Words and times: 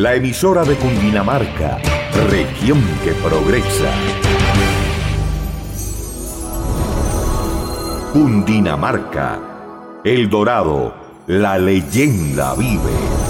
La 0.00 0.14
emisora 0.14 0.64
de 0.64 0.76
Cundinamarca, 0.76 1.76
región 2.30 2.82
que 3.04 3.12
progresa. 3.12 3.90
Cundinamarca. 8.10 10.00
El 10.02 10.30
Dorado. 10.30 10.94
La 11.26 11.58
leyenda 11.58 12.54
vive. 12.54 13.29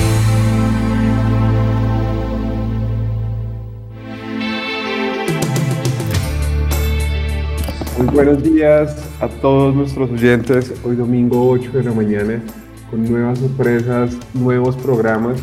Muy 8.01 8.15
buenos 8.15 8.41
días 8.41 8.97
a 9.19 9.27
todos 9.27 9.75
nuestros 9.75 10.09
oyentes. 10.09 10.73
Hoy 10.83 10.95
domingo 10.95 11.51
8 11.51 11.71
de 11.71 11.83
la 11.83 11.91
mañana 11.91 12.41
con 12.89 13.07
nuevas 13.07 13.37
sorpresas, 13.37 14.17
nuevos 14.33 14.75
programas. 14.75 15.39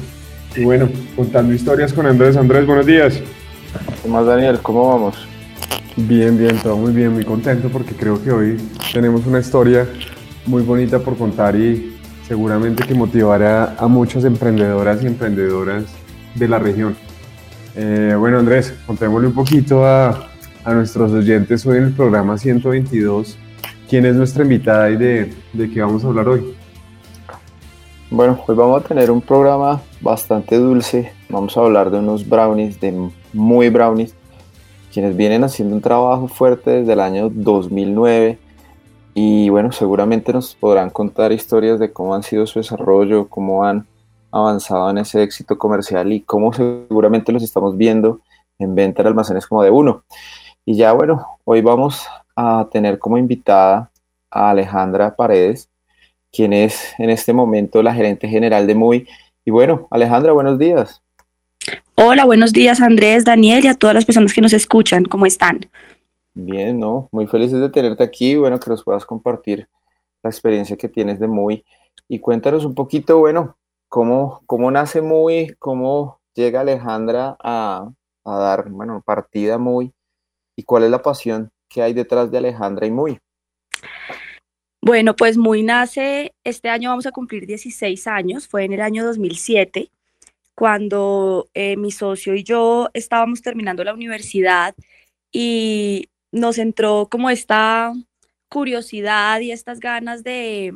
Y 0.57 0.65
bueno, 0.65 0.89
contando 1.15 1.55
historias 1.55 1.93
con 1.93 2.05
Andrés. 2.07 2.37
Andrés, 2.37 2.67
buenos 2.67 2.85
días. 2.85 3.23
¿Qué 4.03 4.09
más, 4.09 4.27
Daniel? 4.27 4.59
¿Cómo 4.61 4.89
vamos? 4.89 5.15
Bien, 5.95 6.37
bien, 6.37 6.59
todo 6.59 6.77
muy 6.77 6.93
bien, 6.93 7.13
muy 7.13 7.25
contento 7.25 7.69
porque 7.69 7.95
creo 7.95 8.21
que 8.21 8.33
hoy 8.33 8.57
tenemos 8.93 9.25
una 9.25 9.39
historia 9.39 9.87
muy 10.45 10.63
bonita 10.63 10.99
por 10.99 11.17
contar 11.17 11.55
y 11.55 11.97
seguramente 12.27 12.83
que 12.83 12.95
motivará 12.95 13.77
a 13.79 13.87
muchas 13.87 14.25
emprendedoras 14.25 15.01
y 15.05 15.07
emprendedoras 15.07 15.85
de 16.35 16.49
la 16.49 16.59
región. 16.59 16.97
Eh, 17.77 18.17
bueno, 18.19 18.41
Andrés, 18.41 18.75
contémosle 18.85 19.29
un 19.29 19.35
poquito 19.35 19.87
a, 19.87 20.28
a 20.65 20.75
nuestros 20.75 21.13
oyentes 21.13 21.65
hoy 21.67 21.79
en 21.79 21.85
el 21.85 21.93
programa 21.93 22.39
122 22.39 23.39
quién 23.89 24.05
es 24.05 24.15
nuestra 24.15 24.43
invitada 24.43 24.91
y 24.91 24.97
de, 24.97 25.33
de 25.53 25.71
qué 25.71 25.81
vamos 25.81 26.05
a 26.05 26.09
hablar 26.09 26.29
hoy. 26.29 26.55
Bueno, 28.11 28.39
hoy 28.47 28.55
vamos 28.55 28.83
a 28.83 28.87
tener 28.87 29.11
un 29.11 29.21
programa 29.21 29.81
bastante 30.01 30.57
dulce. 30.57 31.13
Vamos 31.29 31.57
a 31.57 31.61
hablar 31.61 31.91
de 31.91 31.99
unos 31.99 32.29
brownies, 32.29 32.81
de 32.81 33.11
muy 33.33 33.71
brownies, 33.71 34.15
quienes 34.93 35.17
vienen 35.17 35.45
haciendo 35.45 35.75
un 35.75 35.83
trabajo 35.83 36.29
fuerte 36.29 36.71
desde 36.71 36.93
el 36.93 37.01
año 37.01 37.31
2009. 37.31 38.39
Y 39.15 39.49
bueno, 39.49 39.73
seguramente 39.73 40.33
nos 40.33 40.55
podrán 40.55 40.91
contar 40.91 41.33
historias 41.33 41.79
de 41.79 41.93
cómo 41.93 42.15
han 42.15 42.23
sido 42.23 42.47
su 42.47 42.61
desarrollo, 42.61 43.29
cómo 43.29 43.65
han 43.65 43.87
avanzado 44.31 44.91
en 44.91 44.99
ese 44.99 45.23
éxito 45.23 45.57
comercial 45.57 46.13
y 46.13 46.21
cómo 46.21 46.53
seguramente 46.53 47.33
los 47.33 47.43
estamos 47.43 47.77
viendo 47.77 48.21
en 48.59 48.75
venta 48.75 49.03
en 49.03 49.09
almacenes 49.09 49.47
como 49.47 49.63
de 49.63 49.71
uno. 49.71 50.05
Y 50.71 50.77
ya 50.77 50.93
bueno, 50.93 51.39
hoy 51.45 51.63
vamos 51.63 52.07
a 52.37 52.69
tener 52.71 52.99
como 52.99 53.17
invitada 53.17 53.91
a 54.31 54.51
Alejandra 54.51 55.17
Paredes, 55.17 55.71
quien 56.31 56.53
es 56.53 56.93
en 56.99 57.09
este 57.09 57.33
momento 57.33 57.83
la 57.83 57.95
gerente 57.95 58.29
general 58.29 58.67
de 58.67 58.75
MUI. 58.75 59.09
Y 59.47 59.51
bueno, 59.51 59.89
Alejandra, 59.91 60.33
buenos 60.33 60.59
días. 60.59 61.03
Hola, 61.95 62.27
buenos 62.27 62.53
días 62.53 62.83
Andrés, 62.83 63.25
Daniel 63.25 63.65
y 63.65 63.69
a 63.69 63.77
todas 63.77 63.95
las 63.95 64.05
personas 64.05 64.35
que 64.35 64.43
nos 64.43 64.53
escuchan. 64.53 65.07
¿Cómo 65.07 65.25
están? 65.25 65.61
Bien, 66.35 66.79
¿no? 66.79 67.09
Muy 67.13 67.27
felices 67.27 67.61
de 67.61 67.71
tenerte 67.71 68.05
aquí. 68.05 68.37
Bueno, 68.37 68.61
que 68.61 68.69
nos 68.69 68.85
puedas 68.85 69.07
compartir 69.07 69.67
la 70.23 70.29
experiencia 70.29 70.77
que 70.77 70.91
tienes 70.91 71.19
de 71.19 71.29
MUI. 71.29 71.65
Y 72.09 72.19
cuéntanos 72.19 72.67
un 72.67 72.75
poquito, 72.75 73.21
bueno, 73.21 73.57
cómo, 73.89 74.43
cómo 74.45 74.71
nace 74.71 75.01
MUI, 75.01 75.55
cómo 75.59 76.21
llega 76.35 76.61
Alejandra 76.61 77.39
a, 77.43 77.91
a 78.23 78.37
dar, 78.37 78.69
bueno, 78.69 79.03
partida 79.03 79.57
MUI 79.57 79.95
y 80.59 80.65
cuál 80.65 80.83
es 80.83 80.91
la 80.91 81.01
pasión 81.01 81.51
¿Qué 81.69 81.83
hay 81.83 81.93
detrás 81.93 82.31
de 82.31 82.39
Alejandra 82.39 82.87
y 82.87 82.91
Muy? 82.91 83.19
Bueno, 84.83 85.15
pues 85.15 85.37
Muy 85.37 85.63
nace, 85.63 86.35
este 86.43 86.69
año 86.69 86.91
vamos 86.91 87.07
a 87.07 87.13
cumplir 87.13 87.47
16 87.47 88.07
años, 88.07 88.49
fue 88.49 88.65
en 88.65 88.73
el 88.73 88.81
año 88.81 89.05
2007, 89.05 89.91
cuando 90.55 91.49
eh, 91.55 91.77
mi 91.77 91.93
socio 91.93 92.35
y 92.35 92.43
yo 92.43 92.89
estábamos 92.95 93.43
terminando 93.43 93.85
la 93.85 93.93
universidad 93.93 94.75
y 95.31 96.09
nos 96.33 96.59
entró 96.59 97.07
como 97.11 97.29
esta 97.29 97.93
curiosidad 98.49 99.41
y 99.41 99.53
estas 99.53 99.79
ganas 99.79 100.25
de, 100.25 100.75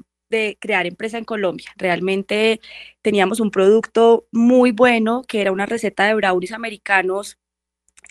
crear 0.60 0.86
empresa 0.86 1.18
en 1.18 1.24
Colombia. 1.24 1.72
Realmente 1.76 2.60
teníamos 3.02 3.40
un 3.40 3.50
producto 3.50 4.26
muy 4.30 4.72
bueno, 4.72 5.22
que 5.26 5.40
era 5.40 5.52
una 5.52 5.66
receta 5.66 6.04
de 6.06 6.14
brownies 6.14 6.52
americanos 6.52 7.38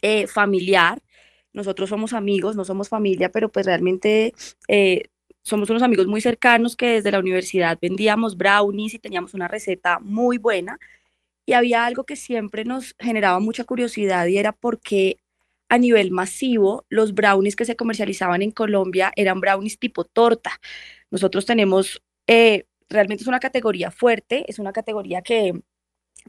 eh, 0.01 0.27
familiar, 0.27 1.01
nosotros 1.53 1.89
somos 1.89 2.13
amigos, 2.13 2.55
no 2.55 2.65
somos 2.65 2.89
familia, 2.89 3.31
pero 3.31 3.51
pues 3.51 3.65
realmente 3.65 4.33
eh, 4.67 5.03
somos 5.41 5.69
unos 5.69 5.83
amigos 5.83 6.07
muy 6.07 6.21
cercanos 6.21 6.75
que 6.75 6.87
desde 6.87 7.11
la 7.11 7.19
universidad 7.19 7.77
vendíamos 7.81 8.37
brownies 8.37 8.93
y 8.93 8.99
teníamos 8.99 9.33
una 9.33 9.47
receta 9.47 9.99
muy 9.99 10.37
buena. 10.37 10.79
Y 11.45 11.53
había 11.53 11.85
algo 11.85 12.05
que 12.05 12.15
siempre 12.15 12.65
nos 12.65 12.95
generaba 12.99 13.39
mucha 13.39 13.63
curiosidad 13.63 14.27
y 14.27 14.37
era 14.37 14.51
por 14.53 14.79
qué 14.79 15.17
a 15.69 15.77
nivel 15.77 16.11
masivo 16.11 16.85
los 16.89 17.13
brownies 17.13 17.55
que 17.55 17.65
se 17.65 17.75
comercializaban 17.75 18.41
en 18.41 18.51
Colombia 18.51 19.11
eran 19.15 19.39
brownies 19.39 19.79
tipo 19.79 20.03
torta. 20.05 20.59
Nosotros 21.09 21.45
tenemos, 21.45 22.01
eh, 22.27 22.65
realmente 22.89 23.23
es 23.23 23.27
una 23.27 23.39
categoría 23.39 23.91
fuerte, 23.91 24.45
es 24.47 24.59
una 24.59 24.73
categoría 24.73 25.21
que 25.21 25.53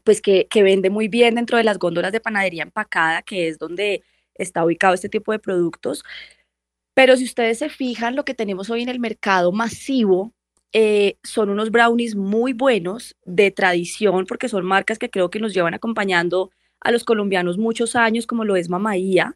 pues 0.03 0.21
que, 0.21 0.47
que 0.49 0.63
vende 0.63 0.89
muy 0.89 1.07
bien 1.07 1.35
dentro 1.35 1.57
de 1.57 1.63
las 1.63 1.77
góndolas 1.77 2.11
de 2.11 2.19
panadería 2.19 2.63
empacada, 2.63 3.21
que 3.21 3.47
es 3.47 3.59
donde 3.59 4.03
está 4.35 4.65
ubicado 4.65 4.93
este 4.93 5.09
tipo 5.09 5.31
de 5.31 5.39
productos. 5.39 6.03
Pero 6.93 7.17
si 7.17 7.25
ustedes 7.25 7.59
se 7.59 7.69
fijan, 7.69 8.15
lo 8.15 8.25
que 8.25 8.33
tenemos 8.35 8.69
hoy 8.69 8.83
en 8.83 8.89
el 8.89 8.99
mercado 8.99 9.51
masivo 9.51 10.33
eh, 10.73 11.17
son 11.23 11.49
unos 11.49 11.71
brownies 11.71 12.15
muy 12.15 12.53
buenos 12.53 13.15
de 13.25 13.51
tradición, 13.51 14.25
porque 14.25 14.49
son 14.49 14.65
marcas 14.65 14.99
que 14.99 15.09
creo 15.09 15.29
que 15.29 15.39
nos 15.39 15.53
llevan 15.53 15.73
acompañando 15.75 16.51
a 16.81 16.91
los 16.91 17.03
colombianos 17.03 17.57
muchos 17.57 17.95
años, 17.95 18.27
como 18.27 18.45
lo 18.45 18.55
es 18.55 18.69
Mamaía, 18.69 19.35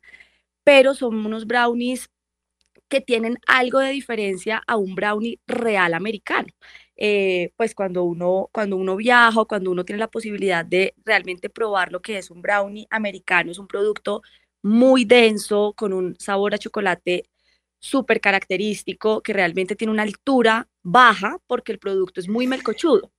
pero 0.64 0.94
son 0.96 1.26
unos 1.26 1.48
brownies 1.48 2.10
que 2.90 3.02
tienen 3.02 3.38
algo 3.48 3.80
de 3.80 3.92
diferencia 3.92 4.64
a 4.68 4.78
un 4.78 4.96
brownie 4.96 5.40
real 5.48 5.94
americano. 5.94 6.48
Eh, 6.96 7.52
pues 7.58 7.76
cuando 7.76 8.04
uno, 8.04 8.50
cuando 8.52 8.76
uno 8.76 8.96
viaja 8.96 9.42
o 9.42 9.48
cuando 9.48 9.72
uno 9.72 9.86
tiene 9.86 10.00
la 10.00 10.10
posibilidad 10.10 10.66
de 10.66 10.96
realmente 11.06 11.50
probar 11.50 11.92
lo 11.92 12.02
que 12.02 12.18
es 12.18 12.32
un 12.32 12.42
brownie 12.42 12.88
americano, 12.90 13.52
es 13.52 13.60
un 13.60 13.68
producto 13.68 14.24
muy 14.68 15.06
denso, 15.06 15.74
con 15.78 15.94
un 15.94 16.16
sabor 16.20 16.54
a 16.54 16.58
chocolate 16.58 17.30
súper 17.80 18.20
característico, 18.20 19.22
que 19.22 19.34
realmente 19.34 19.76
tiene 19.76 19.94
una 19.94 20.04
altura 20.04 20.68
baja 20.84 21.38
porque 21.48 21.72
el 21.72 21.80
producto 21.80 22.20
es 22.20 22.28
muy 22.28 22.48
melcochudo. 22.48 23.12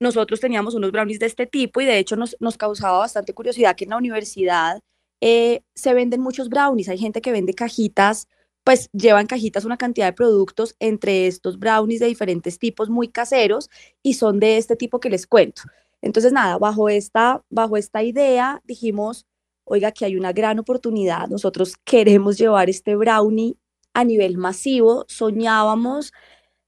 Nosotros 0.00 0.40
teníamos 0.40 0.74
unos 0.74 0.92
brownies 0.92 1.18
de 1.18 1.26
este 1.26 1.46
tipo 1.46 1.80
y 1.80 1.86
de 1.86 1.98
hecho 1.98 2.16
nos, 2.16 2.36
causaba 2.58 2.98
bastante 2.98 3.32
curiosidad 3.34 3.76
que 3.76 3.84
en 3.84 3.90
la 3.90 3.96
universidad 3.96 4.82
eh, 5.20 5.62
se 5.74 5.94
venden 5.94 6.20
muchos 6.20 6.48
brownies. 6.48 6.88
Hay 6.88 6.98
gente 6.98 7.20
que 7.22 7.32
vende 7.32 7.54
cajitas, 7.54 8.28
pues 8.64 8.90
llevan 8.92 9.26
cajitas 9.26 9.64
una 9.64 9.78
cantidad 9.78 10.06
de 10.06 10.12
productos, 10.12 10.74
entre 10.80 11.26
estos 11.28 11.58
brownies 11.58 12.00
de 12.00 12.06
diferentes 12.06 12.58
tipos 12.58 12.90
muy 12.90 13.08
caseros 13.08 13.70
y 14.02 14.14
son 14.14 14.40
de 14.40 14.58
este 14.58 14.76
tipo 14.76 15.00
que 15.00 15.08
les 15.08 15.26
cuento. 15.26 15.62
Entonces, 16.02 16.32
nada, 16.32 16.58
bajo 16.58 16.88
esta, 16.88 17.42
bajo 17.48 17.76
esta 17.76 18.02
idea 18.02 18.60
dijimos, 18.64 19.24
oiga, 19.66 19.92
que 19.92 20.06
hay 20.06 20.16
una 20.16 20.32
gran 20.32 20.58
oportunidad, 20.58 21.28
nosotros 21.28 21.76
queremos 21.84 22.38
llevar 22.38 22.70
este 22.70 22.96
brownie 22.96 23.56
a 23.94 24.04
nivel 24.04 24.38
masivo, 24.38 25.04
soñábamos, 25.08 26.12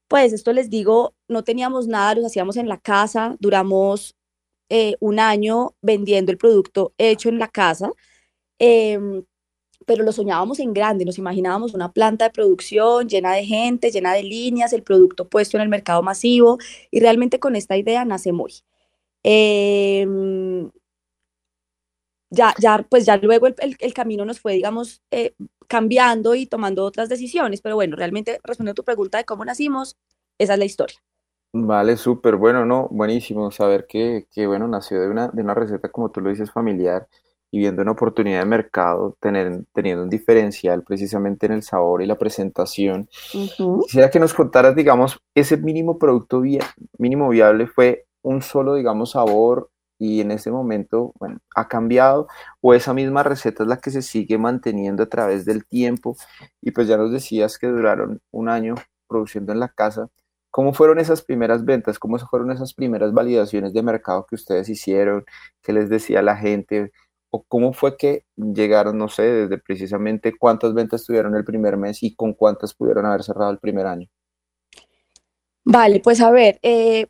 pues 0.07 0.33
esto 0.33 0.53
les 0.53 0.69
digo, 0.69 1.15
no 1.27 1.43
teníamos 1.43 1.87
nada, 1.87 2.15
los 2.15 2.25
hacíamos 2.25 2.57
en 2.57 2.67
la 2.69 2.79
casa, 2.79 3.37
duramos 3.39 4.15
eh, 4.69 4.95
un 4.99 5.19
año 5.19 5.75
vendiendo 5.81 6.31
el 6.31 6.37
producto 6.37 6.93
hecho 6.97 7.29
en 7.29 7.39
la 7.39 7.47
casa, 7.47 7.91
em, 8.59 9.23
pero 9.85 10.03
lo 10.03 10.11
soñábamos 10.11 10.59
en 10.59 10.73
grande, 10.73 11.05
nos 11.05 11.17
imaginábamos 11.19 11.73
una 11.73 11.91
planta 11.93 12.25
de 12.25 12.31
producción 12.31 13.09
llena 13.09 13.33
de 13.33 13.45
gente, 13.45 13.91
llena 13.91 14.13
de 14.13 14.23
líneas, 14.23 14.73
el 14.73 14.83
producto 14.83 15.27
puesto 15.29 15.57
en 15.57 15.63
el 15.63 15.69
mercado 15.69 16.03
masivo 16.03 16.57
y 16.91 16.99
realmente 16.99 17.39
con 17.39 17.55
esta 17.55 17.77
idea 17.77 18.05
nace 18.05 18.31
Muy. 18.33 18.53
Em, 19.23 20.69
ya, 22.29 22.53
ya, 22.59 22.85
pues 22.89 23.05
ya 23.05 23.17
luego 23.17 23.47
el, 23.47 23.55
el, 23.79 23.93
camino 23.93 24.25
nos 24.25 24.39
fue, 24.39 24.53
digamos, 24.53 25.01
eh, 25.11 25.33
cambiando 25.67 26.35
y 26.35 26.45
tomando 26.45 26.85
otras 26.85 27.09
decisiones, 27.09 27.61
pero 27.61 27.75
bueno, 27.75 27.95
realmente 27.95 28.39
respondiendo 28.43 28.71
a 28.71 28.81
tu 28.81 28.83
pregunta 28.83 29.17
de 29.17 29.25
cómo 29.25 29.45
nacimos, 29.45 29.97
esa 30.37 30.53
es 30.53 30.59
la 30.59 30.65
historia. 30.65 30.97
Vale, 31.51 31.97
súper 31.97 32.35
bueno, 32.35 32.65
¿no? 32.65 32.87
Buenísimo 32.91 33.49
saber 33.49 33.87
que, 33.87 34.27
que, 34.31 34.45
bueno, 34.45 34.67
nació 34.67 35.01
de 35.01 35.09
una, 35.09 35.29
de 35.29 35.41
una 35.41 35.55
receta, 35.55 35.89
como 35.89 36.11
tú 36.11 36.21
lo 36.21 36.29
dices, 36.29 36.51
familiar 36.51 37.07
y 37.51 37.59
viendo 37.59 37.81
una 37.81 37.91
oportunidad 37.91 38.41
de 38.41 38.45
mercado, 38.45 39.17
tener, 39.19 39.63
teniendo 39.73 40.03
un 40.03 40.09
diferencial 40.09 40.83
precisamente 40.83 41.47
en 41.47 41.53
el 41.53 41.63
sabor 41.63 42.01
y 42.03 42.05
la 42.05 42.17
presentación. 42.17 43.09
Quisiera 43.31 44.11
que 44.11 44.19
nos 44.19 44.35
contaras, 44.35 44.75
digamos, 44.75 45.19
ese 45.33 45.57
mínimo 45.57 45.97
producto 45.97 46.41
mínimo 46.97 47.29
viable 47.29 47.65
fue 47.65 48.05
un 48.21 48.41
solo, 48.43 48.75
digamos, 48.75 49.11
sabor 49.11 49.71
y 49.99 50.21
en 50.21 50.31
ese 50.31 50.49
momento, 50.49 51.13
bueno, 51.19 51.39
ha 51.55 51.67
cambiado 51.67 52.27
o 52.61 52.73
esa 52.73 52.93
misma 52.93 53.21
receta 53.21 53.63
es 53.63 53.69
la 53.69 53.77
que 53.77 53.91
se 53.91 54.01
sigue 54.01 54.37
manteniendo 54.37 55.03
a 55.03 55.09
través 55.09 55.45
del 55.45 55.65
tiempo 55.65 56.15
y 56.61 56.71
pues 56.71 56.87
ya 56.87 56.97
nos 56.97 57.11
decías 57.11 57.59
que 57.59 57.67
duraron 57.67 58.21
un 58.31 58.47
año 58.47 58.75
produciendo 59.07 59.51
en 59.51 59.59
la 59.59 59.67
casa. 59.67 60.09
¿Cómo 60.51 60.73
fueron 60.73 60.99
esas 60.99 61.21
primeras 61.21 61.65
ventas? 61.65 61.99
¿Cómo 61.99 62.17
fueron 62.17 62.51
esas 62.51 62.73
primeras 62.73 63.13
validaciones 63.13 63.73
de 63.73 63.83
mercado 63.83 64.25
que 64.25 64.35
ustedes 64.35 64.69
hicieron? 64.69 65.25
¿Qué 65.61 65.73
les 65.73 65.89
decía 65.89 66.21
la 66.21 66.37
gente? 66.37 66.91
¿O 67.29 67.43
cómo 67.43 67.73
fue 67.73 67.97
que 67.97 68.25
llegaron, 68.35 68.97
no 68.97 69.09
sé, 69.09 69.23
desde 69.23 69.57
precisamente 69.59 70.33
cuántas 70.35 70.73
ventas 70.73 71.05
tuvieron 71.05 71.35
el 71.35 71.43
primer 71.43 71.77
mes 71.77 72.01
y 72.01 72.15
con 72.15 72.33
cuántas 72.33 72.73
pudieron 72.73 73.05
haber 73.05 73.23
cerrado 73.23 73.51
el 73.51 73.59
primer 73.59 73.85
año? 73.85 74.07
Vale, 75.65 75.99
pues 75.99 76.21
a 76.21 76.31
ver, 76.31 76.57
eh, 76.63 77.07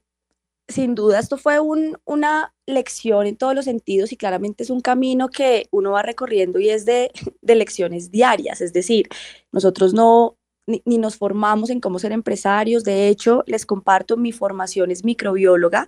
sin 0.67 0.95
duda 0.95 1.19
esto 1.19 1.37
fue 1.37 1.59
una 1.59 2.53
lección 2.69 3.27
en 3.27 3.35
todos 3.35 3.55
los 3.55 3.65
sentidos 3.65 4.11
y 4.11 4.17
claramente 4.17 4.63
es 4.63 4.69
un 4.69 4.81
camino 4.81 5.29
que 5.29 5.67
uno 5.71 5.91
va 5.91 6.01
recorriendo 6.01 6.59
y 6.59 6.69
es 6.69 6.85
de, 6.85 7.11
lecciones 7.41 8.11
diarias, 8.11 8.61
es 8.61 8.73
decir, 8.73 9.07
nosotros 9.51 9.93
no 9.93 10.37
ni, 10.67 10.97
nos 10.97 11.17
formamos 11.17 11.69
en 11.71 11.79
cómo 11.79 11.99
ser 11.99 12.11
empresarios, 12.11 12.83
de 12.83 13.07
hecho 13.07 13.43
les 13.47 13.65
comparto 13.65 14.17
mi 14.17 14.31
formación 14.31 14.91
es 14.91 15.03
microbióloga, 15.03 15.87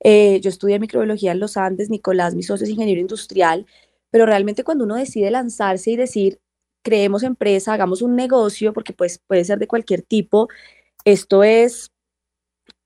eh, 0.00 0.40
yo 0.40 0.50
estudié 0.50 0.78
microbiología 0.78 1.32
en 1.32 1.40
los 1.40 1.56
Andes, 1.56 1.90
Nicolás, 1.90 2.34
mi 2.34 2.42
socio 2.42 2.64
es 2.64 2.70
ingeniero 2.70 3.00
industrial, 3.00 3.66
pero 4.10 4.26
realmente 4.26 4.64
cuando 4.64 4.84
uno 4.84 4.96
decide 4.96 5.30
lanzarse 5.30 5.92
y 5.92 5.96
decir, 5.96 6.40
creemos 6.82 7.22
empresa, 7.22 7.72
hagamos 7.72 8.02
un 8.02 8.16
negocio, 8.16 8.72
porque 8.72 8.92
pues 8.92 9.18
puede 9.18 9.44
ser 9.44 9.58
de 9.58 9.66
cualquier 9.66 10.02
tipo, 10.02 10.48
esto 11.04 11.42
es 11.42 11.92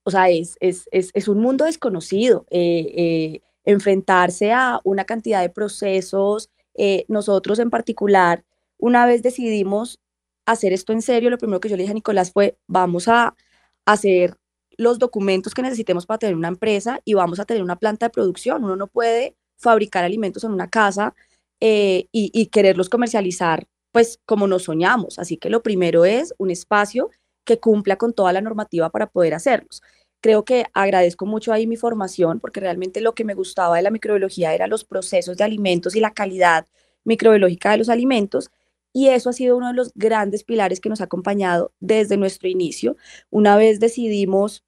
o 0.05 0.11
sea, 0.11 0.31
es, 0.31 0.57
es, 0.61 0.89
es, 0.93 1.11
es 1.15 1.29
un 1.29 1.41
mundo 1.41 1.65
desconocido. 1.65 2.47
Eh, 2.51 2.93
eh, 2.97 3.43
enfrentarse 3.65 4.53
a 4.53 4.81
una 4.85 5.05
cantidad 5.05 5.43
de 5.43 5.51
procesos, 5.51 6.51
eh, 6.75 7.05
nosotros 7.09 7.59
en 7.59 7.69
particular, 7.71 8.43
una 8.79 9.05
vez 9.05 9.23
decidimos 9.23 10.01
hacer 10.47 10.73
esto 10.73 10.93
en 10.95 11.03
serio, 11.03 11.29
lo 11.29 11.39
primero 11.39 11.61
que 11.61 11.69
yo 11.69 11.77
le 11.77 11.83
dije 11.83 11.93
a 11.93 11.95
Nicolás 11.95 12.33
fue, 12.33 12.57
vamos 12.67 13.07
a 13.07 13.37
hacer 13.85 14.37
los 14.79 14.99
documentos 14.99 15.53
que 15.53 15.63
necesitemos 15.63 16.07
para 16.07 16.19
tener 16.19 16.37
una 16.37 16.49
empresa 16.49 17.01
y 17.05 17.15
vamos 17.15 17.39
a 17.39 17.45
tener 17.45 17.63
una 17.63 17.77
planta 17.77 18.07
de 18.07 18.11
producción. 18.11 18.65
Uno 18.65 18.77
no 18.77 18.87
puede 18.87 19.37
fabricar 19.59 20.05
alimentos 20.05 20.43
en 20.45 20.53
una 20.53 20.71
casa 20.71 21.15
y, 21.61 22.09
y, 22.13 22.47
quererlos 22.47 22.89
comercializar 22.89 23.69
pues 23.93 24.19
como 24.25 24.47
nos 24.47 24.65
soñamos. 24.65 25.19
Así 25.19 25.37
que 25.37 25.51
lo 25.51 25.63
primero 25.63 26.07
es 26.07 26.35
un 26.39 26.51
espacio 26.51 27.11
que 27.51 27.59
cumpla 27.59 27.97
con 27.97 28.13
toda 28.13 28.33
la 28.33 28.41
normativa 28.41 28.91
para 28.91 29.09
poder 29.09 29.35
hacerlos. 29.35 29.83
Creo 30.21 30.45
que 30.45 30.67
agradezco 30.73 31.27
mucho 31.27 31.53
ahí 31.53 31.67
mi 31.67 31.77
formación 31.77 32.39
porque 32.39 32.61
realmente 32.61 33.01
lo 33.01 33.13
que 33.15 33.25
me 33.25 33.35
gustaba 33.35 33.77
de 33.77 33.83
la 33.83 33.91
microbiología 33.91 34.55
era 34.55 34.69
los 34.69 34.85
procesos 34.85 35.37
de 35.37 35.43
alimentos 35.43 35.97
y 35.97 36.01
la 36.01 36.13
calidad 36.13 36.67
microbiológica 37.03 37.73
de 37.73 37.79
los 37.79 37.89
alimentos 37.89 38.51
y 38.93 39.09
eso 39.09 39.31
ha 39.31 39.33
sido 39.33 39.57
uno 39.57 39.69
de 39.69 39.75
los 39.75 39.93
grandes 39.97 40.45
pilares 40.45 40.79
que 40.79 40.89
nos 40.89 41.01
ha 41.01 41.05
acompañado 41.05 41.73
desde 41.81 42.17
nuestro 42.17 42.49
inicio. 42.49 42.97
Una 43.31 43.57
vez 43.57 43.81
decidimos 43.81 44.65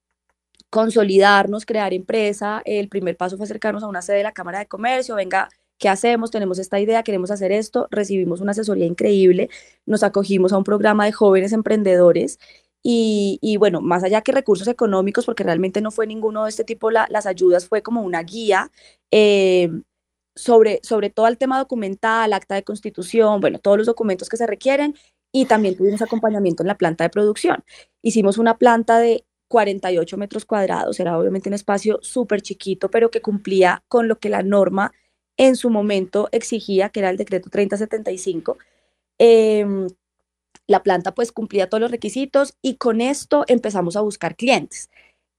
consolidarnos, 0.70 1.66
crear 1.66 1.94
empresa, 1.94 2.62
el 2.64 2.88
primer 2.88 3.16
paso 3.16 3.36
fue 3.36 3.44
acercarnos 3.44 3.84
a 3.84 3.88
una 3.88 4.02
sede 4.02 4.18
de 4.18 4.22
la 4.24 4.32
Cámara 4.32 4.58
de 4.58 4.66
Comercio, 4.66 5.14
venga, 5.14 5.48
¿qué 5.78 5.88
hacemos? 5.88 6.30
Tenemos 6.30 6.58
esta 6.58 6.80
idea, 6.80 7.02
queremos 7.02 7.30
hacer 7.30 7.52
esto, 7.52 7.88
recibimos 7.90 8.40
una 8.40 8.52
asesoría 8.52 8.86
increíble, 8.86 9.50
nos 9.86 10.02
acogimos 10.02 10.52
a 10.52 10.58
un 10.58 10.64
programa 10.64 11.04
de 11.04 11.12
jóvenes 11.12 11.52
emprendedores 11.52 12.38
y, 12.84 13.56
bueno, 13.58 13.80
más 13.80 14.02
allá 14.02 14.22
que 14.22 14.32
recursos 14.32 14.66
económicos, 14.66 15.24
porque 15.24 15.44
realmente 15.44 15.80
no 15.80 15.90
fue 15.92 16.06
ninguno 16.06 16.44
de 16.44 16.50
este 16.50 16.64
tipo, 16.64 16.90
las 16.90 17.26
ayudas 17.26 17.68
fue 17.68 17.82
como 17.82 18.02
una 18.02 18.22
guía 18.22 18.70
eh, 19.12 19.70
sobre, 20.34 20.80
sobre 20.82 21.10
todo 21.10 21.28
el 21.28 21.38
tema 21.38 21.58
documental, 21.58 22.32
acta 22.32 22.54
de 22.56 22.64
constitución, 22.64 23.40
bueno, 23.40 23.58
todos 23.60 23.78
los 23.78 23.86
documentos 23.86 24.28
que 24.28 24.36
se 24.36 24.46
requieren 24.46 24.96
y 25.30 25.46
también 25.46 25.76
tuvimos 25.76 26.02
acompañamiento 26.02 26.62
en 26.62 26.68
la 26.68 26.76
planta 26.76 27.04
de 27.04 27.10
producción. 27.10 27.64
Hicimos 28.02 28.38
una 28.38 28.58
planta 28.58 28.98
de 28.98 29.24
48 29.48 30.16
metros 30.16 30.44
cuadrados, 30.44 30.98
era 30.98 31.18
obviamente 31.18 31.48
un 31.50 31.54
espacio 31.54 31.98
súper 32.02 32.42
chiquito, 32.42 32.90
pero 32.90 33.10
que 33.10 33.20
cumplía 33.22 33.84
con 33.88 34.08
lo 34.08 34.18
que 34.18 34.28
la 34.28 34.42
norma 34.42 34.92
en 35.36 35.56
su 35.56 35.70
momento 35.70 36.28
exigía, 36.32 36.88
que 36.88 37.00
era 37.00 37.10
el 37.10 37.16
decreto 37.16 37.48
3075. 37.50 38.58
Eh, 39.18 39.64
la 40.66 40.82
planta 40.82 41.14
pues 41.14 41.32
cumplía 41.32 41.68
todos 41.68 41.80
los 41.80 41.90
requisitos 41.90 42.54
y 42.62 42.76
con 42.76 43.00
esto 43.00 43.44
empezamos 43.48 43.96
a 43.96 44.00
buscar 44.00 44.36
clientes. 44.36 44.90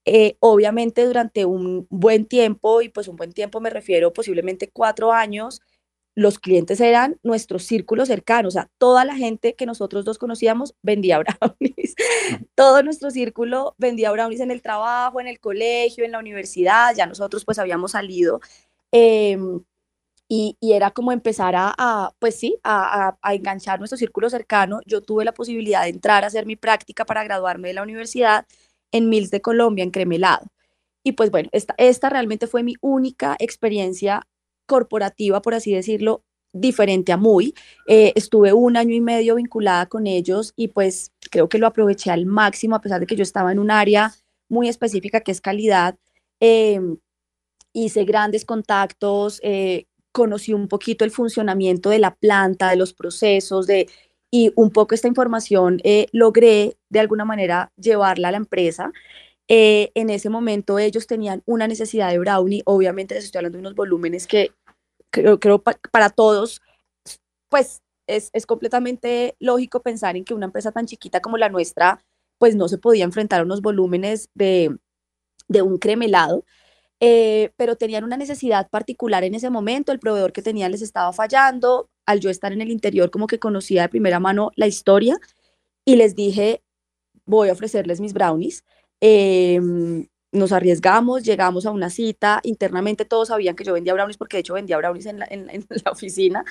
Eh, 0.05 0.35
obviamente 0.39 1.05
durante 1.05 1.45
un 1.45 1.87
buen 1.89 2.25
tiempo, 2.25 2.81
y 2.81 2.89
pues 2.89 3.07
un 3.07 3.15
buen 3.15 3.31
tiempo 3.31 3.61
me 3.61 3.69
refiero 3.69 4.11
posiblemente 4.11 4.69
cuatro 4.69 5.13
años, 5.13 5.61
los 6.15 6.39
clientes 6.39 6.79
eran 6.79 7.17
nuestro 7.23 7.57
círculo 7.57 8.05
cercano, 8.05 8.49
o 8.49 8.51
sea, 8.51 8.69
toda 8.77 9.05
la 9.05 9.15
gente 9.15 9.55
que 9.55 9.65
nosotros 9.65 10.05
dos 10.05 10.17
conocíamos 10.17 10.75
vendía 10.81 11.19
brownies, 11.39 11.95
todo 12.55 12.83
nuestro 12.83 13.11
círculo 13.11 13.75
vendía 13.77 14.11
brownies 14.11 14.41
en 14.41 14.51
el 14.51 14.61
trabajo, 14.61 15.21
en 15.21 15.27
el 15.27 15.39
colegio, 15.39 16.05
en 16.05 16.11
la 16.11 16.19
universidad, 16.19 16.93
ya 16.95 17.07
nosotros 17.07 17.45
pues 17.45 17.57
habíamos 17.59 17.91
salido. 17.91 18.41
Em, 18.91 19.63
y, 20.27 20.57
era 20.61 20.91
como 20.91 21.11
empezar 21.11 21.53
a, 21.55 22.13
pues 22.19 22.35
sí, 22.35 22.57
a, 22.63 23.17
enganchar 23.31 23.79
nuestro 23.79 23.97
círculo 23.97 24.29
cercano. 24.29 24.79
Yo 24.85 25.01
tuve 25.01 25.25
la 25.25 25.33
posibilidad 25.33 25.83
de 25.83 25.89
entrar 25.89 26.23
a 26.23 26.27
hacer 26.27 26.45
mi 26.45 26.55
práctica 26.55 27.05
para 27.05 27.23
graduarme 27.23 27.67
de 27.69 27.75
la 27.75 27.83
universidad 27.83 28.45
en 28.91 29.09
Mills 29.09 29.31
de 29.31 29.41
Colombia, 29.41 29.83
en 29.83 29.91
Cremelado. 29.91 30.47
Y 31.03 31.13
pues 31.13 31.31
bueno, 31.31 31.49
esta, 31.51 31.75
esta 31.77 32.09
realmente 32.09 32.47
fue 32.47 32.63
mi 32.63 32.75
única 32.81 33.35
experiencia 33.39 34.27
corporativa, 34.65 35.41
por 35.41 35.53
así 35.53 35.73
decirlo, 35.73 36.23
diferente 36.53 37.11
a 37.11 37.17
muy. 37.17 37.53
Eh, 37.87 38.13
estuve 38.15 38.53
un 38.53 38.77
año 38.77 38.95
y 38.95 39.01
medio 39.01 39.35
vinculada 39.35 39.87
con 39.87 40.07
ellos 40.07 40.53
y 40.55 40.69
pues 40.69 41.11
creo 41.31 41.49
que 41.49 41.57
lo 41.57 41.67
aproveché 41.67 42.11
al 42.11 42.25
máximo, 42.25 42.75
a 42.75 42.81
pesar 42.81 42.99
de 42.99 43.07
que 43.07 43.15
yo 43.15 43.23
estaba 43.23 43.51
en 43.51 43.59
un 43.59 43.71
área 43.71 44.13
muy 44.49 44.69
específica 44.69 45.21
que 45.21 45.31
es 45.31 45.41
calidad. 45.41 45.97
Em, 46.39 46.97
hice 47.73 48.05
grandes 48.05 48.45
contactos, 48.45 49.39
eh, 49.43 49.87
conocí 50.13 50.53
un 50.53 50.69
poquito 50.69 51.03
el 51.03 51.11
funcionamiento 51.11 51.89
de 51.89 51.99
la 51.99 52.15
planta, 52.15 52.69
de 52.69 52.77
los 52.77 52.93
procesos, 52.93 53.67
de, 53.67 53.89
y 54.31 54.53
un 54.55 54.71
poco 54.71 54.95
esta 54.95 55.09
información 55.09 55.81
eh, 55.83 56.07
logré 56.13 56.77
de 56.89 56.99
alguna 56.99 57.25
manera 57.25 57.73
llevarla 57.75 58.29
a 58.29 58.31
la 58.31 58.37
empresa. 58.37 58.93
Eh, 59.49 59.91
en 59.95 60.09
ese 60.09 60.29
momento 60.29 60.79
ellos 60.79 61.07
tenían 61.07 61.43
una 61.45 61.67
necesidad 61.67 62.09
de 62.11 62.19
brownie, 62.19 62.63
obviamente 62.65 63.15
les 63.15 63.25
estoy 63.25 63.39
hablando 63.39 63.57
de 63.57 63.61
unos 63.61 63.75
volúmenes 63.75 64.25
que 64.25 64.51
creo, 65.11 65.39
creo 65.39 65.61
para 65.61 66.09
todos, 66.09 66.61
pues 67.49 67.81
es, 68.07 68.29
es, 68.33 68.45
completamente 68.45 69.35
lógico 69.39 69.81
pensar 69.81 70.15
en 70.15 70.25
que 70.25 70.33
una 70.33 70.45
empresa 70.47 70.71
tan 70.71 70.85
chiquita 70.85 71.21
como 71.21 71.37
la 71.37 71.49
nuestra, 71.49 72.03
pues 72.37 72.55
no 72.55 72.67
se 72.67 72.77
podía 72.77 73.03
enfrentar 73.05 73.41
a 73.41 73.43
unos 73.43 73.61
volúmenes 73.61 74.29
de, 74.33 74.77
de 75.47 75.61
un 75.61 75.77
cremelado. 75.77 76.45
Eh, 77.05 77.51
pero 77.57 77.75
tenían 77.75 78.05
una 78.05 78.15
necesidad 78.15 78.69
particular 78.69 79.25
en 79.25 79.35
ese 79.35 79.49
momento, 79.49 79.91
el 79.91 79.99
proveedor 79.99 80.31
que 80.31 80.41
tenían 80.41 80.71
les 80.71 80.81
estaba 80.81 81.11
fallando, 81.11 81.89
al 82.05 82.21
yo 82.21 82.29
estar 82.29 82.53
en 82.53 82.61
el 82.61 82.71
interior 82.71 83.11
como 83.11 83.27
que 83.27 83.39
conocía 83.39 83.81
de 83.81 83.89
primera 83.89 84.21
mano 84.21 84.51
la 84.55 84.67
historia 84.67 85.19
y 85.83 85.97
les 85.97 86.15
dije, 86.15 86.63
voy 87.25 87.49
a 87.49 87.51
ofrecerles 87.51 87.99
mis 87.99 88.13
brownies. 88.13 88.63
Em, 89.01 90.07
nos 90.31 90.53
arriesgamos, 90.53 91.23
llegamos 91.23 91.65
a 91.65 91.71
una 91.71 91.89
cita, 91.89 92.39
internamente 92.43 93.03
todos 93.03 93.27
sabían 93.27 93.57
que 93.57 93.65
yo 93.65 93.73
vendía 93.73 93.93
brownies 93.93 94.15
porque 94.15 94.37
de 94.37 94.41
hecho 94.41 94.53
vendía 94.53 94.77
brownies 94.77 95.07
en 95.07 95.19
la, 95.19 95.27
en 95.29 95.47
la 95.47 95.57
oficina. 95.91 96.45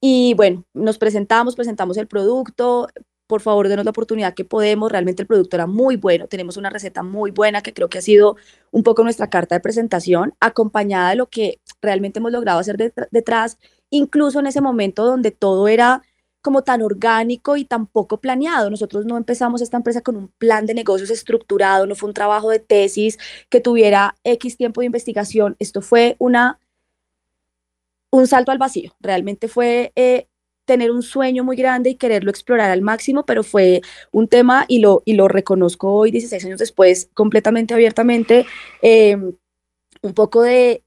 Y 0.00 0.32
bueno, 0.32 0.64
nos 0.72 0.96
presentamos, 0.96 1.56
presentamos 1.56 1.98
el 1.98 2.06
producto, 2.06 2.88
por 3.30 3.42
favor 3.42 3.68
denos 3.68 3.84
la 3.84 3.92
oportunidad 3.92 4.34
que 4.34 4.44
podemos. 4.44 4.90
Realmente 4.90 5.22
el 5.22 5.28
producto 5.28 5.54
era 5.56 5.68
muy 5.68 5.94
bueno, 5.96 6.26
tenemos 6.26 6.56
una 6.56 6.68
receta 6.68 7.04
muy 7.04 7.30
buena 7.30 7.62
que 7.62 7.72
creo 7.72 7.88
que 7.88 7.98
ha 7.98 8.02
sido 8.02 8.36
un 8.72 8.82
poco 8.82 9.04
nuestra 9.04 9.30
carta 9.30 9.54
de 9.54 9.60
presentación, 9.60 10.34
acompañada 10.40 11.10
de 11.10 11.16
lo 11.16 11.28
que 11.28 11.60
realmente 11.80 12.18
hemos 12.18 12.32
logrado 12.32 12.58
hacer 12.58 12.76
detrás, 13.12 13.56
incluso 13.88 14.40
en 14.40 14.48
ese 14.48 14.60
momento 14.60 15.04
donde 15.04 15.30
todo 15.30 15.68
era 15.68 16.02
como 16.42 16.62
tan 16.62 16.82
orgánico 16.82 17.56
y 17.56 17.64
tan 17.64 17.86
poco 17.86 18.20
planeado. 18.20 18.68
Nosotros 18.68 19.06
no 19.06 19.16
empezamos 19.16 19.62
esta 19.62 19.76
empresa 19.76 20.00
con 20.00 20.16
un 20.16 20.28
plan 20.38 20.66
de 20.66 20.74
negocios 20.74 21.10
estructurado, 21.10 21.86
no 21.86 21.94
fue 21.94 22.08
un 22.08 22.14
trabajo 22.14 22.50
de 22.50 22.58
tesis 22.58 23.16
que 23.48 23.60
tuviera 23.60 24.16
X 24.24 24.56
tiempo 24.56 24.80
de 24.80 24.86
investigación. 24.86 25.54
Esto 25.60 25.82
fue 25.82 26.16
una, 26.18 26.58
un 28.10 28.26
salto 28.26 28.50
al 28.50 28.58
vacío. 28.58 28.92
Realmente 28.98 29.46
fue 29.46 29.92
eh, 29.94 30.26
tener 30.70 30.92
un 30.92 31.02
sueño 31.02 31.42
muy 31.42 31.56
grande 31.56 31.90
y 31.90 31.96
quererlo 31.96 32.30
explorar 32.30 32.70
al 32.70 32.80
máximo, 32.80 33.24
pero 33.24 33.42
fue 33.42 33.80
un 34.12 34.28
tema 34.28 34.66
y 34.68 34.78
lo, 34.78 35.02
y 35.04 35.14
lo 35.14 35.26
reconozco 35.26 35.92
hoy, 35.92 36.12
16 36.12 36.44
años 36.44 36.60
después, 36.60 37.10
completamente 37.12 37.74
abiertamente, 37.74 38.46
eh, 38.82 39.16
un 40.02 40.14
poco 40.14 40.42
de 40.42 40.82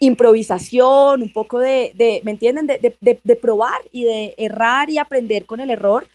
improvisación, 0.00 1.22
un 1.22 1.32
poco 1.32 1.58
de, 1.58 1.92
de 1.96 2.20
¿me 2.24 2.30
entienden?, 2.30 2.66
de, 2.66 2.78
de, 2.78 3.20
de, 3.22 3.36
probar 3.36 3.80
y 3.92 4.04
de 4.04 4.34
errar 4.36 4.90
y 4.90 4.98
aprender 4.98 5.44
con 5.44 5.60
el 5.60 5.70
error. 5.70 6.06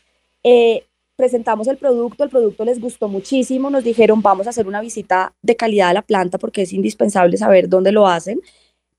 Eh, 0.43 0.85
presentamos 1.15 1.67
el 1.67 1.77
producto, 1.77 2.23
el 2.23 2.29
producto 2.29 2.65
les 2.65 2.79
gustó 2.79 3.07
muchísimo, 3.07 3.69
nos 3.69 3.83
dijeron 3.83 4.21
vamos 4.21 4.47
a 4.47 4.51
hacer 4.51 4.67
una 4.67 4.81
visita 4.81 5.33
de 5.41 5.55
calidad 5.55 5.89
a 5.89 5.93
la 5.93 6.01
planta 6.01 6.37
porque 6.37 6.63
es 6.63 6.73
indispensable 6.73 7.37
saber 7.37 7.69
dónde 7.69 7.91
lo 7.91 8.07
hacen. 8.07 8.41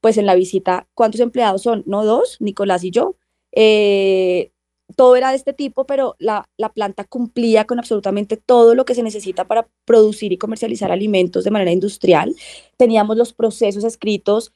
Pues 0.05 0.19
en 0.19 0.27
la 0.27 0.35
visita, 0.35 0.87
¿cuántos 0.93 1.23
empleados 1.23 1.63
son? 1.63 1.83
No 1.87 2.05
dos, 2.05 2.37
Nicolás 2.39 2.85
y 2.85 2.91
yo. 2.91 3.17
Eh, 3.53 4.53
todo 4.97 5.17
era 5.17 5.31
de 5.31 5.37
este 5.37 5.55
tipo, 5.55 5.87
pero 5.87 6.15
la, 6.19 6.47
la, 6.59 6.69
planta 6.69 7.05
cumplía 7.05 7.65
con 7.65 7.79
absolutamente 7.79 8.37
todo 8.37 8.75
lo 8.75 8.85
que 8.85 8.95
se 8.95 9.03
necesita 9.03 9.47
para 9.49 9.67
producir 9.87 10.31
y 10.31 10.37
comercializar 10.37 10.93
alimentos 10.93 11.45
de 11.45 11.51
manera 11.51 11.73
industrial. 11.73 12.37
Teníamos 12.77 13.17
los 13.17 13.33
procesos 13.33 13.83
escritos 13.83 14.53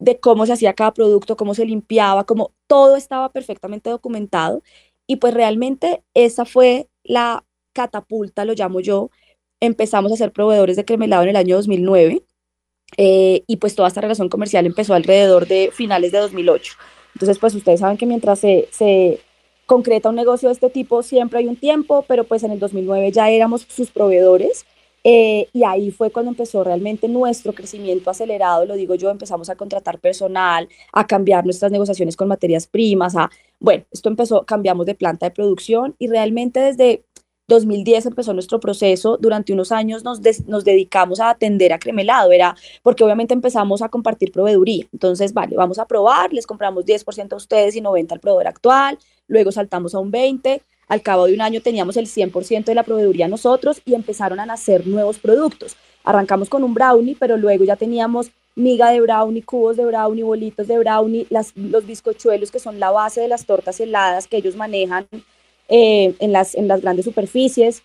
de 0.00 0.18
cómo 0.18 0.46
se 0.46 0.54
hacía 0.54 0.74
cada 0.74 0.92
producto, 0.94 1.36
cómo 1.36 1.54
se 1.54 1.64
limpiaba, 1.64 2.24
cómo 2.24 2.52
todo 2.66 2.96
estaba 2.96 3.30
perfectamente 3.30 3.90
documentado. 3.90 4.64
Y 5.06 5.18
pues 5.18 5.32
realmente 5.32 6.02
esa 6.14 6.44
fue 6.44 6.88
la 7.04 7.46
catapulta, 7.72 8.44
lo 8.44 8.54
llamo 8.54 8.80
yo. 8.80 9.10
Empezamos 9.60 10.10
a 10.10 10.16
ser 10.16 10.32
proveedores 10.32 10.74
de 10.74 10.84
cremelado 10.84 11.22
en 11.22 11.28
el 11.28 11.36
año 11.36 11.54
2009 11.54 12.24
eh, 12.96 13.42
y 13.46 13.56
pues 13.56 13.74
toda 13.74 13.88
esta 13.88 14.00
relación 14.00 14.28
comercial 14.28 14.66
empezó 14.66 14.94
alrededor 14.94 15.46
de 15.46 15.70
finales 15.72 16.12
de 16.12 16.18
2008. 16.18 16.74
Entonces 17.14 17.38
pues 17.38 17.54
ustedes 17.54 17.80
saben 17.80 17.96
que 17.96 18.06
mientras 18.06 18.38
se, 18.38 18.68
se 18.70 19.20
concreta 19.66 20.08
un 20.08 20.14
negocio 20.14 20.48
de 20.48 20.54
este 20.54 20.70
tipo 20.70 21.02
siempre 21.02 21.40
hay 21.40 21.48
un 21.48 21.56
tiempo, 21.56 22.04
pero 22.08 22.24
pues 22.24 22.42
en 22.42 22.52
el 22.52 22.58
2009 22.58 23.12
ya 23.12 23.30
éramos 23.30 23.66
sus 23.68 23.90
proveedores 23.90 24.64
eh, 25.04 25.48
y 25.52 25.64
ahí 25.64 25.90
fue 25.90 26.10
cuando 26.10 26.30
empezó 26.30 26.64
realmente 26.64 27.08
nuestro 27.08 27.54
crecimiento 27.54 28.10
acelerado, 28.10 28.66
lo 28.66 28.74
digo 28.74 28.94
yo, 28.94 29.10
empezamos 29.10 29.48
a 29.48 29.56
contratar 29.56 30.00
personal, 30.00 30.68
a 30.92 31.06
cambiar 31.06 31.44
nuestras 31.44 31.70
negociaciones 31.70 32.16
con 32.16 32.28
materias 32.28 32.66
primas, 32.66 33.16
a, 33.16 33.30
bueno, 33.60 33.84
esto 33.92 34.08
empezó, 34.08 34.44
cambiamos 34.44 34.86
de 34.86 34.94
planta 34.94 35.26
de 35.26 35.30
producción 35.30 35.94
y 35.98 36.08
realmente 36.08 36.60
desde 36.60 37.04
2010 37.48 38.06
empezó 38.06 38.34
nuestro 38.34 38.60
proceso, 38.60 39.16
durante 39.16 39.54
unos 39.54 39.72
años 39.72 40.04
nos, 40.04 40.20
dedicamos 40.20 41.18
a 41.18 41.30
atender 41.30 41.72
a 41.72 41.78
Cremelado, 41.78 42.30
era 42.30 42.54
porque 42.82 43.02
obviamente 43.02 43.32
empezamos 43.32 43.80
a 43.80 43.88
compartir 43.88 44.30
proveeduría, 44.30 44.86
entonces, 44.92 45.32
vale, 45.32 45.56
vamos 45.56 45.78
a 45.78 45.86
probar, 45.86 46.32
les 46.32 46.46
compramos 46.46 46.84
10% 46.84 47.32
a 47.32 47.36
ustedes 47.36 47.74
y 47.74 47.80
90% 47.80 48.12
al 48.12 48.20
proveedor 48.20 48.48
actual, 48.48 48.98
luego 49.28 49.50
saltamos 49.50 49.94
a 49.94 49.98
un 49.98 50.12
20%, 50.12 50.60
al 50.88 51.02
cabo 51.02 51.26
de 51.26 51.34
un 51.34 51.42
año 51.42 51.60
teníamos 51.60 51.96
el 51.98 52.06
100% 52.06 52.64
de 52.64 52.74
la 52.74 52.82
proveeduría 52.82 53.28
nosotros 53.28 53.82
y 53.84 53.94
empezaron 53.94 54.40
a 54.40 54.46
nacer 54.46 54.86
nuevos 54.86 55.18
productos. 55.18 55.76
Arrancamos 56.02 56.48
con 56.48 56.64
un 56.64 56.72
brownie, 56.72 57.14
pero 57.14 57.36
luego 57.36 57.64
ya 57.64 57.76
teníamos 57.76 58.30
miga 58.56 58.90
de 58.90 59.02
brownie, 59.02 59.42
cubos 59.42 59.76
de 59.76 59.84
brownie, 59.84 60.22
bolitos 60.22 60.66
de 60.66 60.78
brownie, 60.78 61.26
las, 61.28 61.54
los 61.56 61.84
bizcochuelos 61.84 62.50
que 62.50 62.58
son 62.58 62.80
la 62.80 62.90
base 62.90 63.20
de 63.20 63.28
las 63.28 63.44
tortas 63.44 63.78
heladas 63.80 64.26
que 64.26 64.38
ellos 64.38 64.56
manejan 64.56 65.06
eh, 65.68 66.14
en, 66.18 66.32
las, 66.32 66.54
en 66.54 66.68
las 66.68 66.82
grandes 66.82 67.04
superficies. 67.04 67.82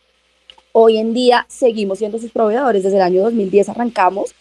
Hoy 0.72 0.98
en 0.98 1.14
día 1.14 1.46
seguimos 1.50 2.00
siendo 2.00 2.18
sus 2.18 2.32
proveedores. 2.32 2.84
Desde 2.84 2.98
el 2.98 3.04
año 3.04 3.22
2010 3.24 3.70
arrancamos 3.70 4.34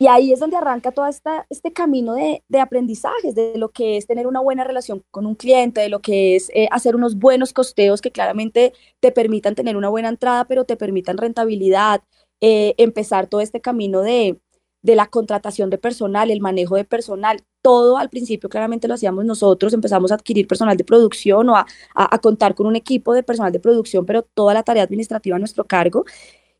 y 0.00 0.06
ahí 0.06 0.32
es 0.32 0.40
donde 0.40 0.56
arranca 0.56 0.92
todo 0.92 1.06
esta, 1.06 1.46
este 1.50 1.74
camino 1.74 2.14
de, 2.14 2.42
de, 2.48 2.58
aprendizajes, 2.58 3.34
de 3.34 3.58
lo 3.58 3.68
que 3.68 3.98
es 3.98 4.06
tener 4.06 4.26
una 4.26 4.40
buena 4.40 4.64
relación 4.64 5.04
con 5.10 5.26
un 5.26 5.34
cliente, 5.34 5.82
de 5.82 5.90
lo 5.90 6.00
que 6.00 6.36
es 6.36 6.50
eh, 6.54 6.68
hacer 6.70 6.96
unos 6.96 7.18
buenos 7.18 7.52
costeos 7.52 8.00
que 8.00 8.10
claramente 8.10 8.72
te 9.00 9.12
permitan 9.12 9.54
tener 9.54 9.76
una 9.76 9.90
buena 9.90 10.08
entrada, 10.08 10.46
pero 10.46 10.64
te 10.64 10.76
permitan 10.76 11.18
rentabilidad, 11.18 12.02
eh, 12.40 12.74
empezar 12.78 13.26
todo 13.26 13.42
este 13.42 13.60
camino 13.60 14.00
de, 14.00 14.40
de 14.80 14.94
la 14.94 15.06
contratación 15.06 15.68
de 15.68 15.76
personal, 15.76 16.30
el 16.30 16.40
manejo 16.40 16.76
de 16.76 16.84
personal. 16.84 17.44
Todo 17.62 17.98
al 17.98 18.08
principio 18.10 18.48
claramente 18.48 18.88
lo 18.88 18.94
hacíamos 18.94 19.24
nosotros, 19.24 19.72
empezamos 19.74 20.12
a 20.12 20.14
adquirir 20.14 20.46
personal 20.46 20.76
de 20.76 20.84
producción 20.84 21.48
o 21.50 21.56
a, 21.56 21.66
a, 21.94 22.18
contar 22.18 22.54
con 22.54 22.66
un 22.66 22.76
equipo 22.76 23.12
de 23.12 23.22
personal 23.22 23.52
de 23.52 23.60
producción, 23.60 24.06
pero 24.06 24.22
toda 24.22 24.54
la 24.54 24.62
tarea 24.62 24.82
administrativa 24.84 25.36
a 25.36 25.38
nuestro 25.38 25.64
cargo. 25.64 26.04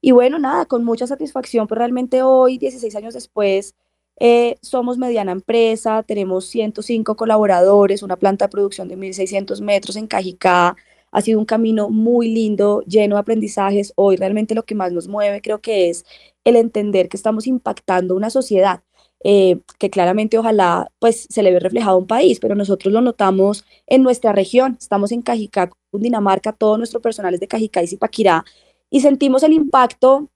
Y 0.00 0.12
bueno, 0.12 0.38
nada, 0.38 0.66
con 0.66 0.85
mucha 0.85 1.07
satisfacción, 1.07 1.66
pero 1.66 1.80
realmente 1.80 2.23
hoy, 2.23 2.59
16 2.59 2.95
años 2.97 3.14
después, 3.14 3.75
eh, 4.23 4.59
somos 4.61 4.99
mediana 4.99 5.33
empresa, 5.33 6.02
tenemos 6.02 6.47
105 6.47 7.16
colaboradores, 7.16 8.02
una 8.02 8.16
planta 8.16 8.47
de 8.47 8.50
producción 8.50 8.87
de 8.88 8.97
1.600 8.97 9.62
metros 9.62 9.97
en 9.97 10.07
Cajicá. 10.07 10.76
Ha 11.11 11.21
sido 11.23 11.38
un 11.38 11.47
camino 11.47 11.88
muy 11.90 12.28
lindo, 12.28 12.83
lleno 12.87 13.16
de 13.16 13.21
aprendizajes. 13.21 13.92
Hoy 13.97 14.16
realmente 14.16 14.54
lo 14.54 14.64
que 14.64 14.75
más 14.75 14.92
nos 14.92 15.09
mueve 15.09 15.40
creo 15.40 15.61
que 15.61 15.88
es 15.88 16.04
el 16.45 16.57
entender 16.57 17.09
que 17.09 17.16
estamos 17.16 17.47
impactando 17.47 18.14
una 18.14 18.30
sociedad. 18.30 18.83
Eh, 19.22 19.60
que 19.78 19.90
claramente 19.90 20.38
ojalá 20.38 20.90
pues 20.98 21.26
se 21.28 21.42
le 21.42 21.52
ve 21.52 21.60
reflejado 21.60 21.96
a 21.96 21.98
un 21.98 22.06
país, 22.06 22.40
pero 22.40 22.54
nosotros 22.54 22.92
lo 22.92 23.02
notamos 23.02 23.66
en 23.86 24.02
nuestra 24.02 24.32
región, 24.32 24.78
estamos 24.80 25.12
en 25.12 25.20
Cajicá, 25.20 25.70
Cundinamarca, 25.90 26.52
todo 26.54 26.78
nuestro 26.78 27.02
personal 27.02 27.34
es 27.34 27.40
de 27.40 27.46
Cajicá 27.48 27.82
y 27.82 27.88
Zipaquirá, 27.88 28.46
y 28.88 29.00
sentimos 29.00 29.42
el 29.42 29.52
impacto 29.52 30.30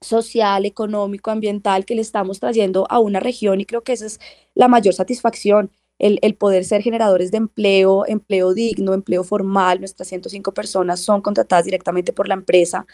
social, 0.00 0.66
económico, 0.66 1.30
ambiental 1.30 1.84
que 1.84 1.94
le 1.94 2.02
estamos 2.02 2.40
trayendo 2.40 2.86
a 2.90 2.98
una 2.98 3.20
región 3.20 3.60
y 3.60 3.66
creo 3.66 3.82
que 3.82 3.92
esa 3.92 4.06
es 4.06 4.20
la 4.54 4.68
mayor 4.68 4.94
satisfacción, 4.94 5.70
el, 5.98 6.18
el, 6.22 6.34
poder 6.34 6.64
ser 6.64 6.82
generadores 6.82 7.30
de 7.30 7.38
empleo, 7.38 8.04
empleo 8.06 8.52
digno, 8.52 8.94
empleo 8.94 9.22
formal. 9.24 9.78
Nuestras 9.80 10.08
105 10.08 10.52
personas 10.52 11.00
son 11.00 11.22
contratadas 11.22 11.64
directamente 11.64 12.12
por 12.12 12.28
la 12.28 12.34
empresa. 12.34 12.86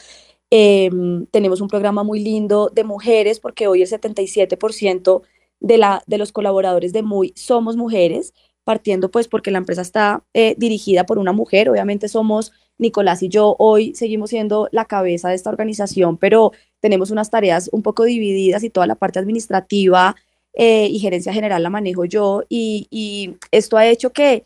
Eh, 0.50 0.90
tenemos 1.30 1.60
un 1.60 1.68
programa 1.68 2.02
muy 2.02 2.20
lindo 2.20 2.70
de 2.72 2.84
mujeres 2.84 3.38
porque 3.40 3.68
hoy 3.68 3.82
el 3.82 3.88
77% 3.88 5.22
de, 5.60 5.78
la, 5.78 6.02
de 6.06 6.18
los 6.18 6.32
colaboradores 6.32 6.92
de 6.92 7.02
MUI 7.02 7.32
somos 7.36 7.76
mujeres, 7.76 8.34
partiendo 8.64 9.10
pues 9.10 9.28
porque 9.28 9.50
la 9.50 9.58
empresa 9.58 9.82
está 9.82 10.24
eh, 10.34 10.54
dirigida 10.58 11.06
por 11.06 11.18
una 11.18 11.32
mujer. 11.32 11.68
Obviamente 11.68 12.08
somos 12.08 12.52
Nicolás 12.78 13.22
y 13.22 13.28
yo 13.28 13.56
hoy 13.58 13.94
seguimos 13.94 14.30
siendo 14.30 14.68
la 14.72 14.86
cabeza 14.86 15.28
de 15.28 15.34
esta 15.34 15.50
organización, 15.50 16.16
pero 16.16 16.52
tenemos 16.80 17.10
unas 17.10 17.30
tareas 17.30 17.68
un 17.72 17.82
poco 17.82 18.04
divididas 18.04 18.64
y 18.64 18.70
toda 18.70 18.86
la 18.86 18.94
parte 18.96 19.18
administrativa 19.18 20.16
eh, 20.54 20.86
y 20.86 20.98
gerencia 20.98 21.32
general 21.32 21.62
la 21.62 21.70
manejo 21.70 22.04
yo 22.06 22.42
y, 22.48 22.88
y 22.90 23.36
esto 23.52 23.76
ha 23.76 23.86
hecho 23.86 24.12
que, 24.12 24.44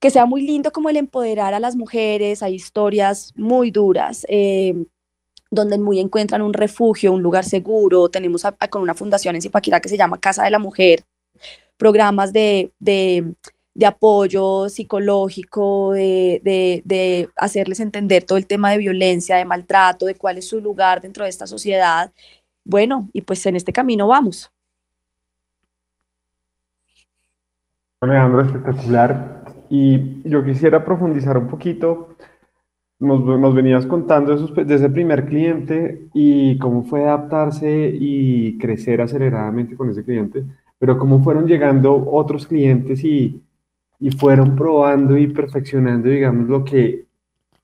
que 0.00 0.10
sea 0.10 0.26
muy 0.26 0.42
lindo 0.42 0.72
como 0.72 0.88
el 0.88 0.96
empoderar 0.96 1.54
a 1.54 1.60
las 1.60 1.76
mujeres, 1.76 2.42
hay 2.42 2.54
historias 2.54 3.32
muy 3.36 3.70
duras. 3.70 4.26
Eh, 4.28 4.74
donde 5.50 5.78
muy 5.78 6.00
encuentran 6.00 6.42
un 6.42 6.52
refugio, 6.52 7.12
un 7.12 7.22
lugar 7.22 7.44
seguro. 7.44 8.08
Tenemos 8.08 8.44
con 8.70 8.82
una 8.82 8.94
fundación 8.94 9.34
en 9.34 9.42
Zipaquirá 9.42 9.80
que 9.80 9.88
se 9.88 9.96
llama 9.96 10.20
Casa 10.20 10.44
de 10.44 10.50
la 10.50 10.58
Mujer, 10.58 11.04
programas 11.76 12.32
de, 12.32 12.72
de 12.78 13.34
de 13.74 13.86
apoyo 13.86 14.68
psicológico, 14.68 15.92
de, 15.92 16.40
de, 16.44 16.82
de, 16.84 17.28
hacerles 17.36 17.80
entender 17.80 18.24
todo 18.24 18.36
el 18.36 18.46
tema 18.46 18.70
de 18.72 18.78
violencia, 18.78 19.36
de 19.36 19.44
maltrato, 19.44 20.06
de 20.06 20.16
cuál 20.16 20.38
es 20.38 20.48
su 20.48 20.60
lugar 20.60 21.00
dentro 21.00 21.24
de 21.24 21.30
esta 21.30 21.46
sociedad. 21.46 22.12
Bueno, 22.64 23.08
y 23.12 23.22
pues 23.22 23.44
en 23.46 23.56
este 23.56 23.72
camino 23.72 24.06
vamos. 24.06 24.50
Alejandro, 28.00 28.42
espectacular. 28.42 29.44
Y 29.70 30.28
yo 30.28 30.44
quisiera 30.44 30.84
profundizar 30.84 31.38
un 31.38 31.48
poquito. 31.48 32.16
Nos, 33.00 33.54
venías 33.54 33.86
contando 33.86 34.34
esos, 34.34 34.54
de 34.54 34.74
ese 34.74 34.90
primer 34.90 35.24
cliente 35.24 36.06
y 36.12 36.58
cómo 36.58 36.84
fue 36.84 37.04
adaptarse 37.04 37.90
y 37.98 38.58
crecer 38.58 39.00
aceleradamente 39.00 39.74
con 39.74 39.88
ese 39.88 40.04
cliente, 40.04 40.44
pero 40.78 40.98
cómo 40.98 41.22
fueron 41.22 41.46
llegando 41.46 41.94
otros 42.10 42.46
clientes 42.46 43.02
y, 43.02 43.42
y 43.98 44.10
fueron 44.10 44.54
probando 44.54 45.16
y 45.16 45.28
perfeccionando, 45.28 46.10
digamos, 46.10 46.48
lo 46.48 46.62
que 46.62 47.06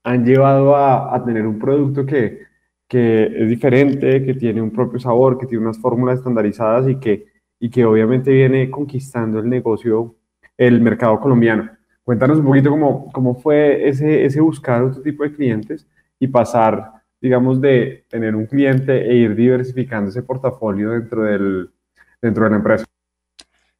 han 0.04 0.24
llevado 0.24 0.74
a, 0.74 1.14
a 1.14 1.22
tener 1.22 1.46
un 1.46 1.58
producto 1.58 2.06
que, 2.06 2.46
que, 2.88 3.24
es 3.42 3.48
diferente, 3.48 4.24
que 4.24 4.34
tiene 4.34 4.62
un 4.62 4.70
propio 4.70 4.98
sabor, 4.98 5.38
que 5.38 5.46
tiene 5.46 5.64
unas 5.64 5.78
fórmulas 5.78 6.18
estandarizadas 6.18 6.88
y 6.88 6.96
que, 6.96 7.26
y 7.60 7.70
que 7.70 7.84
obviamente 7.84 8.30
viene 8.30 8.70
conquistando 8.70 9.38
el 9.40 9.48
negocio, 9.48 10.14
el 10.56 10.80
mercado 10.80 11.20
colombiano. 11.20 11.75
Cuéntanos 12.06 12.38
un 12.38 12.44
poquito 12.44 12.70
cómo, 12.70 13.10
cómo 13.10 13.34
fue 13.34 13.88
ese, 13.88 14.24
ese 14.24 14.40
buscar 14.40 14.80
otro 14.80 15.02
tipo 15.02 15.24
de 15.24 15.34
clientes 15.34 15.88
y 16.20 16.28
pasar, 16.28 17.02
digamos, 17.20 17.60
de 17.60 18.04
tener 18.08 18.36
un 18.36 18.46
cliente 18.46 19.10
e 19.10 19.16
ir 19.16 19.34
diversificando 19.34 20.10
ese 20.10 20.22
portafolio 20.22 20.90
dentro, 20.90 21.24
del, 21.24 21.68
dentro 22.22 22.44
de 22.44 22.50
la 22.50 22.56
empresa. 22.58 22.84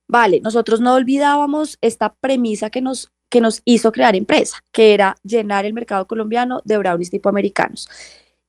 Vale, 0.09 0.41
nosotros 0.41 0.81
no 0.81 0.95
olvidábamos 0.95 1.79
esta 1.81 2.15
premisa 2.15 2.69
que 2.69 2.81
nos 2.81 3.13
que 3.29 3.41
nos 3.41 3.63
hizo 3.65 3.93
crear 3.93 4.15
empresa, 4.15 4.59
que 4.73 4.95
era 4.95 5.17
llenar 5.23 5.65
el 5.65 5.73
mercado 5.73 6.07
colombiano 6.07 6.63
de 6.65 6.79
brownies 6.79 7.11
tipo 7.11 7.29
americanos. 7.29 7.89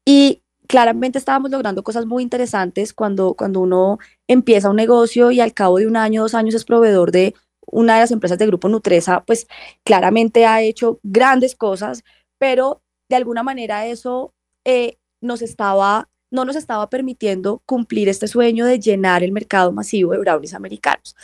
Y 0.05 0.43
claramente 0.67 1.17
estábamos 1.17 1.51
logrando 1.51 1.83
cosas 1.83 2.05
muy 2.05 2.23
interesantes 2.23 2.93
cuando, 2.93 3.33
cuando 3.33 3.59
uno 3.61 3.99
empieza 4.27 4.69
un 4.69 4.75
negocio 4.75 5.31
y 5.31 5.39
al 5.39 5.53
cabo 5.53 5.79
de 5.79 5.87
un 5.87 5.97
año, 5.97 6.21
dos 6.21 6.35
años 6.35 6.55
es 6.55 6.65
proveedor 6.65 7.11
de 7.11 7.33
una 7.67 7.95
de 7.95 8.01
las 8.01 8.11
empresas 8.11 8.37
del 8.37 8.47
grupo 8.47 8.69
Nutresa, 8.69 9.23
pues 9.25 9.47
claramente 9.83 10.45
ha 10.45 10.61
hecho 10.61 10.99
grandes 11.03 11.55
cosas, 11.55 12.03
pero 12.37 12.81
de 13.09 13.15
alguna 13.15 13.43
manera 13.43 13.85
eso 13.85 14.33
eh, 14.65 14.97
nos 15.21 15.41
estaba, 15.41 16.09
no 16.31 16.45
nos 16.45 16.55
estaba 16.55 16.89
permitiendo 16.89 17.61
cumplir 17.65 18.09
este 18.09 18.27
sueño 18.27 18.65
de 18.65 18.79
llenar 18.79 19.23
el 19.23 19.31
mercado 19.31 19.71
masivo 19.71 20.11
de 20.13 20.19
brownies 20.19 20.53
americanos. 20.53 21.15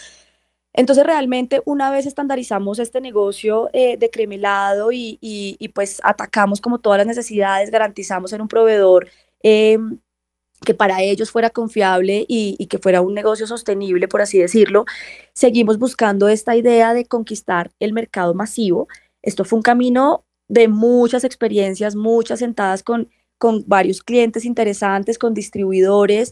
Entonces 0.74 1.06
realmente 1.06 1.62
una 1.66 1.92
vez 1.92 2.06
estandarizamos 2.08 2.80
este 2.80 3.00
negocio 3.00 3.70
eh, 3.74 3.96
de 3.98 4.10
cremelado 4.10 4.92
y, 4.92 5.20
y, 5.22 5.68
pues 5.70 6.02
atacamos 6.04 6.62
como 6.62 6.80
todas 6.80 6.98
las 6.98 7.08
necesidades, 7.08 7.70
garantizamos 7.70 8.34
en 8.34 8.42
un 8.42 8.48
proveedor 8.48 9.08
eh, 9.44 9.78
que 10.64 10.74
para 10.74 11.02
ellos 11.02 11.32
fuera 11.32 11.50
confiable 11.50 12.26
y, 12.28 12.66
que 12.68 12.80
fuera 12.80 13.02
un 13.02 13.14
negocio 13.14 13.48
sostenible, 13.48 14.08
por 14.08 14.22
así 14.22 14.40
decirlo, 14.40 14.86
seguimos 15.34 15.78
buscando 15.80 16.28
esta 16.28 16.56
idea 16.56 16.94
de 16.94 17.06
conquistar 17.06 17.72
el 17.80 17.94
mercado 17.94 18.34
masivo. 18.34 18.88
Esto 19.22 19.46
fue 19.46 19.58
un 19.58 19.64
camino 19.64 20.26
de 20.48 20.68
muchas 20.68 21.24
experiencias, 21.24 21.96
muchas 21.96 22.40
sentadas 22.40 22.84
con 22.84 23.10
con 23.44 23.66
varios 23.68 24.02
clientes 24.02 24.46
interesantes, 24.46 25.18
con 25.18 25.34
distribuidores, 25.34 26.32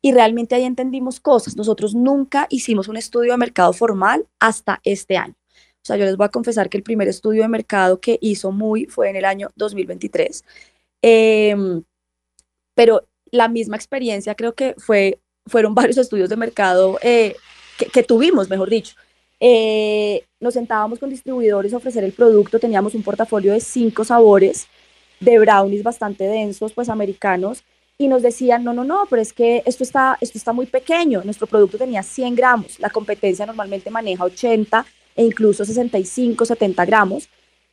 y 0.00 0.12
realmente 0.12 0.54
ahí 0.54 0.62
entendimos 0.62 1.18
cosas. 1.18 1.56
Nosotros 1.56 1.92
nunca 1.92 2.46
hicimos 2.50 2.86
un 2.86 2.96
estudio 2.96 3.32
de 3.32 3.38
mercado 3.38 3.72
formal 3.72 4.28
hasta 4.38 4.80
este 4.84 5.16
año. 5.16 5.34
O 5.82 5.84
sea, 5.84 5.96
yo 5.96 6.04
les 6.04 6.16
voy 6.16 6.26
a 6.26 6.28
confesar 6.28 6.68
que 6.68 6.76
el 6.76 6.84
primer 6.84 7.08
estudio 7.08 7.42
de 7.42 7.48
mercado 7.48 8.00
que 8.00 8.16
hizo 8.22 8.52
muy 8.52 8.86
fue 8.86 9.10
en 9.10 9.16
el 9.16 9.24
año 9.24 9.48
2023. 9.56 10.44
Em, 11.02 11.82
pero 12.74 13.08
la 13.32 13.48
misma 13.48 13.76
experiencia 13.76 14.36
creo 14.36 14.54
que 14.54 14.74
fue, 14.78 15.18
fueron 15.46 15.74
varios 15.74 15.98
estudios 15.98 16.28
de 16.28 16.36
mercado 16.36 16.98
eh, 17.02 17.34
que, 17.92 18.04
tuvimos, 18.04 18.48
mejor 18.48 18.70
dicho. 18.70 18.94
Eh, 19.40 20.24
nos 20.38 20.54
sentábamos 20.54 21.00
con 21.00 21.10
distribuidores 21.10 21.74
a 21.74 21.78
ofrecer 21.78 22.04
el 22.04 22.12
producto, 22.12 22.60
teníamos 22.60 22.94
un 22.94 23.02
portafolio 23.02 23.52
de 23.52 23.58
cinco 23.58 24.04
sabores 24.04 24.68
de 25.18 25.38
brownies 25.40 25.82
bastante 25.82 26.24
densos, 26.24 26.72
pues 26.72 26.88
americanos, 26.88 27.64
y 27.98 28.06
nos 28.08 28.22
decían, 28.22 28.62
no, 28.62 28.72
no, 28.72 28.84
no, 28.84 29.06
pero 29.10 29.20
es 29.22 29.32
que 29.32 29.62
esto 29.66 29.82
está, 29.82 30.16
esto 30.20 30.38
está 30.38 30.52
muy 30.52 30.66
pequeño, 30.66 31.22
nuestro 31.24 31.46
producto 31.46 31.78
tenía 31.78 32.02
100 32.02 32.34
gramos, 32.36 32.78
la 32.78 32.90
competencia 32.90 33.46
normalmente 33.46 33.90
maneja 33.90 34.24
80 34.24 34.86
e 35.16 35.24
incluso 35.24 35.64
65, 35.64 36.44
70 36.44 36.84
gramos. 36.84 37.28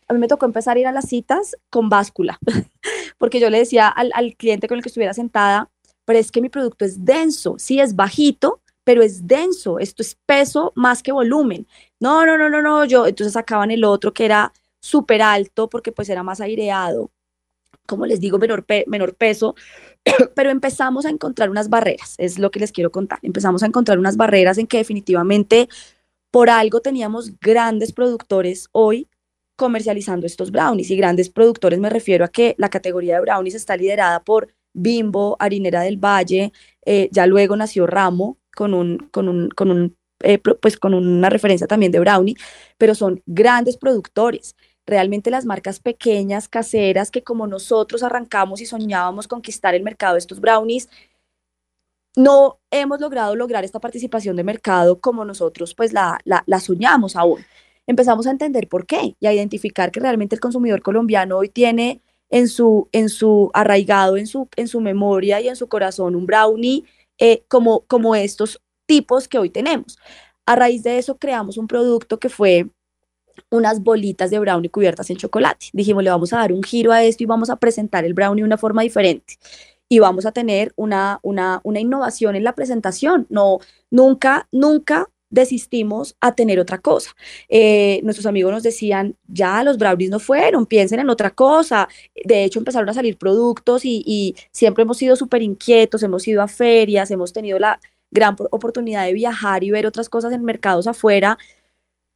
A 0.10 0.14
mí 0.14 0.20
me 0.20 0.28
tocó 0.28 0.46
empezar 0.46 0.76
a 0.76 0.80
ir 0.80 0.88
a 0.88 0.92
las 0.92 1.08
citas 1.08 1.56
con 1.70 1.88
báscula, 1.88 2.40
porque 3.18 3.40
yo 3.40 3.50
le 3.50 3.60
decía 3.60 3.88
al, 3.88 4.36
cliente 4.36 4.68
con 4.68 4.78
el 4.78 4.84
que 4.84 4.90
estuviera 4.90 5.14
sentada, 5.14 5.70
pero 6.04 6.20
es 6.20 6.32
que 6.32 6.42
mi 6.42 6.50
producto 6.50 6.84
es 6.84 7.06
denso, 7.06 7.56
sí 7.58 7.80
es 7.80 7.96
bajito, 7.96 8.62
pero 8.84 9.04
es 9.04 9.28
denso, 9.28 9.80
esto 9.80 10.02
es 10.02 10.18
peso 10.26 10.74
más 10.76 11.04
que 11.04 11.12
volumen. 11.12 11.68
No, 12.00 12.26
no, 12.26 12.38
no, 12.38 12.50
no, 12.50 12.62
no, 12.62 12.86
yo, 12.86 13.06
entonces 13.06 13.34
sacaban 13.34 13.72
el 13.72 13.84
otro 13.84 14.14
que 14.14 14.26
era 14.26 14.52
súper 14.80 15.22
alto 15.22 15.70
porque 15.70 15.92
pues 15.92 16.10
era 16.10 16.24
más 16.24 16.42
aireado 16.42 17.12
como 17.90 18.06
les 18.06 18.20
digo, 18.22 18.38
menor, 18.38 18.66
menor 18.86 19.16
peso, 19.16 19.56
pero 20.36 20.52
empezamos 20.52 21.06
a 21.06 21.10
encontrar 21.10 21.50
unas 21.50 21.70
barreras, 21.70 22.16
es 22.20 22.40
lo 22.40 22.52
que 22.52 22.60
les 22.60 22.72
quiero 22.72 22.92
contar. 22.92 23.20
Empezamos 23.24 23.64
a 23.64 23.66
encontrar 23.66 24.00
unas 24.00 24.16
barreras 24.16 24.60
en 24.60 24.68
que 24.68 24.78
definitivamente 24.78 25.68
por 26.32 26.50
algo 26.50 26.80
teníamos 26.80 27.38
grandes 27.40 27.92
productores 27.92 28.70
hoy 28.72 29.09
comercializando 29.60 30.26
estos 30.26 30.52
brownies 30.52 30.90
y 30.90 30.96
grandes 30.96 31.30
productores 31.30 31.80
me 31.80 31.90
refiero 31.90 32.24
a 32.24 32.30
que 32.30 32.56
la 32.58 32.70
categoría 32.70 33.16
de 33.16 33.22
brownies 33.22 33.56
está 33.56 33.76
liderada 33.76 34.24
por 34.24 34.48
Bimbo, 34.74 35.36
Harinera 35.38 35.82
del 35.82 35.98
Valle, 35.98 36.54
eh, 36.86 37.10
ya 37.12 37.26
luego 37.26 37.58
nació 37.58 37.86
Ramo 37.86 38.38
con 38.56 38.74
un, 38.74 39.10
con 39.12 39.28
un, 39.28 39.50
con 39.50 39.70
un 39.70 39.98
eh, 40.22 40.38
pues 40.38 40.78
con 40.78 40.94
una 40.94 41.30
referencia 41.30 41.68
también 41.68 41.92
de 41.92 42.00
brownie, 42.00 42.36
pero 42.78 42.96
son 42.96 43.22
grandes 43.26 43.78
productores 43.78 44.56
realmente 44.86 45.30
las 45.30 45.46
marcas 45.46 45.80
pequeñas, 45.80 46.48
caseras, 46.48 47.12
que 47.12 47.22
como 47.22 47.46
nosotros 47.46 48.02
arrancamos 48.02 48.62
y 48.62 48.66
soñábamos 48.66 49.28
conquistar 49.28 49.76
el 49.76 49.84
mercado 49.84 50.14
de 50.14 50.20
estos 50.20 50.40
brownies, 50.40 50.90
no 52.16 52.60
hemos 52.72 53.00
logrado 53.02 53.36
lograr 53.36 53.64
esta 53.66 53.80
participación 53.80 54.36
de 54.38 54.44
mercado 54.44 55.00
como 55.00 55.26
nosotros 55.26 55.76
pues 55.76 55.94
la, 55.94 56.20
la, 56.26 56.60
soñamos 56.60 57.16
aún. 57.16 57.46
Empezamos 57.90 58.28
a 58.28 58.32
entender 58.32 58.68
por 58.68 58.86
qué 58.86 59.16
y 59.20 59.26
a 59.26 59.34
identificar 59.34 59.92
que 59.92 60.00
realmente 60.00 60.36
el 60.36 60.40
consumidor 60.40 60.84
colombiano 60.84 61.40
hoy 61.40 61.50
tiene 61.50 62.04
en 62.30 62.48
su, 62.48 62.88
en 62.92 63.10
su 63.10 63.50
arraigado, 63.52 64.16
en 64.16 64.28
su, 64.28 64.48
en 64.58 64.68
su 64.68 64.80
memoria 64.80 65.42
y 65.42 65.48
en 65.48 65.56
su 65.56 65.68
corazón 65.68 66.16
un 66.16 66.28
brownie 66.28 66.84
eh, 67.18 67.42
como, 67.48 67.80
como 67.88 68.14
estos 68.14 68.62
tipos 68.86 69.28
que 69.28 69.40
hoy 69.40 69.50
tenemos. 69.50 69.98
A 70.46 70.56
raíz 70.56 70.84
de 70.84 71.00
eso 71.00 71.18
creamos 71.18 71.58
un 71.58 71.66
producto 71.66 72.20
que 72.20 72.30
fue 72.30 72.68
unas 73.50 73.82
bolitas 73.82 74.30
de 74.30 74.38
brownie 74.38 74.70
cubiertas 74.70 75.10
en 75.10 75.18
chocolate. 75.18 75.70
Dijimos, 75.74 76.04
le 76.04 76.12
vamos 76.12 76.32
a 76.32 76.38
dar 76.38 76.54
un 76.54 76.62
giro 76.62 76.92
a 76.92 77.04
esto 77.04 77.24
y 77.24 77.26
vamos 77.26 77.50
a 77.50 77.56
presentar 77.56 78.06
el 78.06 78.14
brownie 78.14 78.44
de 78.44 78.46
una 78.50 78.58
forma 78.60 78.84
diferente. 78.84 79.40
Y 79.88 79.98
vamos 79.98 80.28
a 80.28 80.32
tener 80.32 80.74
una, 80.76 81.20
una, 81.24 81.60
una 81.64 81.80
innovación 81.80 82.36
en 82.36 82.44
la 82.44 82.54
presentación. 82.54 83.26
No, 83.32 83.58
nunca, 83.90 84.48
nunca 84.52 85.10
desistimos 85.30 86.16
a 86.22 86.36
tener 86.36 86.60
otra 86.60 86.80
cosa. 86.80 87.12
Eh, 87.48 88.02
nuestros 88.04 88.26
amigos 88.26 88.52
nos 88.52 88.64
decían, 88.64 89.16
ya 89.28 89.64
los 89.64 89.78
brownies 89.78 90.10
no 90.10 90.20
fueron, 90.20 90.66
piensen 90.66 91.00
en 91.00 91.10
otra 91.10 91.32
cosa. 91.32 91.88
De 92.26 92.44
hecho, 92.44 92.60
empezaron 92.60 92.90
a 92.90 92.94
salir 92.94 93.18
productos 93.18 93.86
y, 93.86 94.04
y 94.06 94.36
siempre 94.52 94.84
hemos 94.84 94.98
sido 94.98 95.16
súper 95.16 95.42
inquietos, 95.42 96.04
hemos 96.04 96.28
ido 96.28 96.42
a 96.42 96.48
ferias, 96.48 97.12
hemos 97.12 97.34
tenido 97.34 97.60
la 97.60 97.80
gran 98.12 98.36
oportunidad 98.52 99.06
de 99.06 99.14
viajar 99.14 99.64
y 99.64 99.72
ver 99.72 99.86
otras 99.86 100.10
cosas 100.10 100.34
en 100.34 100.44
mercados 100.44 100.88
afuera 100.88 101.38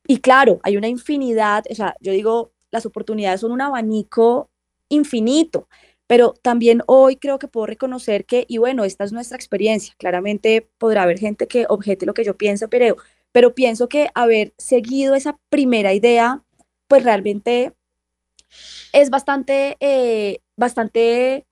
y 0.08 0.20
claro, 0.20 0.60
hay 0.64 0.78
una 0.78 0.88
infinidad, 0.88 1.64
o 1.70 1.76
sea, 1.76 1.96
yo 2.02 2.12
digo, 2.12 2.52
las 2.72 2.86
oportunidades 2.86 3.42
son 3.42 3.52
un 3.52 3.62
abanico 3.62 4.50
infinito, 4.90 5.68
pero 6.14 6.36
también 6.44 6.84
hoy 6.86 7.16
creo 7.16 7.40
que 7.40 7.48
puedo 7.48 7.66
reconocer 7.66 8.26
que, 8.26 8.46
y 8.48 8.60
bueno, 8.60 8.84
esta 8.84 9.04
es 9.04 9.12
nuestra 9.12 9.36
experiencia, 9.36 9.96
claramente 9.98 10.70
podrá 10.78 11.02
haber 11.02 11.18
gente 11.18 11.48
que 11.48 11.66
objete 11.68 12.06
lo 12.06 12.14
que 12.14 12.24
yo 12.24 12.38
pienso, 12.38 12.70
pero, 12.70 12.98
pero 13.32 13.56
pienso 13.56 13.90
que 13.90 14.12
haber 14.14 14.54
seguido 14.60 15.16
esa 15.16 15.40
primera 15.50 15.92
idea, 15.92 16.44
pues 16.88 17.04
realmente 17.04 17.74
es 18.92 19.10
bastante, 19.10 19.76
eh, 19.80 20.38
bastante 20.56 21.48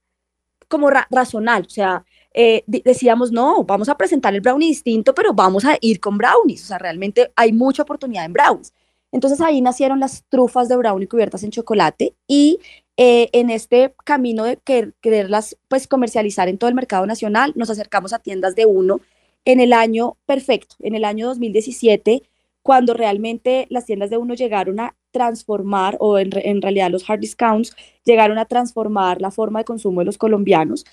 como 0.68 0.90
razonal, 0.90 1.64
o 1.66 1.70
sea, 1.70 2.04
eh, 2.32 2.62
decíamos, 2.68 3.32
no, 3.32 3.64
vamos 3.64 3.88
a 3.88 3.96
presentar 3.96 4.32
el 4.32 4.42
brownie 4.42 4.68
distinto, 4.68 5.12
pero 5.12 5.34
vamos 5.34 5.64
a 5.64 5.76
ir 5.80 5.98
con 5.98 6.16
brownies. 6.18 6.62
O 6.62 6.66
sea, 6.68 6.78
realmente 6.78 7.32
hay 7.34 7.52
mucha 7.52 7.82
oportunidad 7.82 8.26
en 8.26 8.32
brownies. 8.32 8.72
Entonces 9.10 9.40
ahí 9.42 9.60
nacieron 9.60 10.00
las 10.00 10.24
trufas 10.28 10.68
de 10.68 10.76
brownie 10.76 11.06
cubiertas 11.06 11.42
en 11.42 11.50
chocolate 11.50 12.14
y 12.26 12.60
eh, 12.96 13.30
en 13.32 13.50
este 13.50 13.94
camino 14.04 14.44
de 14.44 14.58
quererlas 15.00 15.56
pues 15.68 15.86
comercializar 15.86 16.48
en 16.48 16.58
todo 16.58 16.68
el 16.68 16.74
mercado 16.74 17.06
nacional, 17.06 17.52
nos 17.56 17.70
acercamos 17.70 18.12
a 18.12 18.18
tiendas 18.18 18.54
de 18.54 18.66
uno 18.66 19.00
en 19.44 19.60
el 19.60 19.72
año 19.72 20.16
perfecto, 20.26 20.76
en 20.80 20.94
el 20.94 21.04
año 21.04 21.26
2017, 21.26 22.22
cuando 22.62 22.94
realmente 22.94 23.66
las 23.70 23.86
tiendas 23.86 24.10
de 24.10 24.18
uno 24.18 24.34
llegaron 24.34 24.78
a 24.78 24.94
transformar, 25.10 25.96
o 26.00 26.18
en, 26.18 26.30
en 26.34 26.62
realidad 26.62 26.90
los 26.90 27.08
hard 27.08 27.20
discounts 27.20 27.74
llegaron 28.04 28.38
a 28.38 28.44
transformar 28.44 29.20
la 29.20 29.30
forma 29.30 29.60
de 29.60 29.64
consumo 29.64 30.00
de 30.00 30.06
los 30.06 30.18
colombianos. 30.18 30.84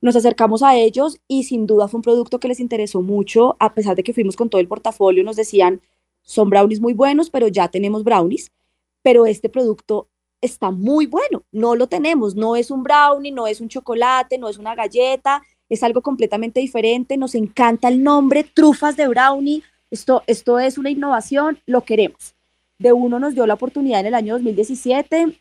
Nos 0.00 0.14
acercamos 0.14 0.62
a 0.62 0.76
ellos 0.76 1.18
y 1.26 1.44
sin 1.44 1.66
duda 1.66 1.88
fue 1.88 1.98
un 1.98 2.02
producto 2.02 2.38
que 2.38 2.48
les 2.48 2.60
interesó 2.60 3.02
mucho, 3.02 3.56
a 3.58 3.74
pesar 3.74 3.96
de 3.96 4.02
que 4.02 4.12
fuimos 4.12 4.36
con 4.36 4.50
todo 4.50 4.60
el 4.60 4.68
portafolio, 4.68 5.24
nos 5.24 5.36
decían, 5.36 5.80
son 6.22 6.50
brownies 6.50 6.80
muy 6.80 6.92
buenos, 6.92 7.30
pero 7.30 7.48
ya 7.48 7.68
tenemos 7.68 8.04
brownies, 8.04 8.52
pero 9.02 9.26
este 9.26 9.48
producto 9.48 10.08
está 10.40 10.70
muy 10.70 11.06
bueno, 11.06 11.44
no 11.52 11.74
lo 11.74 11.86
tenemos, 11.86 12.34
no 12.34 12.56
es 12.56 12.70
un 12.70 12.82
brownie, 12.82 13.32
no 13.32 13.46
es 13.46 13.60
un 13.60 13.68
chocolate, 13.68 14.38
no 14.38 14.48
es 14.48 14.58
una 14.58 14.74
galleta, 14.74 15.42
es 15.68 15.82
algo 15.82 16.02
completamente 16.02 16.60
diferente, 16.60 17.16
nos 17.16 17.34
encanta 17.34 17.88
el 17.88 18.02
nombre, 18.02 18.44
trufas 18.44 18.96
de 18.96 19.08
brownie, 19.08 19.62
esto, 19.90 20.22
esto 20.26 20.58
es 20.58 20.78
una 20.78 20.90
innovación, 20.90 21.58
lo 21.66 21.82
queremos. 21.82 22.34
De 22.78 22.92
uno 22.92 23.18
nos 23.18 23.34
dio 23.34 23.46
la 23.46 23.54
oportunidad 23.54 24.00
en 24.00 24.06
el 24.06 24.14
año 24.14 24.34
2017 24.34 25.38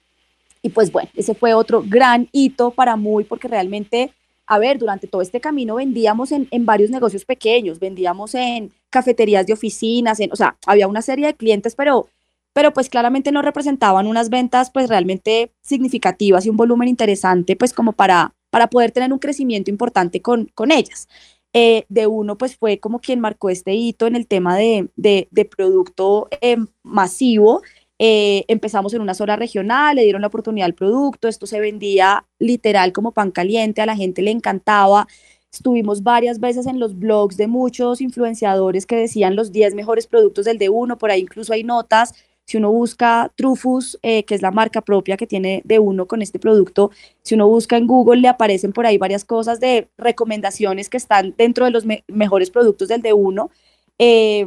y 0.62 0.70
pues 0.70 0.92
bueno, 0.92 1.10
ese 1.16 1.36
fue 1.36 1.54
otro 1.54 1.84
gran 1.86 2.30
hito 2.32 2.72
para 2.72 2.96
muy 2.96 3.24
porque 3.24 3.48
realmente 3.48 4.14
a 4.48 4.60
ver, 4.60 4.78
durante 4.78 5.08
todo 5.08 5.22
este 5.22 5.42
camino 5.42 5.76
vendíamos 5.76 6.32
en, 6.32 6.48
varios 6.66 6.90
negocios 6.90 7.26
pequeños, 7.26 7.80
vendíamos 7.80 8.36
en 8.36 8.72
cafeterías 8.90 9.48
de 9.48 9.54
oficinas, 9.54 10.20
en, 10.20 10.32
o 10.32 10.36
sea, 10.36 10.58
había 10.66 10.88
una 10.88 11.02
serie 11.02 11.28
de 11.28 11.36
clientes, 11.36 11.76
pero, 11.76 12.08
pero 12.56 12.72
pues 12.72 12.88
claramente 12.88 13.34
no 13.34 13.42
representaban 13.42 14.08
unas 14.08 14.30
ventas 14.30 14.72
pues 14.72 14.88
realmente 14.88 15.52
significativas 15.62 16.46
y 16.46 16.50
un 16.50 16.56
volumen 16.56 16.88
interesante 16.88 17.58
pues 17.58 17.74
como 17.74 17.92
para, 17.92 18.34
para 18.50 18.68
poder 18.68 18.92
tener 18.92 19.12
un 19.12 19.20
crecimiento 19.20 19.70
importante 19.70 20.22
con, 20.22 20.46
con 20.56 20.72
ellas. 20.72 21.10
Eh, 21.52 21.84
de 21.90 22.08
uno 22.08 22.38
pues 22.38 22.56
fue 22.56 22.80
como 22.80 23.00
quien 23.00 23.20
marcó 23.20 23.50
este 23.50 23.74
hito 23.74 24.08
en 24.08 24.16
el 24.16 24.26
tema 24.26 24.56
de, 24.56 24.90
de, 24.96 25.46
producto 25.46 26.30
eh, 26.42 26.58
masivo 26.82 27.62
Eh, 28.00 28.44
empezamos 28.48 28.94
en 28.94 29.02
una 29.02 29.14
sola 29.14 29.36
regional, 29.38 29.96
le 29.96 30.04
dieron 30.04 30.22
la 30.22 30.28
oportunidad 30.28 30.66
al 30.66 30.76
producto, 30.76 31.28
esto 31.28 31.48
se 31.48 31.60
vendía 31.62 32.26
literal 32.40 32.92
como 32.94 33.12
pan 33.12 33.32
caliente, 33.32 33.82
a 33.82 33.86
la 33.86 33.96
gente 33.96 34.22
le 34.22 34.32
encantaba. 34.32 35.08
Estuvimos 35.52 36.04
varias 36.04 36.40
veces 36.40 36.68
en 36.68 36.80
los 36.80 37.00
blogs 37.00 37.38
de 37.38 37.48
muchos 37.48 38.02
influenciadores 38.02 38.86
que 38.86 38.98
decían 38.98 39.36
los 39.38 39.52
10 39.52 39.76
mejores 39.76 40.08
productos 40.08 40.46
del 40.46 40.60
D1, 40.60 40.98
por 40.98 41.12
ahí 41.12 41.22
incluso 41.22 41.54
hay 41.54 41.64
notas. 41.64 42.14
Si 42.46 42.58
uno 42.58 42.72
busca 42.72 43.32
Trufus, 43.36 43.98
eh, 44.04 44.24
que 44.24 44.36
es 44.36 44.42
la 44.42 44.52
marca 44.52 44.82
propia 44.82 45.18
que 45.18 45.28
tiene 45.28 45.64
D1 45.66 46.08
con 46.08 46.22
este 46.22 46.40
producto, 46.40 46.92
si 47.24 47.36
uno 47.36 47.48
busca 47.48 47.78
en 47.78 47.88
Google 47.88 48.22
le 48.22 48.28
aparecen 48.28 48.72
por 48.72 48.86
ahí 48.86 48.98
varias 48.98 49.26
cosas 49.26 49.60
de 49.60 49.90
recomendaciones 49.98 50.90
que 50.90 50.98
están 50.98 51.34
dentro 51.38 51.66
de 51.66 51.72
los 51.72 51.86
mejores 52.08 52.52
productos 52.52 52.88
del 52.88 53.02
D1. 53.02 53.50
Eh, 53.98 54.46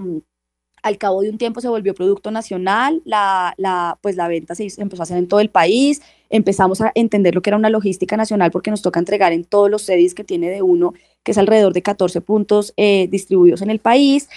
al 0.82 0.98
cabo 0.98 1.22
de 1.22 1.30
un 1.30 1.38
tiempo 1.38 1.60
se 1.60 1.68
volvió 1.68 1.94
producto 1.94 2.30
nacional, 2.30 3.02
la, 3.04 3.54
la, 3.56 3.98
pues 4.00 4.16
la 4.16 4.28
venta 4.28 4.54
se 4.54 4.68
empezó 4.78 5.02
a 5.02 5.04
hacer 5.04 5.18
en 5.18 5.28
todo 5.28 5.40
el 5.40 5.50
país, 5.50 6.00
empezamos 6.30 6.80
a 6.80 6.92
entender 6.94 7.34
lo 7.34 7.42
que 7.42 7.50
era 7.50 7.56
una 7.56 7.70
logística 7.70 8.16
nacional 8.16 8.50
porque 8.50 8.70
nos 8.70 8.82
toca 8.82 9.00
entregar 9.00 9.32
en 9.32 9.44
todos 9.44 9.70
los 9.70 9.82
sedis 9.82 10.14
que 10.14 10.24
tiene 10.24 10.50
de 10.50 10.62
uno, 10.62 10.94
que 11.22 11.32
es 11.32 11.38
alrededor 11.38 11.72
de 11.72 11.82
14 11.82 12.20
puntos 12.20 12.72
eh, 12.76 13.08
distribuidos 13.10 13.62
en 13.62 13.70
el 13.70 13.78
país. 13.80 14.28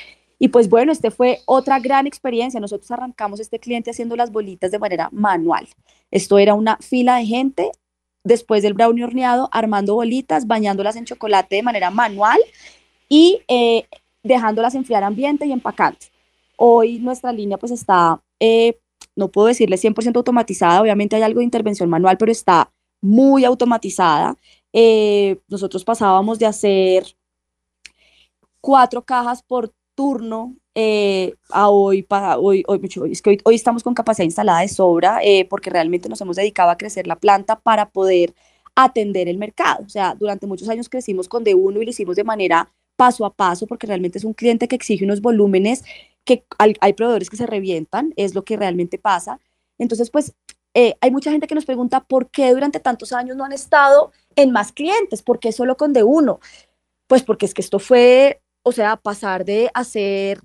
Y 0.43 0.47
pues 0.47 0.69
bueno, 0.69 0.91
este 0.91 1.11
fue 1.11 1.41
otra 1.45 1.79
gran 1.79 2.07
experiencia. 2.07 2.59
Nosotros 2.59 2.89
arrancamos 2.89 3.39
este 3.39 3.59
cliente 3.59 3.91
haciendo 3.91 4.15
las 4.15 4.31
bolitas 4.31 4.71
de 4.71 4.79
manera 4.79 5.07
manual. 5.11 5.67
Esto 6.09 6.39
era 6.39 6.55
una 6.55 6.77
fila 6.77 7.17
de 7.17 7.27
gente 7.27 7.71
después 8.23 8.63
del 8.63 8.73
brownie 8.73 9.03
horneado, 9.03 9.49
armando 9.51 9.93
bolitas, 9.93 10.47
bañándolas 10.47 10.95
en 10.95 11.05
chocolate 11.05 11.57
de 11.57 11.61
manera 11.61 11.91
manual 11.91 12.39
y 13.07 13.43
eh, 13.47 13.85
dejándolas 14.23 14.73
enfriar 14.73 15.03
ambiente 15.03 15.45
y 15.45 15.51
empacando. 15.51 15.99
Hoy 16.55 16.97
nuestra 16.97 17.31
línea 17.31 17.59
pues 17.59 17.71
está, 17.71 18.19
eh, 18.39 18.79
no 19.15 19.27
puedo 19.27 19.45
decirle 19.45 19.77
100% 19.77 20.15
automatizada, 20.15 20.81
obviamente 20.81 21.15
hay 21.15 21.21
algo 21.21 21.41
de 21.41 21.45
intervención 21.45 21.87
manual, 21.87 22.17
pero 22.17 22.31
está 22.31 22.71
muy 22.99 23.45
automatizada. 23.45 24.35
Eh, 24.73 25.39
nosotros 25.47 25.83
pasábamos 25.83 26.39
de 26.39 26.47
hacer 26.47 27.15
cuatro 28.59 29.03
cajas 29.03 29.43
por 29.43 29.71
turno 30.01 30.55
eh, 30.73 31.35
a 31.51 31.69
hoy, 31.69 32.01
para, 32.01 32.39
hoy, 32.39 32.63
hoy, 32.65 32.81
es 33.11 33.21
que 33.21 33.37
hoy, 33.43 33.53
estamos 33.53 33.83
con 33.83 33.93
capacidad 33.93 34.25
instalada 34.25 34.61
de 34.61 34.67
sobra 34.67 35.19
porque 35.47 35.69
realmente 35.69 36.09
nos 36.09 36.19
hemos 36.21 36.37
dedicado 36.37 36.71
a 36.71 36.75
crecer 36.75 37.05
la 37.05 37.17
planta 37.17 37.59
para 37.59 37.91
poder 37.91 38.33
atender 38.75 39.27
el 39.29 39.37
mercado. 39.37 39.85
O 39.85 39.89
sea, 39.89 40.15
durante 40.15 40.47
muchos 40.47 40.69
años 40.69 40.89
crecimos 40.89 41.27
con 41.27 41.45
D1 41.45 41.81
y 41.81 41.85
lo 41.85 41.91
hicimos 41.91 42.15
de 42.15 42.23
manera 42.23 42.71
paso 42.95 43.25
a 43.25 43.31
paso 43.31 43.67
porque 43.67 43.85
realmente 43.85 44.17
es 44.17 44.23
un 44.23 44.33
cliente 44.33 44.67
que 44.67 44.75
exige 44.75 45.05
unos 45.05 45.21
volúmenes 45.21 45.83
que 46.25 46.45
hay, 46.57 46.93
proveedores 46.93 47.29
que 47.29 47.37
se 47.37 47.45
revientan, 47.45 48.11
es 48.15 48.33
lo 48.33 48.43
que 48.43 48.57
realmente 48.57 48.97
pasa. 48.97 49.39
Entonces, 49.77 50.09
pues 50.09 50.33
eh, 50.73 50.95
hay 50.99 51.11
mucha 51.11 51.29
gente 51.29 51.45
que 51.45 51.53
nos 51.53 51.65
pregunta 51.65 51.99
por 51.99 52.31
qué 52.31 52.51
durante 52.53 52.79
tantos 52.79 53.13
años 53.13 53.37
no 53.37 53.45
han 53.45 53.53
estado 53.53 54.11
en 54.35 54.51
más 54.51 54.71
clientes, 54.71 55.21
por 55.21 55.39
qué 55.39 55.51
solo 55.51 55.77
con 55.77 55.93
de 55.93 56.01
uno. 56.01 56.39
Pues 57.05 57.21
porque 57.21 57.45
es 57.45 57.53
que 57.53 57.61
esto 57.61 57.77
fue, 57.77 58.40
o 58.63 58.71
sea, 58.71 58.97
pasar 58.97 59.45
de 59.45 59.69
hacer 59.73 60.39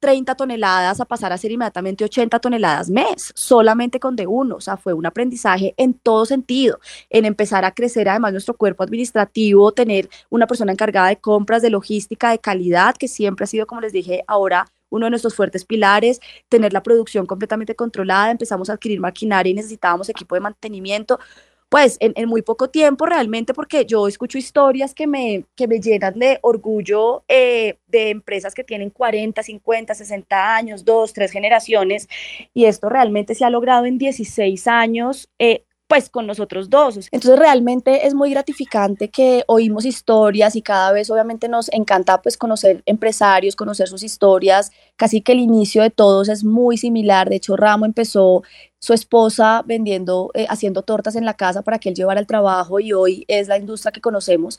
30 0.00 0.34
toneladas 0.34 1.00
a 1.00 1.04
pasar 1.04 1.32
a 1.32 1.38
ser 1.38 1.52
inmediatamente 1.52 2.04
80 2.04 2.38
toneladas 2.38 2.90
mes, 2.90 3.32
solamente 3.34 3.98
con 3.98 4.14
de 4.14 4.26
uno. 4.26 4.56
O 4.56 4.60
sea, 4.60 4.76
fue 4.76 4.92
un 4.92 5.06
aprendizaje 5.06 5.74
en 5.76 5.94
todo 5.94 6.26
sentido, 6.26 6.78
en 7.10 7.24
empezar 7.24 7.64
a 7.64 7.72
crecer 7.72 8.08
además 8.08 8.32
nuestro 8.32 8.56
cuerpo 8.56 8.84
administrativo, 8.84 9.72
tener 9.72 10.08
una 10.30 10.46
persona 10.46 10.72
encargada 10.72 11.08
de 11.08 11.16
compras, 11.16 11.62
de 11.62 11.70
logística, 11.70 12.30
de 12.30 12.38
calidad, 12.38 12.94
que 12.96 13.08
siempre 13.08 13.44
ha 13.44 13.46
sido, 13.46 13.66
como 13.66 13.80
les 13.80 13.92
dije, 13.92 14.22
ahora 14.26 14.66
uno 14.90 15.06
de 15.06 15.10
nuestros 15.10 15.34
fuertes 15.34 15.64
pilares, 15.64 16.20
tener 16.48 16.72
la 16.72 16.82
producción 16.82 17.26
completamente 17.26 17.74
controlada, 17.74 18.30
empezamos 18.30 18.70
a 18.70 18.74
adquirir 18.74 19.00
maquinaria 19.00 19.50
y 19.50 19.54
necesitábamos 19.54 20.08
equipo 20.08 20.34
de 20.34 20.40
mantenimiento 20.40 21.18
pues 21.68 21.96
en, 22.00 22.28
muy 22.28 22.42
poco 22.42 22.70
tiempo 22.70 23.06
realmente, 23.06 23.52
porque 23.52 23.84
yo 23.84 24.06
escucho 24.06 24.38
historias 24.38 24.94
que 24.94 25.06
me, 25.06 25.44
que 25.56 25.66
me 25.66 25.80
llenan 25.80 26.18
de 26.18 26.38
orgullo 26.42 27.24
eh, 27.28 27.78
de 27.88 28.10
empresas 28.10 28.54
que 28.54 28.64
tienen 28.64 28.90
40, 28.90 29.42
50, 29.42 29.94
60 29.94 30.56
años, 30.56 30.84
dos, 30.84 31.12
tres 31.12 31.32
generaciones, 31.32 32.08
y 32.54 32.66
esto 32.66 32.88
realmente 32.88 33.34
se 33.34 33.44
ha 33.44 33.50
logrado 33.50 33.84
en 33.86 33.98
16 33.98 34.66
años. 34.68 35.28
Eh, 35.38 35.65
pues 35.88 36.10
con 36.10 36.26
nosotros 36.26 36.68
dos. 36.68 36.96
Entonces 37.12 37.38
realmente 37.38 38.06
es 38.06 38.14
muy 38.14 38.30
gratificante 38.30 39.08
que 39.08 39.44
oímos 39.46 39.84
historias 39.84 40.56
y 40.56 40.62
cada 40.62 40.92
vez 40.92 41.10
obviamente 41.10 41.48
nos 41.48 41.72
encanta 41.72 42.20
pues 42.22 42.36
conocer 42.36 42.82
empresarios, 42.86 43.56
conocer 43.56 43.88
sus 43.88 44.02
historias. 44.02 44.72
Casi 44.96 45.20
que 45.20 45.32
el 45.32 45.38
inicio 45.40 45.82
de 45.82 45.90
todos 45.90 46.28
es 46.28 46.44
muy 46.44 46.76
similar. 46.76 47.28
De 47.28 47.36
hecho, 47.36 47.56
Ramo 47.56 47.86
empezó 47.86 48.42
su 48.78 48.92
esposa 48.92 49.62
vendiendo, 49.64 50.30
eh, 50.34 50.46
haciendo 50.48 50.82
tortas 50.82 51.16
en 51.16 51.24
la 51.24 51.34
casa 51.34 51.62
para 51.62 51.78
que 51.78 51.90
él 51.90 51.94
llevara 51.94 52.20
el 52.20 52.26
trabajo 52.26 52.80
y 52.80 52.92
hoy 52.92 53.24
es 53.28 53.48
la 53.48 53.58
industria 53.58 53.92
que 53.92 54.00
conocemos. 54.00 54.58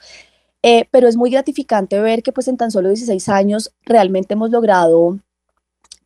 Eh, 0.63 0.87
pero 0.91 1.07
es 1.07 1.17
muy 1.17 1.29
gratificante 1.29 1.99
ver 1.99 2.23
que 2.23 2.31
pues 2.31 2.47
en 2.47 2.57
tan 2.57 2.71
solo 2.71 2.89
16 2.89 3.29
años 3.29 3.73
realmente 3.85 4.33
hemos 4.33 4.49
logrado 4.49 5.19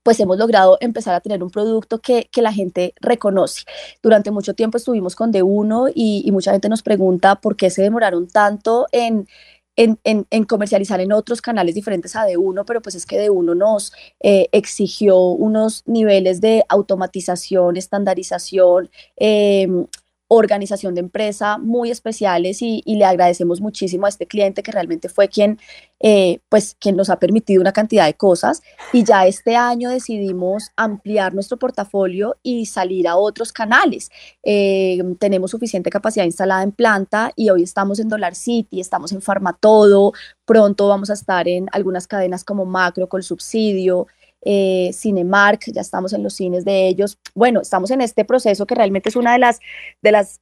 pues 0.04 0.20
hemos 0.20 0.38
logrado 0.38 0.78
empezar 0.82 1.16
a 1.16 1.22
tener 1.22 1.44
un 1.44 1.50
producto 1.50 2.00
que, 2.00 2.30
la 2.42 2.52
gente 2.52 2.96
reconoce. 3.00 3.66
Durante 4.02 4.32
mucho 4.32 4.56
tiempo 4.56 4.78
estuvimos 4.78 5.16
con 5.16 5.32
D1 5.32 5.92
y, 5.94 6.32
mucha 6.32 6.52
gente 6.52 6.70
nos 6.70 6.82
pregunta 6.82 7.36
por 7.36 7.56
qué 7.56 7.70
se 7.70 7.84
demoraron 7.84 8.28
tanto 8.28 8.88
en, 8.92 9.28
en, 9.76 10.44
comercializar 10.46 11.02
en 11.02 11.12
otros 11.12 11.42
canales 11.42 11.76
diferentes 11.76 12.16
a 12.16 12.26
D1, 12.28 12.64
pero 12.66 12.82
pues 12.82 12.96
es 12.96 13.06
que 13.06 13.30
D1 13.30 13.56
nos 13.56 13.94
eh, 14.20 14.48
exigió 14.52 15.20
unos 15.20 15.84
niveles 15.86 16.42
de 16.42 16.64
automatización, 16.68 17.78
estandarización, 17.78 18.90
em, 19.18 19.86
organización 20.34 20.96
de 20.96 21.02
empresa 21.02 21.58
muy 21.58 21.92
especiales 21.92 22.62
y, 22.62 22.82
le 22.86 23.04
agradecemos 23.04 23.60
muchísimo 23.60 24.06
a 24.06 24.10
este 24.10 24.28
cliente 24.28 24.64
que 24.64 24.72
realmente 24.72 25.10
fue 25.10 25.28
quien, 25.28 25.60
eh, 26.00 26.40
pues, 26.48 26.78
quien 26.80 26.96
nos 26.96 27.10
ha 27.10 27.20
permitido 27.20 27.60
una 27.60 27.74
cantidad 27.74 28.06
de 28.06 28.14
cosas 28.14 28.62
y 28.94 29.04
ya 29.04 29.28
este 29.28 29.58
año 29.58 29.90
decidimos 29.90 30.70
ampliar 30.78 31.34
nuestro 31.34 31.58
portafolio 31.58 32.38
y 32.44 32.66
salir 32.68 33.10
a 33.10 33.18
otros 33.18 33.52
canales. 33.52 34.10
Eh, 34.42 35.04
tenemos 35.20 35.52
suficiente 35.52 35.90
capacidad 35.90 36.24
instalada 36.24 36.64
en 36.64 36.72
planta 36.72 37.34
y 37.36 37.50
hoy 37.50 37.64
estamos 37.64 38.00
en 38.00 38.08
Dollar 38.08 38.34
City, 38.34 38.80
estamos 38.80 39.12
en 39.12 39.22
Farmatodo, 39.22 40.14
pronto 40.46 40.88
vamos 40.88 41.10
a 41.10 41.14
estar 41.14 41.50
en 41.50 41.68
algunas 41.74 42.08
cadenas 42.08 42.46
como 42.46 42.66
Macro 42.66 43.10
con 43.10 43.22
subsidio, 43.22 44.08
eh, 44.42 44.92
Cinemark, 44.94 45.72
ya 45.72 45.82
estamos 45.82 46.14
en 46.14 46.24
los 46.24 46.34
cines 46.34 46.66
de 46.66 46.88
ellos. 46.88 47.18
Bueno, 47.36 47.62
estamos 47.62 47.92
en 47.92 48.02
este 48.02 48.26
proceso 48.26 48.66
que 48.66 48.76
realmente 48.76 49.10
es 49.10 49.16
una 49.16 49.34
de 49.34 49.40
las, 49.40 49.60
de 50.02 50.12
las 50.12 50.42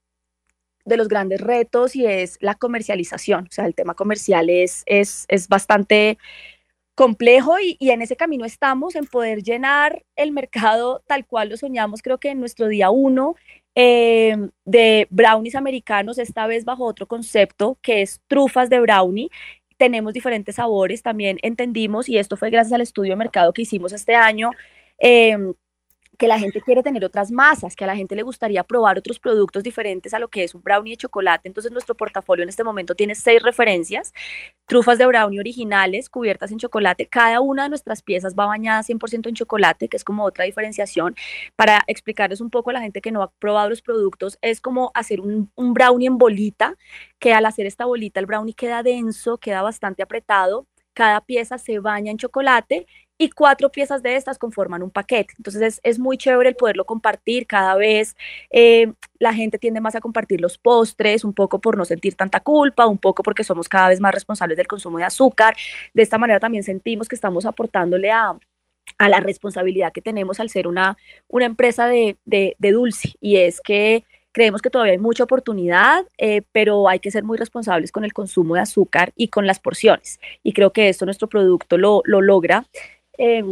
de 0.85 0.97
los 0.97 1.07
grandes 1.07 1.39
retos 1.41 1.95
y 1.95 2.05
es 2.05 2.37
la 2.41 2.55
comercialización. 2.55 3.45
O 3.45 3.51
sea, 3.51 3.65
el 3.65 3.75
tema 3.75 3.93
comercial 3.93 4.49
es, 4.49 4.83
es, 4.87 5.25
es 5.27 5.47
bastante 5.47 6.17
complejo 6.99 7.55
y, 7.61 7.77
en 7.79 8.01
ese 8.01 8.17
camino 8.17 8.43
estamos 8.43 8.93
en 8.95 9.05
poder 9.05 9.41
llenar 9.41 10.03
el 10.17 10.33
mercado 10.33 11.01
tal 11.07 11.25
cual 11.25 11.47
lo 11.47 11.55
soñamos, 11.55 12.01
creo 12.01 12.17
que 12.17 12.31
en 12.31 12.41
nuestro 12.41 12.67
día 12.67 12.89
uno 12.89 13.35
eh, 13.73 14.35
de 14.65 15.07
brownies 15.09 15.55
americanos, 15.55 16.17
esta 16.17 16.45
vez 16.45 16.65
bajo 16.65 16.83
otro 16.83 17.07
concepto 17.07 17.77
que 17.81 18.01
es 18.01 18.19
trufas 18.27 18.69
de 18.69 18.81
brownie 18.81 19.29
tenemos 19.79 20.13
diferentes 20.13 20.57
sabores, 20.57 21.01
también 21.03 21.39
entendimos, 21.41 22.09
y 22.09 22.19
esto 22.19 22.37
fue 22.37 22.51
gracias 22.51 22.73
al 22.73 22.81
estudio 22.81 23.13
de 23.13 23.17
mercado 23.17 23.53
que 23.53 23.63
hicimos 23.63 23.93
este 23.93 24.15
año, 24.15 24.51
em, 24.99 25.55
que 26.19 26.27
la 26.27 26.37
gente 26.37 26.59
quiere 26.61 26.83
tener 26.83 27.05
otras 27.05 27.31
masas, 27.31 27.77
que 27.77 27.85
a 27.85 27.87
la 27.87 27.95
gente 27.95 28.13
le 28.13 28.23
gustaría 28.23 28.61
probar 28.65 28.97
otros 28.97 29.19
productos 29.19 29.63
diferentes 29.63 30.13
a 30.13 30.19
lo 30.19 30.27
que 30.27 30.43
es 30.43 30.53
un 30.53 30.61
brownie 30.61 30.91
de 30.91 30.97
chocolate. 30.97 31.47
Entonces 31.47 31.71
nuestro 31.71 31.95
portafolio 31.95 32.43
en 32.43 32.49
este 32.49 32.65
momento 32.65 32.93
tiene 32.93 33.15
seis 33.15 33.41
referencias, 33.41 34.13
trufas 34.65 34.97
de 34.97 35.05
brownie 35.05 35.39
originales 35.39 36.09
cubiertas 36.09 36.51
en 36.51 36.57
chocolate. 36.57 37.07
Cada 37.07 37.39
una 37.39 37.63
de 37.63 37.69
nuestras 37.69 38.01
piezas 38.03 38.35
va 38.35 38.47
bañada 38.47 38.83
100% 38.83 39.29
en 39.29 39.35
chocolate, 39.35 39.87
que 39.87 39.95
es 39.95 40.03
como 40.03 40.25
otra 40.25 40.43
diferenciación. 40.43 41.15
Para 41.55 41.83
explicarles 41.87 42.41
un 42.41 42.49
poco 42.49 42.71
a 42.71 42.73
la 42.73 42.81
gente 42.81 42.99
que 42.99 43.13
no 43.13 43.23
ha 43.23 43.31
probado 43.31 43.69
los 43.69 43.81
productos, 43.81 44.37
es 44.41 44.59
como 44.59 44.91
hacer 44.95 45.21
un, 45.21 45.49
un 45.55 45.73
brownie 45.73 46.07
en 46.07 46.17
bolita, 46.17 46.75
que 47.17 47.33
al 47.33 47.45
hacer 47.45 47.65
esta 47.65 47.85
bolita 47.85 48.19
el 48.19 48.25
brownie 48.25 48.53
queda 48.53 48.83
denso, 48.83 49.37
queda 49.37 49.61
bastante 49.61 50.03
apretado. 50.03 50.67
Cada 50.99 51.21
pieza 51.21 51.57
se 51.57 51.79
baña 51.79 52.11
en 52.11 52.17
chocolate 52.17 52.85
y 53.17 53.29
cuatro 53.29 53.71
piezas 53.71 54.03
de 54.03 54.17
estas 54.17 54.37
conforman 54.37 54.83
un 54.83 54.91
paquete. 54.91 55.33
Entonces 55.37 55.79
es, 55.81 55.97
muy 55.97 56.17
chévere 56.17 56.49
el 56.49 56.57
poderlo 56.57 56.83
compartir 56.83 57.47
cada 57.47 57.75
vez. 57.75 58.17
Eh, 58.49 58.91
la 59.17 59.33
gente 59.33 59.57
tiende 59.57 59.79
más 59.79 59.95
a 59.95 60.01
compartir 60.01 60.41
los 60.41 60.57
postres, 60.57 61.23
un 61.23 61.31
poco 61.31 61.61
por 61.61 61.77
no 61.77 61.85
sentir 61.85 62.15
tanta 62.15 62.41
culpa, 62.41 62.85
un 62.85 62.97
poco 62.97 63.23
porque 63.23 63.45
somos 63.45 63.69
cada 63.69 63.87
vez 63.87 64.01
más 64.01 64.13
responsables 64.13 64.57
del 64.57 64.67
consumo 64.67 64.97
de 64.97 65.05
azúcar. 65.05 65.55
De 65.93 66.01
esta 66.01 66.17
manera 66.17 66.41
también 66.41 66.65
sentimos 66.65 67.07
que 67.07 67.15
estamos 67.15 67.45
aportándole 67.45 68.11
a, 68.11 68.37
la 68.99 69.21
responsabilidad 69.21 69.93
que 69.93 70.01
tenemos 70.01 70.41
al 70.41 70.49
ser 70.49 70.67
una, 70.67 70.97
una 71.29 71.45
empresa 71.45 71.87
de, 71.87 72.17
de, 72.25 72.71
dulce. 72.73 73.13
Y 73.21 73.37
es 73.37 73.61
que 73.61 74.03
creemos 74.39 74.61
que 74.61 74.69
todavía 74.69 74.93
hay 74.93 74.99
mucha 74.99 75.25
oportunidad, 75.25 76.05
eh, 76.17 76.43
pero 76.53 76.87
hay 76.87 76.99
que 76.99 77.11
ser 77.11 77.25
muy 77.25 77.37
responsables 77.37 77.91
con 77.91 78.05
el 78.05 78.13
consumo 78.13 78.55
de 78.55 78.61
azúcar 78.61 79.11
y 79.17 79.27
con 79.27 79.45
las 79.45 79.59
porciones. 79.59 80.17
Y 80.43 80.53
creo 80.53 80.71
que 80.71 80.87
esto 80.87 81.03
nuestro 81.03 81.27
producto 81.27 81.77
lo, 81.77 82.01
lo 82.05 82.21
logra. 82.21 82.65
Em, 83.17 83.51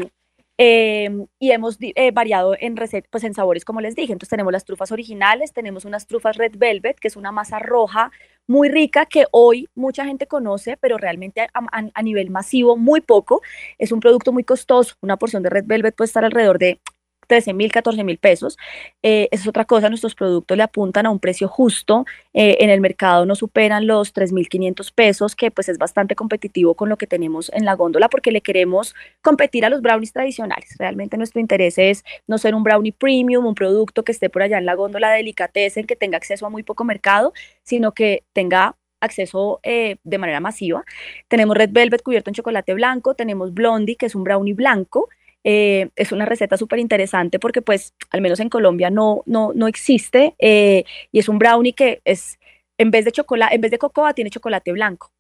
Em, 0.60 1.28
y 1.38 1.52
hemos 1.52 1.78
eh, 1.80 2.10
variado 2.12 2.56
en 2.60 2.73
pues 3.12 3.23
en 3.23 3.36
sabores, 3.36 3.63
como 3.63 3.80
les 3.80 3.95
dije. 3.95 4.12
Entonces 4.12 4.32
tenemos 4.32 4.52
las 4.52 4.65
trufas 4.65 4.91
originales, 4.91 5.54
tenemos 5.54 5.86
unas 5.86 6.08
trufas 6.08 6.36
Red 6.36 6.58
Velvet, 6.58 7.00
que 7.00 7.08
es 7.08 7.15
una 7.15 7.32
masa 7.32 7.60
roja 7.60 8.12
muy 8.47 8.69
rica 8.69 9.06
que 9.06 9.26
hoy 9.32 9.69
mucha 9.76 10.06
gente 10.06 10.26
conoce, 10.26 10.78
pero 10.78 10.97
realmente 10.97 11.47
a 11.54 12.02
nivel 12.02 12.32
masivo 12.32 12.76
muy 12.76 13.02
poco. 13.02 13.41
Es 13.78 13.91
un 13.91 14.00
producto 14.00 14.32
muy 14.34 14.43
costoso. 14.43 14.95
Una 15.02 15.17
porción 15.17 15.43
de 15.43 15.50
Red 15.52 15.65
Velvet 15.67 15.95
puede 15.95 16.08
estar 16.08 16.26
alrededor 16.26 16.58
de 16.58 16.80
13 17.28 17.54
mil, 17.54 17.72
14 17.72 18.04
mil 18.04 18.18
pesos. 18.18 18.58
Eh, 19.04 19.28
es 19.32 19.48
otra 19.48 19.66
cosa, 19.66 19.90
nuestros 19.90 20.16
productos 20.16 20.58
le 20.58 20.63
apuntan 20.63 21.06
a 21.06 21.10
un 21.10 21.20
precio 21.20 21.48
justo. 21.48 22.06
Eh, 22.34 22.58
en 22.60 22.70
el 22.70 22.82
mercado 22.82 23.26
no 23.26 23.36
superan 23.36 23.86
los 23.88 24.13
3 24.13 24.34
mil 24.34 24.50
500 24.50 24.92
pesos, 24.92 25.36
que 25.36 25.52
pues 25.52 25.70
es 25.70 25.78
bastante 25.78 26.16
competitivo 26.16 26.76
con 26.76 26.90
lo 26.90 26.98
que 26.98 27.08
tenemos 27.08 27.52
en 27.54 27.66
la 27.66 27.76
góndola 27.76 28.10
porque 28.10 28.32
le 28.32 28.42
queremos 28.42 28.96
competir 29.22 29.66
a 29.66 29.70
los 29.70 29.82
brownies 29.82 30.13
tradicionales. 30.13 30.76
Realmente 30.80 31.18
nuestro 31.18 31.40
interés 31.42 31.78
es 31.78 32.04
no 32.28 32.38
ser 32.38 32.56
un 32.56 32.63
brownie 32.63 32.94
premium, 32.94 33.46
un 33.46 33.56
producto 33.56 34.04
que 34.04 34.12
esté 34.12 34.30
por 34.30 34.42
allá 34.42 34.58
en 34.58 34.66
la 34.66 34.76
góndola 34.76 35.12
de 35.12 35.18
delicatessen, 35.18 35.86
que 35.86 35.96
tenga 35.96 36.18
acceso 36.18 36.46
a 36.46 36.50
muy 36.50 36.63
poco 36.63 36.84
mercado, 36.84 37.34
sino 37.63 37.94
que 37.94 38.24
tenga 38.34 38.76
acceso 39.00 39.60
eh, 39.63 39.98
de 40.04 40.18
manera 40.18 40.40
masiva. 40.40 40.84
Tenemos 41.28 41.58
Red 41.58 41.70
Velvet 41.72 42.02
cubierto 42.02 42.30
en 42.30 42.36
chocolate 42.36 42.74
blanco, 42.74 43.13
tenemos 43.16 43.54
Blondie, 43.54 43.96
que 43.96 44.08
es 44.08 44.16
un 44.16 44.24
brownie 44.24 44.54
blanco, 44.54 45.10
eh, 45.43 45.89
es 45.95 46.12
una 46.12 46.26
receta 46.26 46.58
súper 46.58 46.80
interesante 46.80 47.39
porque 47.39 47.62
pues 47.62 47.93
al 48.10 48.21
menos 48.21 48.39
en 48.39 48.50
Colombia 48.50 48.89
no, 48.89 49.23
no, 49.26 49.54
no 49.56 49.67
existe 49.67 50.36
eh, 50.39 50.84
y 51.12 51.19
es 51.19 51.30
un 51.30 51.39
brownie 51.39 51.73
que 51.73 52.02
es, 52.06 52.39
en 52.78 52.91
vez 52.91 53.06
de 53.06 53.12
chocolate, 53.12 53.56
en 53.56 53.62
vez 53.62 53.71
de 53.71 53.78
cocoa 53.78 54.13
tiene 54.13 54.30
chocolate 54.30 54.71
blanco. 54.71 55.12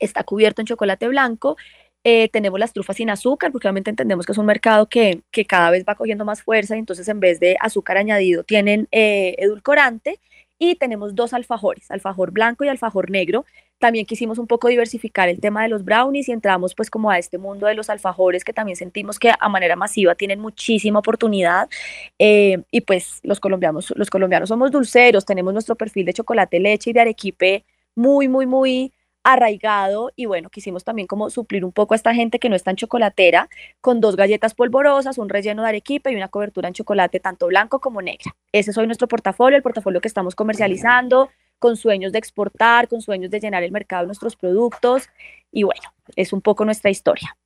Está 0.00 0.24
cubierto 0.24 0.60
en 0.60 0.66
chocolate 0.66 1.08
blanco. 1.08 1.56
Eh, 2.04 2.28
tenemos 2.28 2.60
las 2.60 2.74
trufas 2.74 2.96
sin 2.96 3.08
azúcar, 3.08 3.50
porque 3.52 3.66
obviamente 3.66 3.88
entendemos 3.88 4.26
que 4.26 4.32
es 4.32 4.38
un 4.38 4.44
mercado 4.44 4.88
que, 4.88 5.22
que, 5.30 5.46
cada 5.46 5.70
vez 5.70 5.84
va 5.88 5.94
cogiendo 5.94 6.26
más 6.26 6.42
fuerza 6.42 6.76
y 6.76 6.80
entonces 6.80 7.08
en 7.08 7.20
vez 7.20 7.40
de 7.40 7.56
azúcar 7.60 7.96
añadido 7.96 8.44
tienen 8.44 8.88
edulcorante 8.90 10.20
y 10.58 10.74
tenemos 10.76 11.14
dos 11.14 11.32
alfajores, 11.32 11.90
alfajor 11.90 12.30
blanco 12.32 12.64
y 12.64 12.68
alfajor 12.68 13.10
negro. 13.10 13.46
También 13.78 14.06
quisimos 14.06 14.38
un 14.38 14.46
poco 14.46 14.68
diversificar 14.68 15.28
el 15.28 15.40
tema 15.40 15.62
de 15.62 15.68
los 15.68 15.84
brownies 15.84 16.28
y 16.28 16.32
entramos 16.32 16.74
pues 16.74 16.90
como 16.90 17.10
a 17.10 17.18
este 17.18 17.38
mundo 17.38 17.66
de 17.66 17.74
los 17.74 17.90
alfajores 17.90 18.44
que 18.44 18.52
también 18.52 18.76
sentimos 18.76 19.18
que 19.18 19.32
a 19.38 19.48
manera 19.48 19.76
masiva 19.76 20.14
tienen 20.14 20.40
muchísima 20.40 21.00
oportunidad 21.00 21.68
eh, 22.18 22.62
y 22.70 22.80
pues 22.82 23.20
los 23.22 23.40
colombianos, 23.40 23.92
los 23.96 24.10
colombianos 24.10 24.48
somos 24.48 24.70
dulceros, 24.70 25.24
tenemos 25.24 25.52
nuestro 25.52 25.74
perfil 25.74 26.06
de 26.06 26.14
chocolate, 26.14 26.60
leche 26.60 26.90
y 26.90 26.92
de 26.92 27.00
arequipe 27.00 27.64
muy, 27.94 28.28
muy, 28.28 28.46
muy 28.46 28.92
arraigado 29.24 30.12
y 30.14 30.26
bueno, 30.26 30.50
quisimos 30.50 30.84
también 30.84 31.08
como 31.08 31.30
suplir 31.30 31.64
un 31.64 31.72
poco 31.72 31.94
a 31.94 31.96
esta 31.96 32.14
gente 32.14 32.38
que 32.38 32.50
no 32.50 32.56
es 32.56 32.62
tan 32.62 32.76
chocolatera 32.76 33.48
con 33.80 34.00
dos 34.00 34.16
galletas 34.16 34.54
polvorosas, 34.54 35.18
un 35.18 35.30
relleno 35.30 35.62
de 35.62 35.68
arequipe 35.68 36.12
y 36.12 36.16
una 36.16 36.28
cobertura 36.28 36.68
en 36.68 36.74
chocolate 36.74 37.20
tanto 37.20 37.46
blanco 37.46 37.80
como 37.80 38.02
negra. 38.02 38.36
Ese 38.52 38.70
es 38.70 38.78
hoy 38.78 38.86
nuestro 38.86 39.08
portafolio, 39.08 39.56
el 39.56 39.62
portafolio 39.62 40.00
que 40.00 40.08
estamos 40.08 40.34
comercializando 40.34 41.30
con 41.58 41.76
sueños 41.76 42.12
de 42.12 42.18
exportar, 42.18 42.88
con 42.88 43.00
sueños 43.00 43.30
de 43.30 43.40
llenar 43.40 43.62
el 43.62 43.72
mercado 43.72 44.02
de 44.02 44.08
nuestros 44.08 44.36
productos 44.36 45.08
y 45.50 45.62
bueno, 45.62 45.82
es 46.16 46.32
un 46.32 46.40
poco 46.40 46.64
nuestra 46.64 46.90
historia. 46.90 47.36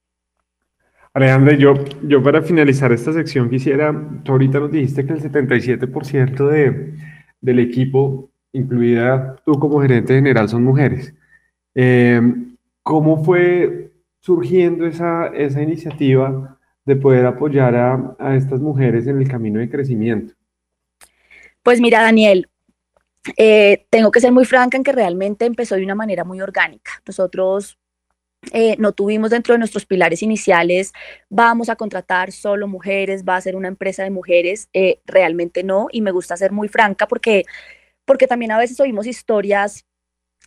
Alejandra, 1.14 1.56
yo, 1.56 1.74
yo 2.02 2.22
para 2.22 2.42
finalizar 2.42 2.92
esta 2.92 3.12
sección 3.12 3.48
quisiera, 3.50 3.94
tú 4.22 4.32
ahorita 4.32 4.60
nos 4.60 4.70
dijiste 4.70 5.06
que 5.06 5.14
el 5.14 5.20
77% 5.20 6.48
de, 6.48 6.94
del 7.40 7.58
equipo, 7.58 8.30
incluida 8.52 9.36
tú 9.44 9.52
como 9.58 9.80
gerente 9.80 10.14
general, 10.14 10.48
son 10.48 10.64
mujeres. 10.64 11.14
Eh, 11.74 12.20
¿Cómo 12.82 13.24
fue 13.24 13.92
surgiendo 14.20 14.86
esa, 14.86 15.28
esa 15.28 15.62
iniciativa 15.62 16.58
de 16.84 16.96
poder 16.96 17.26
apoyar 17.26 17.74
a, 17.74 18.16
a, 18.18 18.36
estas 18.36 18.60
mujeres 18.60 19.06
en 19.06 19.18
el 19.18 19.28
camino 19.28 19.60
de 19.60 19.68
crecimiento? 19.68 20.34
Pues 21.62 21.80
mira, 21.80 22.00
Daniel, 22.02 22.48
eh, 23.36 23.86
tengo 23.90 24.10
que 24.10 24.20
ser 24.20 24.32
muy 24.32 24.44
franca 24.44 24.76
en 24.76 24.84
que 24.84 24.92
realmente 24.92 25.44
empezó 25.44 25.74
de 25.74 25.84
una 25.84 25.94
manera 25.94 26.24
muy 26.24 26.40
orgánica. 26.40 27.02
Nosotros 27.06 27.78
eh, 28.52 28.76
no 28.78 28.92
tuvimos 28.92 29.30
dentro 29.30 29.54
de 29.54 29.58
nuestros 29.58 29.86
pilares 29.86 30.22
iniciales, 30.22 30.92
vamos 31.28 31.68
a 31.68 31.76
contratar 31.76 32.32
solo 32.32 32.68
mujeres, 32.68 33.24
va 33.24 33.36
a 33.36 33.40
ser 33.40 33.56
una 33.56 33.68
empresa 33.68 34.04
de 34.04 34.10
mujeres, 34.10 34.68
eh, 34.72 35.00
realmente 35.06 35.64
no, 35.64 35.88
y 35.90 36.00
me 36.02 36.12
gusta 36.12 36.36
ser 36.36 36.52
muy 36.52 36.68
franca 36.68 37.08
porque, 37.08 37.44
porque 38.04 38.26
también 38.26 38.52
a 38.52 38.58
veces 38.58 38.78
oímos 38.80 39.06
historias 39.06 39.84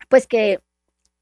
pues 0.10 0.26
que 0.28 0.60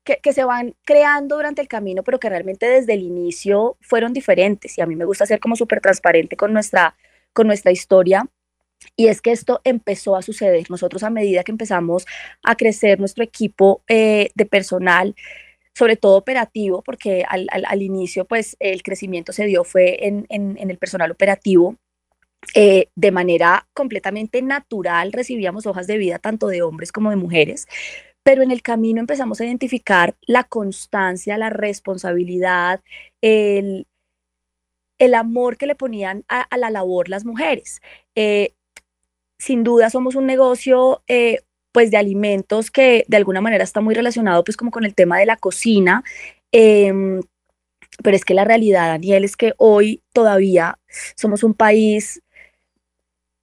que, 0.04 0.34
se 0.34 0.44
van 0.44 0.76
creando 0.86 1.36
durante 1.36 1.62
el 1.62 1.68
camino, 1.68 2.04
pero 2.04 2.20
que 2.20 2.30
realmente 2.30 2.68
desde 2.68 2.94
el 2.94 3.02
inicio 3.02 3.78
fueron 3.82 4.14
diferentes. 4.14 4.78
Y 4.78 4.82
a 4.82 4.86
mí 4.86 4.96
me 4.96 5.06
gusta 5.06 5.26
ser 5.26 5.40
como 5.40 5.56
súper 5.56 5.82
transparente 5.82 6.36
con 6.36 6.54
nuestra, 6.54 6.96
con 7.34 7.48
nuestra 7.48 7.72
historia. 7.72 8.28
Y 8.96 9.08
es 9.08 9.22
que 9.22 9.32
esto 9.32 9.62
empezó 9.63 10.15
a 10.15 10.22
suceder. 10.22 10.70
Nosotros 10.70 11.04
a 11.04 11.10
medida 11.10 11.44
que 11.44 11.52
empezamos 11.52 12.06
a 12.44 12.56
crecer 12.56 13.00
nuestro 13.00 13.24
equipo 13.24 13.84
eh, 13.88 14.30
de 14.36 14.46
personal, 14.46 15.15
sobre 15.74 15.96
todo 15.96 16.18
operativo, 16.18 16.82
porque 16.82 17.24
al, 17.28 17.48
al, 17.52 17.82
inicio 17.82 18.26
pues 18.26 18.58
el 18.60 18.84
crecimiento 18.84 19.32
se 19.32 19.46
dio 19.46 19.63
fue 19.63 20.08
en, 20.08 20.26
en, 20.30 20.58
en 20.60 20.70
el 20.72 20.78
personal 20.78 21.12
operativo, 21.12 21.78
eh, 22.56 22.88
de 22.96 23.12
manera 23.12 23.68
completamente 23.74 24.42
natural 24.42 25.12
recibíamos 25.12 25.68
hojas 25.68 25.88
de 25.88 25.98
vida 25.98 26.20
tanto 26.20 26.48
de 26.48 26.62
hombres 26.62 26.92
como 26.92 27.10
de 27.10 27.18
mujeres, 27.18 27.68
pero 28.24 28.42
en 28.44 28.52
el 28.52 28.62
camino 28.62 29.00
empezamos 29.02 29.39
a 29.42 29.46
identificar 29.46 30.15
la 30.22 30.46
constancia, 30.46 31.38
la 31.38 31.50
responsabilidad, 31.50 32.82
el, 33.22 33.88
el 35.00 35.15
amor 35.15 35.58
que 35.58 35.68
le 35.68 35.76
ponían 35.76 36.26
a, 36.28 36.46
la 36.58 36.70
labor 36.70 37.10
las 37.10 37.26
mujeres. 37.26 37.82
Eh, 38.15 38.54
sin 39.39 39.63
duda 39.63 39.89
somos 39.89 40.15
un 40.15 40.28
negocio 40.28 41.02
eh, 41.08 41.39
pues 41.71 41.91
de 41.91 41.97
alimentos 41.97 42.71
que 42.71 43.06
de 43.08 43.17
alguna 43.17 43.41
manera 43.41 43.63
está 43.63 43.82
muy 43.82 43.95
relacionado 43.95 44.43
pues 44.43 44.58
como 44.58 44.71
con 44.71 44.86
el 44.86 44.93
tema 44.95 45.17
de 45.17 45.25
la 45.25 45.38
cocina. 45.38 46.04
Em, 46.52 47.21
pero 48.04 48.15
es 48.15 48.25
que 48.25 48.34
la 48.34 48.45
realidad, 48.45 48.88
Daniel, 48.88 49.23
es 49.23 49.36
que 49.36 49.54
hoy 49.58 50.04
todavía 50.13 50.80
somos 51.15 51.43
un 51.43 51.54
país 51.54 52.21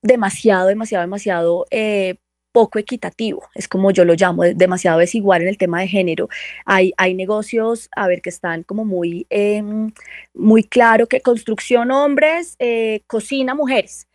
demasiado, 0.03 0.69
demasiado, 0.69 1.03
demasiado 1.03 1.67
eh, 1.71 2.17
poco 2.53 2.79
equitativo, 2.79 3.43
es 3.55 3.69
como 3.69 3.91
yo 3.91 4.07
lo 4.07 4.15
llamo, 4.15 4.45
demasiado 4.45 4.99
desigual 5.01 5.43
en 5.43 5.49
el 5.49 5.59
tema 5.59 5.81
de 5.81 5.89
género. 5.89 6.29
Hay, 6.65 6.95
hay 6.97 7.15
negocios, 7.15 7.91
a 7.95 8.09
ver, 8.09 8.23
que 8.23 8.31
están 8.31 8.63
como 8.63 8.85
muy, 8.87 9.27
em, 9.29 9.93
muy 10.33 10.65
claro 10.65 11.07
que 11.07 11.21
construcción 11.21 11.91
hombres, 11.91 12.57
eh, 12.59 13.03
cocina 13.09 13.55
mujeres, 13.55 14.09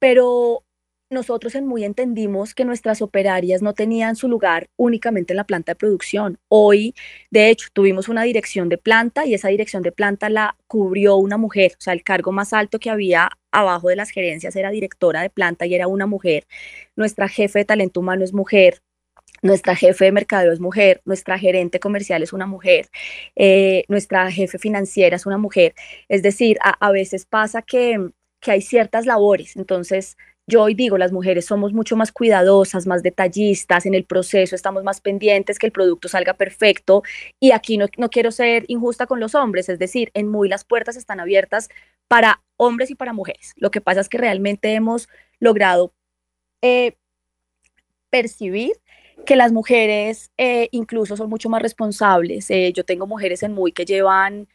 pero 0.00 0.64
nosotros 1.10 1.56
en 1.56 1.66
Muy 1.66 1.84
entendimos 1.84 2.54
que 2.54 2.64
nuestras 2.64 3.02
operarias 3.02 3.62
no 3.62 3.74
tenían 3.74 4.14
su 4.14 4.28
lugar 4.28 4.68
únicamente 4.76 5.32
en 5.32 5.38
la 5.38 5.44
planta 5.44 5.72
de 5.72 5.76
producción. 5.76 6.38
Hoy, 6.48 6.94
de 7.30 7.50
hecho, 7.50 7.68
tuvimos 7.72 8.08
una 8.08 8.22
dirección 8.22 8.68
de 8.68 8.78
planta 8.78 9.26
y 9.26 9.34
esa 9.34 9.48
dirección 9.48 9.82
de 9.82 9.90
planta 9.92 10.30
la 10.30 10.56
cubrió 10.68 11.16
una 11.16 11.36
mujer, 11.36 11.72
o 11.78 11.80
sea, 11.80 11.94
el 11.94 12.04
cargo 12.04 12.30
más 12.32 12.52
alto 12.52 12.78
que 12.78 12.90
había 12.90 13.30
abajo 13.50 13.88
de 13.88 13.96
las 13.96 14.10
gerencias 14.10 14.54
era 14.54 14.70
directora 14.70 15.22
de 15.22 15.30
planta 15.30 15.66
y 15.66 15.74
era 15.74 15.88
una 15.88 16.06
mujer. 16.06 16.46
Nuestra 16.94 17.28
jefe 17.28 17.60
de 17.60 17.64
talento 17.64 18.00
humano 18.00 18.24
es 18.24 18.32
mujer. 18.32 18.80
Nuestra 19.42 19.74
jefe 19.74 20.04
de 20.04 20.12
mercadeo 20.12 20.52
es 20.52 20.60
mujer, 20.60 21.00
nuestra 21.06 21.38
gerente 21.38 21.80
comercial 21.80 22.22
es 22.22 22.34
una 22.34 22.46
mujer, 22.46 22.88
eh, 23.36 23.84
nuestra 23.88 24.30
jefe 24.30 24.58
financiera 24.58 25.16
es 25.16 25.24
una 25.24 25.38
mujer. 25.38 25.74
Es 26.08 26.22
decir, 26.22 26.58
a, 26.62 26.90
veces 26.92 27.24
pasa 27.24 27.62
que 27.62 28.10
hay 28.46 28.60
ciertas 28.60 29.06
labores, 29.06 29.56
entonces 29.56 30.16
yo 30.50 30.62
hoy 30.62 30.74
digo, 30.74 30.98
las 30.98 31.12
mujeres 31.12 31.46
somos 31.46 31.72
mucho 31.72 31.96
más 31.96 32.12
cuidadosas, 32.12 32.86
más 32.86 33.02
detallistas 33.02 33.86
en 33.86 33.94
el 33.94 34.04
proceso, 34.04 34.54
estamos 34.54 34.84
más 34.84 35.00
pendientes 35.00 35.58
que 35.58 35.66
el 35.66 35.72
producto 35.72 36.08
salga 36.08 36.34
perfecto 36.34 37.02
y 37.38 37.52
aquí 37.52 37.78
no, 37.78 37.88
quiero 37.88 38.32
ser 38.32 38.64
injusta 38.68 39.06
con 39.06 39.20
los 39.20 39.34
hombres, 39.34 39.68
es 39.68 39.78
decir, 39.78 40.10
en 40.12 40.28
Muy 40.28 40.48
las 40.48 40.64
puertas 40.64 40.96
están 40.96 41.20
abiertas 41.20 41.68
para 42.08 42.42
hombres 42.56 42.90
y 42.90 42.94
para 42.94 43.12
mujeres. 43.12 43.54
Lo 43.56 43.70
que 43.70 43.80
pasa 43.80 44.00
es 44.00 44.08
que 44.08 44.18
realmente 44.18 44.74
hemos 44.74 45.08
logrado 45.38 45.94
eh, 46.62 46.96
percibir 48.10 48.72
que 49.24 49.36
las 49.36 49.52
mujeres 49.52 50.32
eh, 50.36 50.68
incluso 50.72 51.16
son 51.16 51.30
mucho 51.30 51.48
más 51.48 51.62
responsables. 51.62 52.50
Eh, 52.50 52.72
yo 52.74 52.84
tengo 52.84 53.06
mujeres 53.06 53.42
en 53.42 53.52
Muy 53.52 53.72
que 53.72 53.84
llevan 53.84 54.48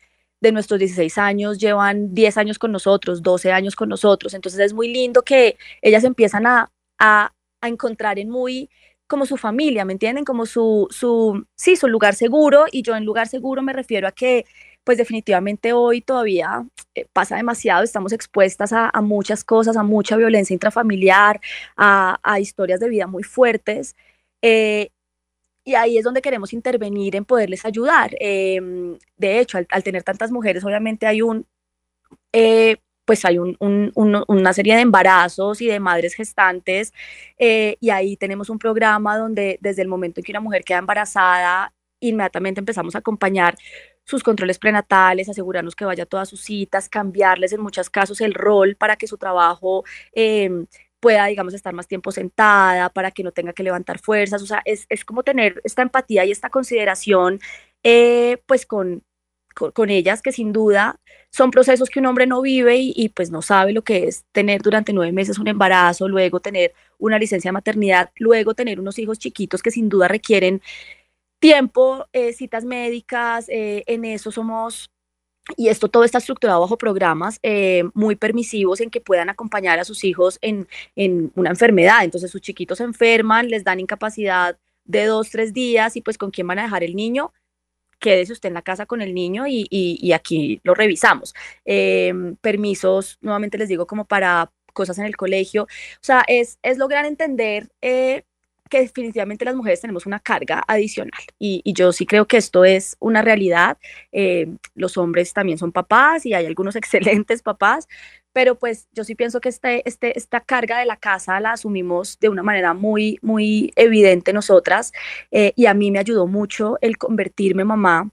de 0.45 0.51
nuestros 0.51 0.79
16 0.79 1.17
años 1.17 1.59
llevan 1.59 2.13
10 2.13 2.37
años 2.37 2.59
con 2.59 2.71
nosotros, 2.71 3.21
12 3.23 3.51
años 3.51 3.75
con 3.75 3.89
nosotros. 3.89 4.33
Entonces 4.33 4.59
es 4.59 4.73
muy 4.73 4.87
lindo 4.93 5.23
que 5.23 5.57
ellas 5.81 6.03
empiezan 6.03 6.45
a, 6.47 6.71
a, 6.99 7.33
a 7.61 7.67
encontrar 7.67 8.19
en 8.19 8.29
muy 8.29 8.69
como 9.07 9.25
su 9.25 9.37
familia, 9.37 9.85
¿me 9.85 9.93
entienden? 9.93 10.25
Como 10.25 10.45
su, 10.45 10.87
su, 10.89 11.45
sí, 11.55 11.75
su 11.75 11.87
lugar 11.87 12.15
seguro. 12.15 12.65
Y 12.71 12.81
yo 12.81 12.95
en 12.95 13.05
lugar 13.05 13.27
seguro 13.27 13.61
me 13.61 13.73
refiero 13.73 14.07
a 14.07 14.11
que, 14.11 14.45
pues 14.83 14.97
definitivamente 14.97 15.73
hoy 15.73 16.01
todavía 16.01 16.65
eh, 16.95 17.07
pasa 17.13 17.35
demasiado, 17.35 17.83
estamos 17.83 18.13
expuestas 18.13 18.71
a, 18.73 18.91
muchas 19.01 19.43
cosas, 19.43 19.77
a 19.77 19.83
mucha 19.83 20.15
violencia 20.17 20.53
intrafamiliar, 20.53 21.41
a, 21.75 22.19
a 22.23 22.39
historias 22.39 22.79
de 22.79 22.89
vida 22.89 23.07
muy 23.07 23.23
fuertes. 23.23 23.95
Eh, 24.41 24.89
y 25.65 25.75
ahí 25.75 25.97
es 25.97 26.03
donde 26.05 26.21
queremos 26.21 26.53
intervenir 26.53 27.15
en 27.15 27.25
poderles 27.25 27.65
ayudar. 27.65 28.11
Em, 28.19 28.97
de 29.17 29.39
hecho, 29.39 29.57
al, 29.57 29.83
tener 29.83 30.03
tantas 30.03 30.31
mujeres, 30.31 30.63
obviamente 30.63 31.07
hay 31.07 31.21
un, 31.21 31.47
eh, 32.33 32.77
pues 33.05 33.25
hay 33.25 33.37
una 33.39 34.53
serie 34.53 34.75
de 34.75 34.81
embarazos 34.81 35.61
y 35.61 35.67
de 35.67 35.79
madres 35.79 36.15
gestantes 36.15 36.93
eh, 37.37 37.77
y 37.79 37.89
ahí 37.91 38.17
tenemos 38.17 38.49
un 38.49 38.59
programa 38.59 39.17
donde 39.17 39.59
desde 39.61 39.81
el 39.83 39.87
momento 39.87 40.19
en 40.19 40.25
que 40.25 40.31
una 40.31 40.39
mujer 40.41 40.63
queda 40.63 40.79
embarazada, 40.79 41.73
inmediatamente 41.99 42.59
empezamos 42.59 42.95
a 42.95 42.99
acompañar 42.99 43.55
sus 44.05 44.23
controles 44.23 44.59
prenatales, 44.59 45.29
asegurarnos 45.29 45.75
que 45.75 45.85
vaya 45.85 46.03
a 46.03 46.05
todas 46.07 46.29
sus 46.29 46.41
citas, 46.41 46.89
cambiarles 46.89 47.53
en 47.53 47.61
muchos 47.61 47.89
casos 47.89 48.21
el 48.21 48.33
rol 48.33 48.75
para 48.75 48.95
que 48.97 49.07
su 49.07 49.17
trabajo 49.17 49.83
em, 50.13 50.67
pueda, 51.05 51.27
digamos, 51.27 51.53
estar 51.53 51.71
más 51.71 51.87
tiempo 51.87 52.11
sentada, 52.11 52.89
para 52.89 53.11
que 53.11 53.21
no 53.21 53.31
tenga 53.31 53.53
que 53.53 53.61
levantar 53.61 53.99
fuerzas. 53.99 54.41
O 54.41 54.47
sea, 54.47 54.63
es, 54.65 54.87
como 55.05 55.21
tener 55.21 55.61
esta 55.63 55.83
empatía 55.83 56.25
y 56.25 56.31
esta 56.31 56.49
consideración, 56.49 57.39
eh, 57.83 58.41
pues 58.47 58.65
con, 58.65 59.03
con, 59.53 59.91
ellas, 59.91 60.23
que 60.23 60.31
sin 60.31 60.51
duda 60.51 60.99
son 61.29 61.51
procesos 61.51 61.91
que 61.91 61.99
un 61.99 62.07
hombre 62.07 62.25
no 62.25 62.41
vive 62.41 62.77
y, 62.79 63.09
pues 63.09 63.29
no 63.29 63.43
sabe 63.43 63.71
lo 63.71 63.83
que 63.83 64.07
es 64.07 64.25
tener 64.31 64.63
durante 64.63 64.93
nueve 64.93 65.11
meses 65.11 65.37
un 65.37 65.47
embarazo, 65.47 66.07
luego 66.07 66.39
tener 66.39 66.73
una 66.97 67.19
licencia 67.19 67.49
de 67.49 67.53
maternidad, 67.53 68.09
luego 68.15 68.55
tener 68.55 68.79
unos 68.79 68.97
hijos 68.97 69.19
chiquitos 69.19 69.61
que 69.61 69.69
sin 69.69 69.89
duda 69.89 70.07
requieren 70.07 70.59
tiempo, 71.37 72.07
eh, 72.13 72.33
citas 72.33 72.65
médicas, 72.65 73.47
eh, 73.49 73.83
en 73.85 74.05
eso 74.05 74.31
somos 74.31 74.89
y 75.57 75.69
esto 75.69 75.89
todo 75.89 76.03
está 76.03 76.17
estructurado 76.17 76.61
bajo 76.61 76.77
programas 76.77 77.39
eh, 77.43 77.83
muy 77.93 78.15
permisivos 78.15 78.81
en 78.81 78.89
que 78.89 79.01
puedan 79.01 79.29
acompañar 79.29 79.79
a 79.79 79.85
sus 79.85 80.03
hijos 80.03 80.39
en, 80.41 80.67
en, 80.95 81.31
una 81.35 81.51
enfermedad. 81.51 82.03
Entonces 82.03 82.31
sus 82.31 82.41
chiquitos 82.41 82.79
se 82.79 82.83
enferman, 82.83 83.49
les 83.49 83.63
dan 83.63 83.79
incapacidad 83.79 84.57
de 84.85 85.05
dos, 85.05 85.29
tres 85.29 85.53
días 85.53 85.95
y 85.95 86.01
pues 86.01 86.17
con 86.17 86.31
quién 86.31 86.47
van 86.47 86.59
a 86.59 86.63
dejar 86.63 86.83
el 86.83 86.95
niño, 86.95 87.31
quédese 87.99 88.33
usted 88.33 88.49
en 88.49 88.55
la 88.55 88.61
casa 88.61 88.85
con 88.85 89.01
el 89.01 89.13
niño 89.13 89.47
y, 89.47 89.67
y, 89.69 90.11
aquí 90.11 90.59
lo 90.63 90.73
revisamos. 90.73 91.33
Em, 91.65 92.35
permisos, 92.37 93.17
nuevamente 93.21 93.57
les 93.57 93.69
digo, 93.69 93.87
como 93.87 94.05
para 94.05 94.51
cosas 94.73 94.99
en 94.99 95.05
el 95.05 95.15
colegio. 95.17 95.63
O 95.63 96.01
sea, 96.01 96.23
es, 96.27 96.59
es 96.61 96.77
lograr 96.77 97.05
entender 97.05 97.69
eh, 97.81 98.23
que 98.69 98.81
definitivamente 98.81 99.45
las 99.45 99.55
mujeres 99.55 99.81
tenemos 99.81 100.05
una 100.05 100.19
carga 100.19 100.63
adicional 100.67 101.21
y, 101.37 101.61
y 101.63 101.73
yo 101.73 101.91
sí 101.91 102.05
creo 102.05 102.25
que 102.25 102.37
esto 102.37 102.65
es 102.65 102.97
una 102.99 103.21
realidad. 103.21 103.77
Em, 104.11 104.57
los 104.73 104.97
hombres 104.97 105.33
también 105.33 105.57
son 105.57 105.71
papás 105.71 106.25
y 106.25 106.33
hay 106.33 106.45
algunos 106.45 106.75
excelentes 106.75 107.41
papás, 107.41 107.87
pero 108.33 108.55
pues 108.57 108.87
yo 108.91 109.03
sí 109.03 109.15
pienso 109.15 109.39
que 109.39 109.49
este, 109.49 109.87
este, 109.87 110.17
esta 110.17 110.41
carga 110.41 110.79
de 110.79 110.85
la 110.85 110.97
casa 110.97 111.39
la 111.39 111.51
asumimos 111.51 112.19
de 112.19 112.29
una 112.29 112.43
manera 112.43 112.73
muy, 112.73 113.19
muy 113.21 113.71
evidente 113.75 114.33
nosotras 114.33 114.91
eh, 115.31 115.53
y 115.55 115.67
a 115.67 115.73
mí 115.73 115.91
me 115.91 115.99
ayudó 115.99 116.27
mucho 116.27 116.77
el 116.81 116.97
convertirme 116.97 117.63
mamá 117.63 118.09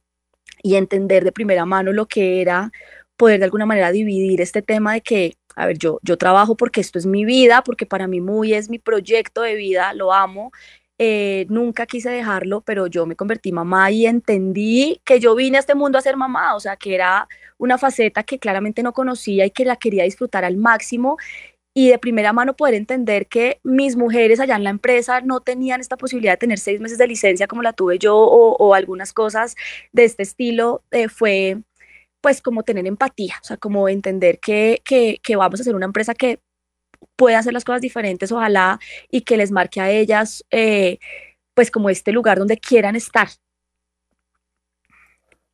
y 0.63 0.77
entender 0.77 1.25
de 1.25 1.33
primera 1.33 1.65
mano 1.67 1.93
lo 1.93 2.07
que 2.07 2.41
era 2.41 2.71
poder 3.17 3.39
de 3.39 3.45
alguna 3.45 3.67
manera 3.67 3.93
dividir 3.93 4.41
este 4.41 4.63
tema 4.63 4.95
de 4.95 5.01
que, 5.01 5.37
a 5.57 5.67
ver, 5.67 5.79
yo, 5.79 5.99
yo 6.03 6.17
trabajo 6.17 6.57
porque 6.57 6.81
esto 6.81 6.99
es 6.99 7.07
mi 7.07 7.25
vida, 7.25 7.63
porque 7.65 7.87
para 7.87 8.07
mí 8.07 8.21
muy 8.21 8.55
es 8.55 8.71
mi 8.71 8.79
proyecto 8.79 9.43
de 9.43 9.55
vida, 9.55 9.95
lo 9.95 10.13
amo, 10.13 10.53
eh, 10.99 11.47
nunca 11.49 11.87
quise 11.87 12.11
dejarlo, 12.11 12.61
pero 12.61 12.87
yo 12.87 13.07
me 13.07 13.17
convertí 13.17 13.51
mamá 13.51 13.91
y 13.91 14.07
entendí 14.07 15.01
que 15.05 15.19
yo 15.19 15.35
vine 15.35 15.57
a 15.57 15.61
este 15.61 15.75
mundo 15.75 15.99
a 15.99 16.01
ser 16.01 16.17
mamá, 16.17 16.55
o 16.55 16.61
sea, 16.61 16.77
que 16.77 16.95
era 16.95 17.27
una 17.59 17.77
faceta 17.77 18.23
que 18.23 18.39
claramente 18.39 18.83
no 18.85 18.93
conocía 18.93 19.45
y 19.47 19.51
que 19.51 19.65
la 19.65 19.77
quería 19.77 20.05
disfrutar 20.05 20.45
al 20.45 20.57
máximo. 20.57 21.17
Y 21.75 21.89
de 21.89 21.99
primera 21.99 22.33
mano 22.33 22.55
poder 22.55 22.75
entender 22.75 23.27
que 23.27 23.59
mis 23.65 23.97
mujeres 23.97 24.41
allá 24.41 24.57
en 24.57 24.65
la 24.65 24.71
empresa 24.71 25.23
no 25.23 25.41
tenían 25.41 25.81
esta 25.81 25.97
posibilidad 25.97 26.35
de 26.35 26.39
tener 26.39 26.59
seis 26.59 26.81
meses 26.81 26.99
de 26.99 27.09
licencia 27.09 27.47
como 27.49 27.63
la 27.63 27.73
tuve 27.73 27.99
yo 27.99 28.17
o, 28.17 28.75
algunas 28.75 29.13
cosas 29.13 29.57
de 29.93 30.05
este 30.05 30.23
estilo, 30.23 30.83
eh, 30.93 31.09
fue 31.09 31.63
pues 32.23 32.41
como 32.41 32.63
tener 32.63 32.87
empatía, 32.87 33.35
o 33.43 33.45
sea, 33.45 33.59
como 33.59 33.89
entender 33.89 34.39
que, 34.39 34.81
que, 34.85 35.19
que 35.23 35.37
vamos 35.37 35.61
a 35.61 35.65
ser 35.65 35.75
una 35.75 35.87
empresa 35.87 36.15
que 36.15 36.39
puede 37.17 37.37
hacer 37.37 37.53
las 37.53 37.65
cosas 37.65 37.83
diferentes, 37.83 38.33
ojalá, 38.33 38.79
y 39.11 39.23
que 39.23 39.37
les 39.37 39.51
marque 39.51 39.81
a 39.81 39.91
ellas, 39.91 40.45
eh, 40.51 40.99
pues 41.53 41.71
como 41.71 41.91
este 41.91 42.13
lugar 42.13 42.39
donde 42.39 42.57
quieran 42.57 42.97
estar. 42.97 43.29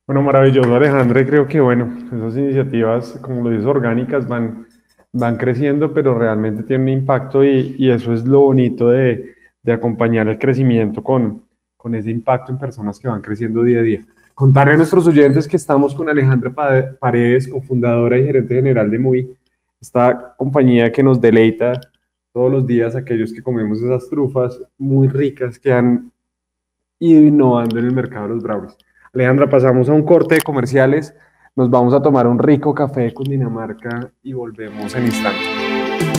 Bueno, 0.05 0.21
maravilloso, 0.21 0.75
Alejandra, 0.75 1.25
creo 1.25 1.47
que, 1.47 1.59
bueno, 1.59 1.95
esas 2.07 2.37
iniciativas, 2.37 3.19
como 3.21 3.43
lo 3.43 3.49
dices, 3.49 3.65
orgánicas 3.65 4.27
van, 4.27 4.67
van 5.11 5.37
creciendo, 5.37 5.93
pero 5.93 6.17
realmente 6.17 6.63
tienen 6.63 6.87
un 6.87 6.93
impacto 7.01 7.43
y, 7.43 7.75
y 7.77 7.91
eso 7.91 8.13
es 8.13 8.25
lo 8.25 8.41
bonito 8.41 8.89
de, 8.89 9.35
de, 9.61 9.71
acompañar 9.73 10.27
el 10.27 10.39
crecimiento 10.39 11.03
con, 11.03 11.45
con 11.77 11.93
ese 11.93 12.09
impacto 12.09 12.51
en 12.51 12.57
personas 12.57 12.99
que 12.99 13.07
van 13.07 13.21
creciendo 13.21 13.63
día 13.63 13.79
a 13.79 13.83
día. 13.83 14.05
Contarle 14.39 14.75
a 14.75 14.77
nuestros 14.77 15.05
oyentes 15.05 15.49
que 15.49 15.57
estamos 15.57 15.93
con 15.93 16.07
Alejandra 16.07 16.49
Paredes, 16.97 17.45
cofundadora 17.45 18.17
y 18.17 18.23
gerente 18.23 18.55
general 18.55 18.89
de 18.89 18.97
MUI, 18.97 19.37
esta 19.81 20.33
compañía 20.37 20.93
que 20.93 21.03
nos 21.03 21.19
deleita 21.19 21.73
todos 22.31 22.49
los 22.49 22.65
días 22.65 22.95
aquellos 22.95 23.33
que 23.33 23.43
comemos 23.43 23.81
esas 23.81 24.07
trufas 24.09 24.57
muy 24.77 25.09
ricas 25.09 25.59
que 25.59 25.73
han 25.73 26.09
ido 26.99 27.21
innovando 27.21 27.79
en 27.79 27.87
el 27.87 27.93
mercado 27.93 28.29
de 28.29 28.35
los 28.35 28.41
brownies. 28.41 28.77
Alejandra, 29.13 29.49
pasamos 29.49 29.89
a 29.89 29.91
un 29.91 30.03
corte 30.03 30.35
de 30.35 30.41
comerciales, 30.41 31.13
nos 31.53 31.69
vamos 31.69 31.93
a 31.93 32.01
tomar 32.01 32.25
un 32.25 32.39
rico 32.39 32.73
café 32.73 33.13
con 33.13 33.25
Dinamarca 33.25 34.09
y 34.23 34.31
volvemos 34.31 34.95
en 34.95 35.05
instantes. 35.05 36.18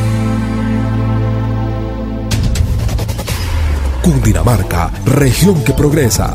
Cundinamarca, 4.03 4.91
región 5.05 5.63
que 5.63 5.73
progresa. 5.73 6.33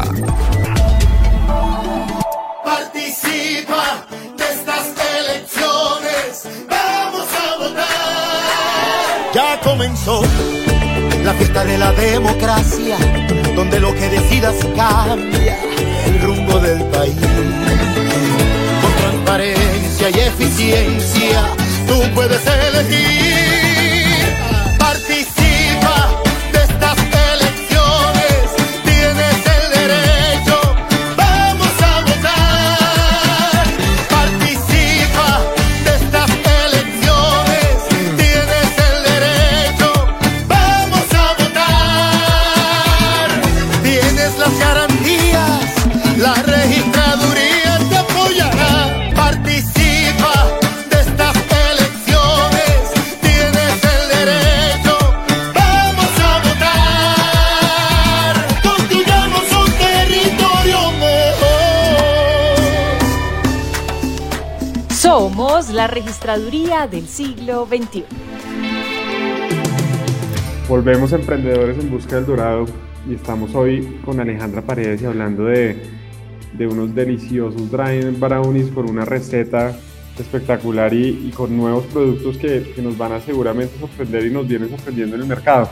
Participa 2.64 4.06
de 4.38 4.44
estas 4.44 4.86
elecciones, 5.18 6.48
vamos 6.70 7.26
a 7.34 7.58
votar. 7.58 9.32
Ya 9.34 9.60
comenzó 9.60 10.22
la 11.24 11.34
fiesta 11.34 11.64
de 11.64 11.78
la 11.78 11.92
democracia, 11.92 12.96
donde 13.56 13.80
lo 13.80 13.92
que 13.94 14.08
decidas 14.10 14.54
cambia 14.76 15.58
el 16.06 16.22
rumbo 16.22 16.60
del 16.60 16.84
país. 16.84 17.16
Con 18.80 18.92
transparencia 18.96 20.10
y 20.10 20.20
eficiencia, 20.20 21.42
tú 21.88 22.00
puedes 22.14 22.42
elegir 22.46 23.45
registraduría 65.86 66.86
del 66.86 67.06
siglo 67.06 67.66
XXI. 67.66 68.04
Volvemos 70.68 71.12
a 71.12 71.16
Emprendedores 71.16 71.78
en 71.78 71.90
Busca 71.90 72.16
del 72.16 72.26
Dorado 72.26 72.66
y 73.08 73.14
estamos 73.14 73.54
hoy 73.54 74.00
con 74.04 74.18
Alejandra 74.18 74.62
Paredes 74.62 75.04
hablando 75.04 75.44
de, 75.44 75.80
de 76.52 76.66
unos 76.66 76.94
deliciosos 76.94 77.70
dry 77.70 78.02
brownies 78.18 78.70
con 78.70 78.90
una 78.90 79.04
receta 79.04 79.76
espectacular 80.18 80.92
y, 80.92 81.30
con 81.36 81.56
nuevos 81.56 81.84
productos 81.86 82.38
que, 82.38 82.72
que, 82.74 82.82
nos 82.82 82.96
van 82.96 83.12
a 83.12 83.20
seguramente 83.20 83.78
sorprender 83.78 84.26
y 84.26 84.30
nos 84.30 84.48
vienen 84.48 84.70
sorprendiendo 84.70 85.14
en 85.16 85.22
el 85.22 85.28
mercado. 85.28 85.68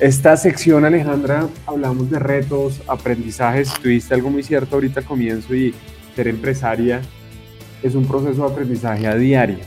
Esta 0.00 0.36
sección, 0.36 0.84
Alejandra, 0.84 1.48
hablamos 1.66 2.10
de 2.10 2.18
retos, 2.18 2.82
aprendizajes. 2.86 3.72
Tuviste 3.80 4.14
algo 4.14 4.30
muy 4.30 4.42
cierto 4.42 4.76
ahorita 4.76 5.00
al 5.00 5.06
comienzo 5.06 5.54
y 5.54 5.74
ser 6.14 6.28
empresaria 6.28 7.00
es 7.86 7.94
un 7.94 8.06
proceso 8.06 8.46
de 8.46 8.52
aprendizaje 8.52 9.06
a 9.06 9.14
diario. 9.14 9.58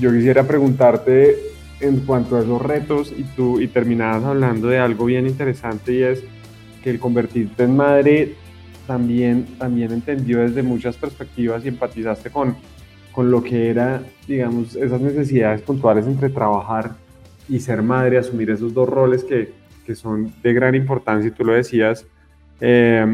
yo 0.00 0.12
quisiera 0.12 0.46
preguntarte 0.46 1.36
en 1.80 2.00
cuanto 2.00 2.36
a 2.36 2.40
esos 2.40 2.60
retos 2.60 3.14
y 3.16 3.22
tú 3.22 3.60
y 3.60 3.68
terminabas 3.68 4.24
hablando 4.24 4.68
de 4.68 4.78
algo 4.78 5.04
bien 5.04 5.26
interesante 5.26 5.92
y 5.92 6.02
es 6.02 6.22
que 6.82 6.90
el 6.90 6.98
convertirte 6.98 7.64
en 7.64 7.76
madre 7.76 8.34
también, 8.86 9.46
también 9.58 9.92
entendió 9.92 10.40
desde 10.40 10.62
muchas 10.62 10.96
perspectivas 10.96 11.64
y 11.64 11.68
empatizaste 11.68 12.30
con, 12.30 12.56
con 13.12 13.30
lo 13.30 13.42
que 13.42 13.68
era, 13.68 14.02
digamos, 14.26 14.76
esas 14.76 15.00
necesidades 15.00 15.62
puntuales 15.62 16.06
entre 16.06 16.28
trabajar 16.30 16.94
y 17.48 17.60
ser 17.60 17.82
madre, 17.82 18.18
asumir 18.18 18.50
esos 18.50 18.72
dos 18.72 18.88
roles 18.88 19.24
que, 19.24 19.52
que 19.84 19.94
son 19.94 20.32
de 20.42 20.52
gran 20.52 20.74
importancia 20.74 21.28
y 21.28 21.32
tú 21.32 21.44
lo 21.44 21.52
decías, 21.52 22.06
eh, 22.60 23.06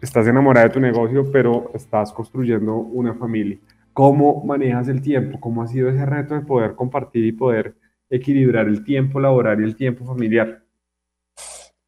estás 0.00 0.26
enamorada 0.26 0.68
de 0.68 0.74
tu 0.74 0.80
negocio, 0.80 1.30
pero 1.30 1.70
estás 1.74 2.12
construyendo 2.12 2.76
una 2.76 3.14
familia. 3.14 3.58
¿Cómo 3.92 4.44
manejas 4.44 4.88
el 4.88 5.02
tiempo? 5.02 5.40
¿Cómo 5.40 5.62
ha 5.62 5.66
sido 5.66 5.88
ese 5.88 6.06
reto 6.06 6.34
de 6.34 6.40
poder 6.40 6.74
compartir 6.74 7.24
y 7.24 7.32
poder 7.32 7.74
equilibrar 8.08 8.66
el 8.66 8.84
tiempo 8.84 9.20
laboral 9.20 9.60
y 9.60 9.64
el 9.64 9.76
tiempo 9.76 10.04
familiar? 10.04 10.62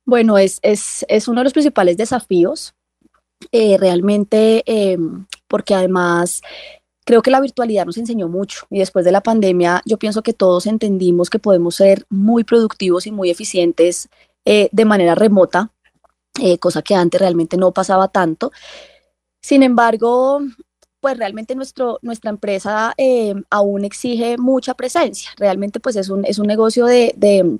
Bueno, 0.04 0.36
es, 0.38 0.58
es, 0.62 1.04
es 1.08 1.28
uno 1.28 1.40
de 1.40 1.44
los 1.44 1.52
principales 1.52 1.96
desafíos, 1.96 2.74
eh, 3.50 3.76
realmente, 3.78 4.62
eh, 4.66 4.98
porque 5.48 5.74
además 5.74 6.42
creo 7.04 7.22
que 7.22 7.30
la 7.30 7.40
virtualidad 7.40 7.86
nos 7.86 7.98
enseñó 7.98 8.28
mucho 8.28 8.66
y 8.70 8.78
después 8.78 9.04
de 9.04 9.12
la 9.12 9.22
pandemia 9.22 9.82
yo 9.84 9.98
pienso 9.98 10.22
que 10.22 10.32
todos 10.32 10.66
entendimos 10.66 11.30
que 11.30 11.40
podemos 11.40 11.74
ser 11.74 12.04
muy 12.08 12.44
productivos 12.44 13.06
y 13.06 13.10
muy 13.10 13.30
eficientes 13.30 14.08
eh, 14.44 14.68
de 14.72 14.84
manera 14.84 15.14
remota, 15.14 15.72
cosa 16.58 16.82
que 16.82 16.94
antes 16.94 17.20
realmente 17.20 17.56
no 17.56 17.72
pasaba 17.72 18.08
tanto. 18.08 18.52
Sin 19.42 19.62
embargo, 19.62 20.40
pues 21.02 21.18
realmente 21.18 21.56
nuestro, 21.56 21.98
nuestra 22.02 22.30
empresa 22.30 22.94
eh, 22.96 23.34
aún 23.50 23.84
exige 23.84 24.38
mucha 24.38 24.74
presencia. 24.74 25.32
Realmente 25.36 25.80
pues 25.80 25.96
es 25.96 26.08
un, 26.08 26.24
es 26.24 26.38
un 26.38 26.46
negocio 26.46 26.86
de, 26.86 27.12
de, 27.16 27.58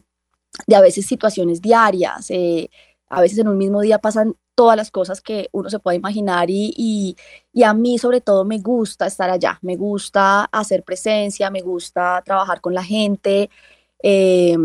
de 0.68 0.76
a 0.76 0.80
veces 0.80 1.06
situaciones 1.06 1.60
diarias, 1.60 2.30
eh, 2.30 2.70
a 3.08 3.20
veces 3.20 3.38
en 3.38 3.48
un 3.48 3.58
mismo 3.58 3.80
día 3.80 3.98
pasan 3.98 4.36
todas 4.54 4.76
las 4.76 4.92
cosas 4.92 5.20
que 5.20 5.48
uno 5.52 5.70
se 5.70 5.80
puede 5.80 5.96
imaginar 5.96 6.50
y, 6.50 6.72
y, 6.76 7.16
y, 7.52 7.64
a 7.64 7.74
mí 7.74 7.98
sobre 7.98 8.20
todo 8.20 8.44
me 8.44 8.58
gusta 8.58 9.06
estar 9.06 9.28
allá, 9.28 9.58
me 9.62 9.76
gusta 9.76 10.44
hacer 10.44 10.84
presencia, 10.84 11.50
me 11.50 11.62
gusta 11.62 12.22
trabajar 12.24 12.60
con 12.60 12.74
la 12.74 12.84
gente. 12.84 13.50
Eh, 14.02 14.56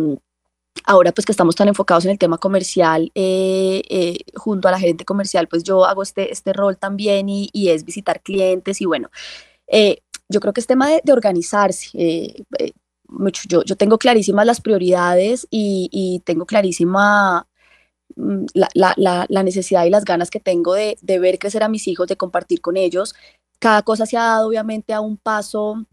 ahora 0.86 1.12
pues 1.12 1.26
que 1.26 1.32
estamos 1.32 1.56
tan 1.56 1.68
enfocados 1.68 2.06
en 2.06 2.12
el 2.12 2.20
tema 2.20 2.38
comercial, 2.38 3.12
eh, 3.16 3.82
eh, 3.90 4.18
junto 4.36 4.68
a 4.68 4.72
la 4.72 4.80
gerente 4.80 5.06
comercial, 5.06 5.48
pues 5.48 5.64
yo 5.64 5.86
hago 5.86 6.04
este, 6.04 6.32
este 6.32 6.54
rol 6.54 6.78
también 6.78 7.30
y, 7.30 7.50
y 7.54 7.70
es 7.70 7.86
visitar 7.86 8.22
clientes 8.22 8.82
y 8.82 8.86
bueno, 8.86 9.10
eh, 9.68 10.02
yo 10.30 10.40
creo 10.40 10.54
que 10.54 10.62
es 10.62 10.68
tema 10.68 10.90
de, 10.90 11.02
organizarse. 11.12 12.46
mucho, 13.08 13.44
yo, 13.48 13.64
yo 13.64 13.76
tengo 13.78 13.98
clarísimas 13.98 14.46
las 14.46 14.62
prioridades 14.62 15.48
y, 15.50 15.90
y 15.92 16.22
tengo 16.26 16.46
clarísima 16.46 17.48
mm, 18.16 18.46
la, 18.54 18.70
la, 18.98 19.26
la, 19.30 19.44
necesidad 19.44 19.86
y 19.86 19.90
las 19.90 20.06
ganas 20.06 20.30
que 20.30 20.40
tengo 20.40 20.74
de, 20.74 20.98
de 21.02 21.20
ver 21.20 21.40
crecer 21.40 21.64
a 21.64 21.70
mis 21.70 21.88
hijos, 21.88 22.08
de 22.08 22.18
compartir 22.18 22.62
con 22.62 22.78
ellos. 22.78 23.16
Cada 23.60 23.82
cosa 23.84 24.06
se 24.06 24.18
ha 24.18 24.24
dado 24.24 24.48
obviamente 24.50 24.94
a 24.94 25.02
un 25.02 25.18
paso 25.18 25.86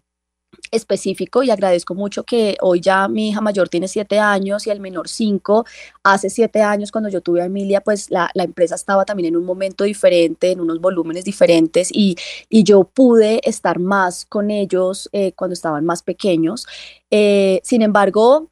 específico 0.71 1.43
y 1.43 1.51
agradezco 1.51 1.95
mucho 1.95 2.25
que 2.25 2.57
hoy 2.61 2.81
ya 2.81 3.09
mi 3.09 3.29
hija 3.29 3.41
mayor 3.41 3.69
tiene 3.69 3.89
siete 3.89 4.19
años 4.19 4.67
y 4.67 4.71
el 4.71 4.81
menor 4.81 5.09
cinco. 5.09 5.65
Hace 6.03 6.31
siete 6.31 6.63
años 6.63 6.91
cuando 6.91 7.09
yo 7.09 7.21
tuve 7.21 7.43
a 7.43 7.47
Emilia, 7.47 7.81
pues 7.81 8.11
la, 8.11 8.31
la 8.35 8.45
empresa 8.45 8.75
estaba 8.75 9.05
también 9.05 9.29
en 9.29 9.37
un 9.37 9.45
momento 9.45 9.85
diferente, 9.85 10.51
en 10.53 10.61
unos 10.61 10.81
volúmenes 10.81 11.25
diferentes 11.25 11.91
y, 11.93 12.17
y 12.49 12.65
yo 12.65 12.85
pude 12.85 13.41
estar 13.49 13.79
más 13.79 14.25
con 14.27 14.51
ellos 14.51 15.09
eh, 15.13 15.33
cuando 15.33 15.55
estaban 15.55 15.85
más 15.85 16.03
pequeños. 16.03 16.67
Eh, 17.11 17.61
sin 17.63 17.83
embargo, 17.83 18.51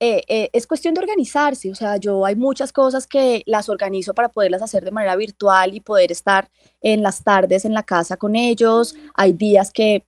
eh, 0.00 0.50
es 0.52 0.66
cuestión 0.66 0.94
de 0.94 1.00
organizarse, 1.00 1.70
o 1.70 1.76
sea, 1.76 1.96
yo 1.96 2.26
hay 2.26 2.34
muchas 2.34 2.72
cosas 2.72 3.06
que 3.06 3.44
las 3.46 3.68
organizo 3.68 4.14
para 4.14 4.30
poderlas 4.30 4.60
hacer 4.60 4.84
de 4.84 4.90
manera 4.90 5.14
virtual 5.14 5.74
y 5.74 5.80
poder 5.80 6.10
estar 6.10 6.50
en 6.80 7.02
las 7.02 7.22
tardes 7.22 7.64
en 7.64 7.72
la 7.72 7.84
casa 7.84 8.16
con 8.16 8.34
ellos. 8.34 8.96
Hay 9.14 9.32
días 9.32 9.70
que 9.70 10.04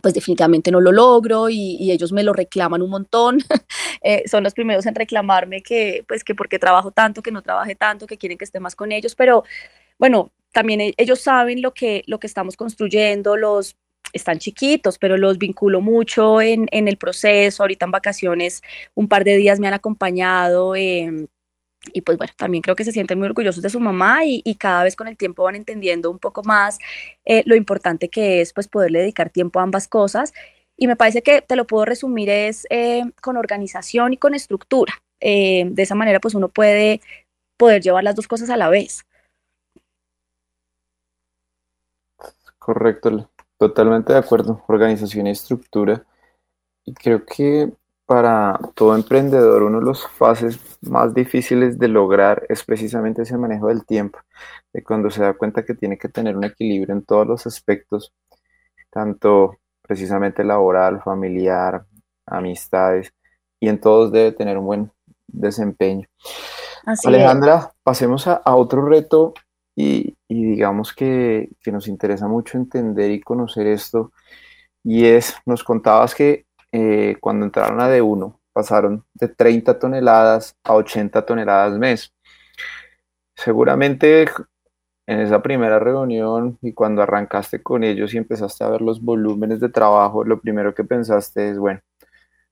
pues 0.00 0.14
definitivamente 0.14 0.70
no 0.70 0.80
lo 0.80 0.92
logro 0.92 1.48
y, 1.48 1.90
ellos 1.90 2.12
me 2.12 2.22
lo 2.22 2.32
reclaman 2.32 2.82
un 2.82 2.90
montón. 2.90 3.38
eh, 4.02 4.22
son 4.26 4.44
los 4.44 4.54
primeros 4.54 4.86
en 4.86 4.94
reclamarme 4.94 5.62
que, 5.62 6.04
pues, 6.08 6.24
que 6.24 6.34
porque 6.34 6.58
trabajo 6.58 6.90
tanto, 6.90 7.22
que 7.22 7.30
no 7.30 7.42
trabaje 7.42 7.74
tanto, 7.74 8.06
que 8.06 8.18
quieren 8.18 8.38
que 8.38 8.44
esté 8.44 8.60
más 8.60 8.74
con 8.76 8.92
ellos, 8.92 9.14
pero 9.14 9.44
bueno, 9.98 10.32
también 10.52 10.80
e, 10.80 10.94
ellos 10.96 11.20
saben 11.20 11.62
lo 11.62 11.74
que, 11.74 12.02
lo 12.06 12.18
que 12.18 12.26
estamos 12.26 12.56
construyendo, 12.56 13.36
los 13.36 13.76
están 14.12 14.38
chiquitos, 14.38 14.98
pero 14.98 15.16
los 15.16 15.38
vinculo 15.38 15.80
mucho 15.80 16.40
en, 16.40 16.68
en 16.70 16.88
el 16.88 16.96
proceso. 16.96 17.62
Ahorita 17.62 17.86
en 17.86 17.90
vacaciones, 17.90 18.62
un 18.94 19.08
par 19.08 19.24
de 19.24 19.36
días 19.36 19.58
me 19.60 19.68
han 19.68 19.74
acompañado. 19.74 20.76
Eh, 20.76 21.26
y 21.92 22.00
pues 22.00 22.18
bueno, 22.18 22.32
también 22.36 22.62
creo 22.62 22.76
que 22.76 22.84
se 22.84 22.92
sienten 22.92 23.18
muy 23.18 23.26
orgullosos 23.26 23.62
de 23.62 23.70
su 23.70 23.80
mamá 23.80 24.24
y, 24.24 24.42
y 24.44 24.54
cada 24.56 24.84
vez 24.84 24.96
con 24.96 25.08
el 25.08 25.16
tiempo 25.16 25.44
van 25.44 25.56
entendiendo 25.56 26.10
un 26.10 26.18
poco 26.18 26.42
más 26.42 26.78
eh, 27.24 27.42
lo 27.46 27.56
importante 27.56 28.08
que 28.08 28.40
es 28.40 28.52
pues 28.52 28.68
poderle 28.68 29.00
dedicar 29.00 29.30
tiempo 29.30 29.60
a 29.60 29.62
ambas 29.62 29.88
cosas. 29.88 30.32
Y 30.76 30.86
me 30.86 30.96
parece 30.96 31.22
que 31.22 31.42
te 31.42 31.56
lo 31.56 31.66
puedo 31.66 31.84
resumir 31.84 32.30
es 32.30 32.66
eh, 32.70 33.02
con 33.22 33.36
organización 33.36 34.12
y 34.12 34.16
con 34.16 34.34
estructura. 34.34 34.94
Eh, 35.20 35.66
de 35.70 35.82
esa 35.82 35.94
manera 35.94 36.20
pues 36.20 36.34
uno 36.34 36.48
puede 36.48 37.00
poder 37.56 37.82
llevar 37.82 38.04
las 38.04 38.16
dos 38.16 38.26
cosas 38.26 38.50
a 38.50 38.56
la 38.56 38.68
vez. 38.68 39.04
Correcto, 42.58 43.30
totalmente 43.58 44.12
de 44.12 44.18
acuerdo. 44.18 44.64
Organización 44.68 45.26
y 45.26 45.30
estructura. 45.30 46.04
Y 46.86 46.94
creo 46.94 47.24
que 47.24 47.70
para 48.06 48.58
todo 48.74 48.94
emprendedor, 48.94 49.62
uno 49.62 49.80
de 49.80 49.86
los 49.86 50.06
fases 50.06 50.58
más 50.82 51.14
difíciles 51.14 51.78
de 51.78 51.88
lograr 51.88 52.44
es 52.48 52.62
precisamente 52.62 53.22
ese 53.22 53.38
manejo 53.38 53.68
del 53.68 53.86
tiempo, 53.86 54.18
de 54.72 54.82
cuando 54.82 55.10
se 55.10 55.22
da 55.22 55.32
cuenta 55.32 55.64
que 55.64 55.74
tiene 55.74 55.96
que 55.96 56.08
tener 56.08 56.36
un 56.36 56.44
equilibrio 56.44 56.94
en 56.94 57.04
todos 57.04 57.26
los 57.26 57.46
aspectos, 57.46 58.12
tanto 58.90 59.56
precisamente 59.80 60.44
laboral, 60.44 61.02
familiar, 61.02 61.84
amistades, 62.26 63.12
y 63.58 63.68
en 63.68 63.80
todos 63.80 64.12
debe 64.12 64.32
tener 64.32 64.58
un 64.58 64.66
buen 64.66 64.90
desempeño. 65.26 66.06
Alejandra, 67.04 67.72
pasemos 67.82 68.26
a, 68.26 68.42
otro 68.44 68.86
reto 68.86 69.32
y, 69.74 70.14
y 70.28 70.44
digamos 70.44 70.92
que, 70.92 71.48
que 71.62 71.72
nos 71.72 71.88
interesa 71.88 72.28
mucho 72.28 72.58
entender 72.58 73.10
y 73.10 73.20
conocer 73.20 73.66
esto, 73.66 74.12
y 74.82 75.06
es, 75.06 75.34
nos 75.46 75.64
contabas 75.64 76.14
que 76.14 76.44
eh, 76.76 77.18
cuando 77.20 77.46
entraron 77.46 77.80
a 77.80 77.88
D1, 77.88 78.36
pasaron 78.52 79.04
de 79.14 79.28
30 79.28 79.78
toneladas 79.78 80.56
a 80.64 80.74
80 80.74 81.24
toneladas 81.24 81.78
mes. 81.78 82.12
Seguramente 83.36 84.26
en 85.06 85.20
esa 85.20 85.40
primera 85.40 85.78
reunión 85.78 86.58
y 86.62 86.72
cuando 86.72 87.00
arrancaste 87.02 87.62
con 87.62 87.84
ellos 87.84 88.12
y 88.12 88.18
empezaste 88.18 88.64
a 88.64 88.70
ver 88.70 88.82
los 88.82 89.00
volúmenes 89.00 89.60
de 89.60 89.68
trabajo, 89.68 90.24
lo 90.24 90.40
primero 90.40 90.74
que 90.74 90.82
pensaste 90.82 91.50
es, 91.50 91.58
bueno, 91.58 91.80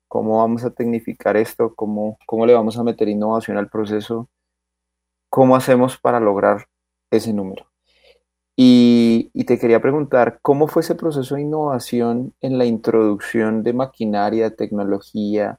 ¿cómo 0.06 0.38
vamos 0.38 0.62
a 0.64 0.70
tecnificar 0.70 1.36
esto? 1.36 1.74
¿Cómo, 1.74 2.16
cómo 2.24 2.46
le 2.46 2.54
vamos 2.54 2.78
a 2.78 2.84
meter 2.84 3.08
innovación 3.08 3.56
al 3.56 3.68
proceso? 3.68 4.28
¿Cómo 5.30 5.56
hacemos 5.56 5.98
para 5.98 6.20
lograr 6.20 6.66
ese 7.10 7.32
número? 7.32 7.71
Y, 8.56 9.30
te 9.46 9.58
quería 9.58 9.80
preguntar, 9.80 10.38
¿cómo 10.42 10.68
fue 10.68 10.82
ese 10.82 10.94
proceso 10.94 11.34
de 11.34 11.42
innovación 11.42 12.34
en 12.40 12.58
la 12.58 12.64
introducción 12.66 13.62
de 13.62 13.72
maquinaria, 13.72 14.54
tecnología? 14.54 15.58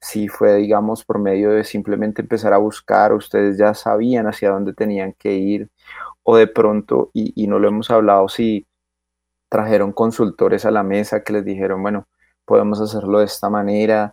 Si 0.00 0.28
fue, 0.28 0.56
digamos, 0.56 1.04
por 1.04 1.18
medio 1.18 1.50
de 1.52 1.64
simplemente 1.64 2.22
empezar 2.22 2.52
a 2.52 2.58
buscar, 2.58 3.12
ustedes 3.14 3.58
ya 3.58 3.74
sabían 3.74 4.26
hacia 4.26 4.50
dónde 4.50 4.74
tenían 4.74 5.14
que 5.14 5.34
ir, 5.34 5.70
o 6.22 6.36
de 6.36 6.46
pronto, 6.48 7.10
y, 7.14 7.32
y 7.42 7.48
no 7.48 7.58
lo 7.58 7.68
hemos 7.68 7.90
hablado, 7.90 8.28
si 8.28 8.66
trajeron 9.48 9.92
consultores 9.92 10.64
a 10.66 10.70
la 10.70 10.82
mesa 10.82 11.22
que 11.24 11.32
les 11.32 11.44
dijeron, 11.44 11.82
bueno, 11.82 12.08
podemos 12.44 12.80
hacerlo 12.80 13.20
de 13.20 13.26
esta 13.26 13.50
manera, 13.50 14.12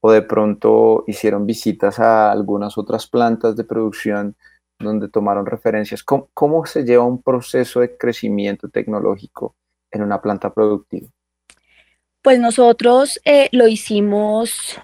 o 0.00 0.12
de 0.12 0.22
pronto 0.22 1.04
hicieron 1.08 1.46
visitas 1.46 1.98
a 2.00 2.30
algunas 2.32 2.78
otras 2.78 3.08
plantas 3.08 3.56
de 3.56 3.64
producción 3.64 4.36
donde 4.78 5.08
tomaron 5.08 5.46
referencias. 5.46 6.02
¿Cómo, 6.02 6.66
se 6.66 6.84
lleva 6.84 7.04
un 7.04 7.22
proceso 7.22 7.80
de 7.80 7.96
crecimiento 7.96 8.68
tecnológico 8.68 9.56
en 9.90 10.02
una 10.02 10.20
planta 10.20 10.52
productiva? 10.52 11.08
Pues 12.22 12.40
nosotros 12.40 13.20
eh, 13.24 13.48
lo 13.52 13.68
hicimos 13.68 14.78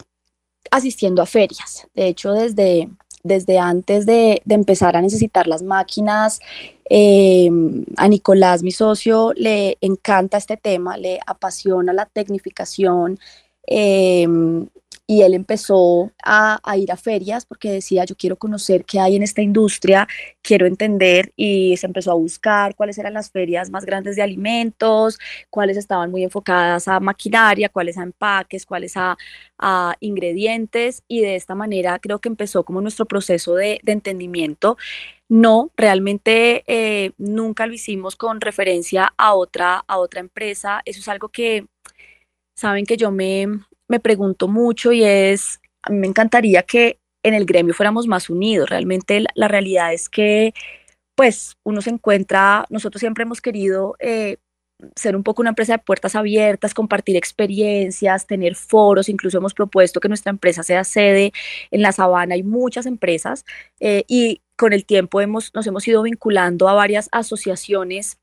asistiendo 0.71 1.23
a 1.23 1.27
ferias. 1.27 1.89
De 1.95 2.07
hecho, 2.07 2.33
desde, 2.33 2.89
desde 3.23 3.59
antes 3.59 4.07
de, 4.07 4.43
empezar 4.49 4.97
a 4.97 5.03
necesitar 5.03 5.47
las 5.47 5.63
máquinas, 5.63 6.41
em, 6.85 7.85
a 7.97 8.09
Nicolás, 8.09 8.63
mi 8.63 8.71
socio, 8.71 9.33
le 9.35 9.77
encanta 9.81 10.39
este 10.39 10.57
tema, 10.57 10.97
le 10.97 11.19
apasiona 11.27 11.93
la 11.93 12.07
tecnificación. 12.07 13.19
Em, 13.67 14.67
y 15.13 15.21
él 15.21 15.35
empezó 15.35 16.11
a, 16.25 16.59
ir 16.79 16.91
a 16.91 16.97
ferias 16.97 17.45
porque 17.45 17.71
decía, 17.71 18.07
yo 18.07 18.17
quiero 18.17 18.37
conocer 18.37 18.87
qué 18.87 18.99
hay 18.99 19.15
en 19.15 19.23
esta 19.23 19.43
industria, 19.43 20.09
quiero 20.41 20.65
entender 20.67 21.35
y 21.37 21.77
se 21.77 21.85
empezó 21.85 22.13
a 22.13 22.15
buscar 22.15 22.75
cuáles 22.75 22.97
eran 22.97 23.13
las 23.13 23.31
ferias 23.31 23.69
más 23.69 23.85
grandes 23.85 24.17
de 24.17 24.23
alimentos, 24.23 25.19
cuáles 25.51 25.77
estaban 25.77 26.11
muy 26.11 26.23
enfocadas 26.25 26.89
a 26.89 26.99
maquinaria, 26.99 27.69
cuáles 27.69 27.99
a 27.99 28.05
empaques, 28.05 28.65
cuáles 28.65 28.95
a, 28.97 29.19
ingredientes 30.01 31.05
y 31.07 31.21
de 31.21 31.37
esta 31.37 31.55
manera 31.55 31.99
creo 32.01 32.19
que 32.19 32.29
empezó 32.29 32.65
como 32.65 32.81
nuestro 32.81 33.07
proceso 33.07 33.55
de, 33.55 33.81
entendimiento. 33.87 34.77
No, 35.29 35.71
realmente 35.77 36.65
eh, 36.67 37.13
nunca 37.19 37.67
lo 37.67 37.75
hicimos 37.75 38.17
con 38.17 38.41
referencia 38.41 39.13
a 39.17 39.35
otra, 39.35 39.85
a 39.87 39.99
otra 39.99 40.21
empresa. 40.21 40.83
Eso 40.85 41.01
es 41.01 41.09
algo 41.09 41.29
que 41.29 41.67
saben 42.57 42.87
que 42.87 42.97
yo 42.97 43.13
me, 43.13 43.47
me 43.93 44.01
pregunto 44.01 44.49
mucho 44.49 44.91
y 44.93 45.05
es, 45.05 45.61
a 45.83 45.91
mí 45.93 45.99
me 45.99 46.07
encantaría 46.07 46.63
que 46.63 46.99
en 47.23 47.35
el 47.35 47.45
gremio 47.45 47.75
fuéramos 47.75 48.07
más 48.07 48.31
unidos. 48.31 48.71
Realmente 48.71 49.23
la, 49.35 49.49
realidad 49.49 49.93
es 49.93 50.09
que, 50.09 50.55
pues, 51.15 51.57
uno 51.63 51.83
se 51.83 51.91
encuentra, 51.91 52.65
nosotros 52.71 53.01
siempre 53.01 53.25
hemos 53.25 53.43
querido 53.43 53.95
eh, 53.99 54.39
ser 54.97 55.15
un 55.15 55.23
poco 55.23 55.43
una 55.43 55.51
empresa 55.51 55.75
de 55.75 55.79
puertas 55.81 56.17
abiertas, 56.17 56.73
compartir 56.73 57.17
experiencias, 57.17 58.27
tener 58.27 58.55
foros, 58.55 59.11
incluso 59.11 59.37
hemos 59.37 59.53
propuesto 59.53 60.01
que 60.01 60.09
nuestra 60.09 60.31
empresa 60.31 60.63
sea 60.63 60.85
sede 60.85 61.33
en 61.71 61.83
la 61.83 61.93
sabana, 61.93 62.35
hay 62.35 62.43
muchas 62.43 62.87
empresas 62.87 63.45
eh, 63.79 64.05
y 64.09 64.41
con 64.57 64.73
el 64.73 64.87
tiempo 64.87 65.21
hemos, 65.21 65.53
nos 65.55 65.67
hemos 65.67 65.87
ido 65.87 66.03
vinculando 66.03 66.67
a 66.69 66.73
varias 66.75 67.11
asociaciones, 67.13 68.19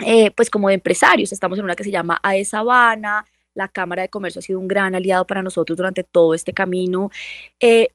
eh, 0.00 0.30
pues 0.30 0.48
como 0.48 0.68
de 0.68 0.74
empresarios, 0.74 1.32
estamos 1.32 1.58
en 1.58 1.64
una 1.66 1.76
que 1.76 1.84
se 1.84 1.90
llama 1.90 2.18
AE 2.22 2.44
Sabana, 2.46 3.26
la 3.54 3.68
Cámara 3.68 4.02
de 4.02 4.08
Comercio 4.08 4.38
ha 4.38 4.42
sido 4.42 4.60
un 4.60 4.68
gran 4.68 4.94
aliado 4.94 5.26
para 5.26 5.42
nosotros 5.42 5.76
durante 5.76 6.04
todo 6.04 6.34
este 6.34 6.52
camino. 6.52 7.10
Eh, 7.60 7.88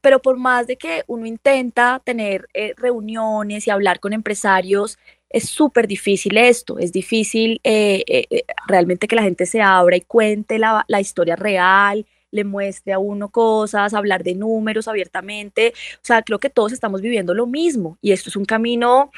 pero 0.00 0.20
por 0.20 0.36
más 0.36 0.66
de 0.66 0.76
que 0.76 1.02
uno 1.06 1.26
intenta 1.26 2.00
tener 2.04 2.46
eh, 2.52 2.74
reuniones 2.76 3.66
y 3.66 3.70
hablar 3.70 4.00
con 4.00 4.12
empresarios, 4.12 4.98
es 5.30 5.48
súper 5.48 5.88
difícil 5.88 6.36
esto, 6.36 6.78
es 6.78 6.92
difícil 6.92 7.60
eh, 7.64 8.26
realmente 8.68 9.08
que 9.08 9.16
la 9.16 9.22
gente 9.22 9.46
se 9.46 9.62
abra 9.62 9.96
y 9.96 10.02
cuente 10.02 10.58
la, 10.58 10.84
historia 11.00 11.36
real, 11.36 12.06
le 12.30 12.44
muestre 12.44 12.92
a 12.92 12.98
uno 12.98 13.30
cosas, 13.30 13.94
hablar 13.94 14.22
de 14.22 14.34
números 14.34 14.86
abiertamente. 14.86 15.72
O 15.96 16.00
sea, 16.02 16.22
creo 16.22 16.38
que 16.38 16.50
todos 16.50 16.72
estamos 16.72 17.00
viviendo 17.00 17.34
lo 17.34 17.46
mismo 17.46 17.98
y 18.00 18.12
esto 18.12 18.28
es 18.28 18.36
un 18.36 18.44
camino 18.44 19.10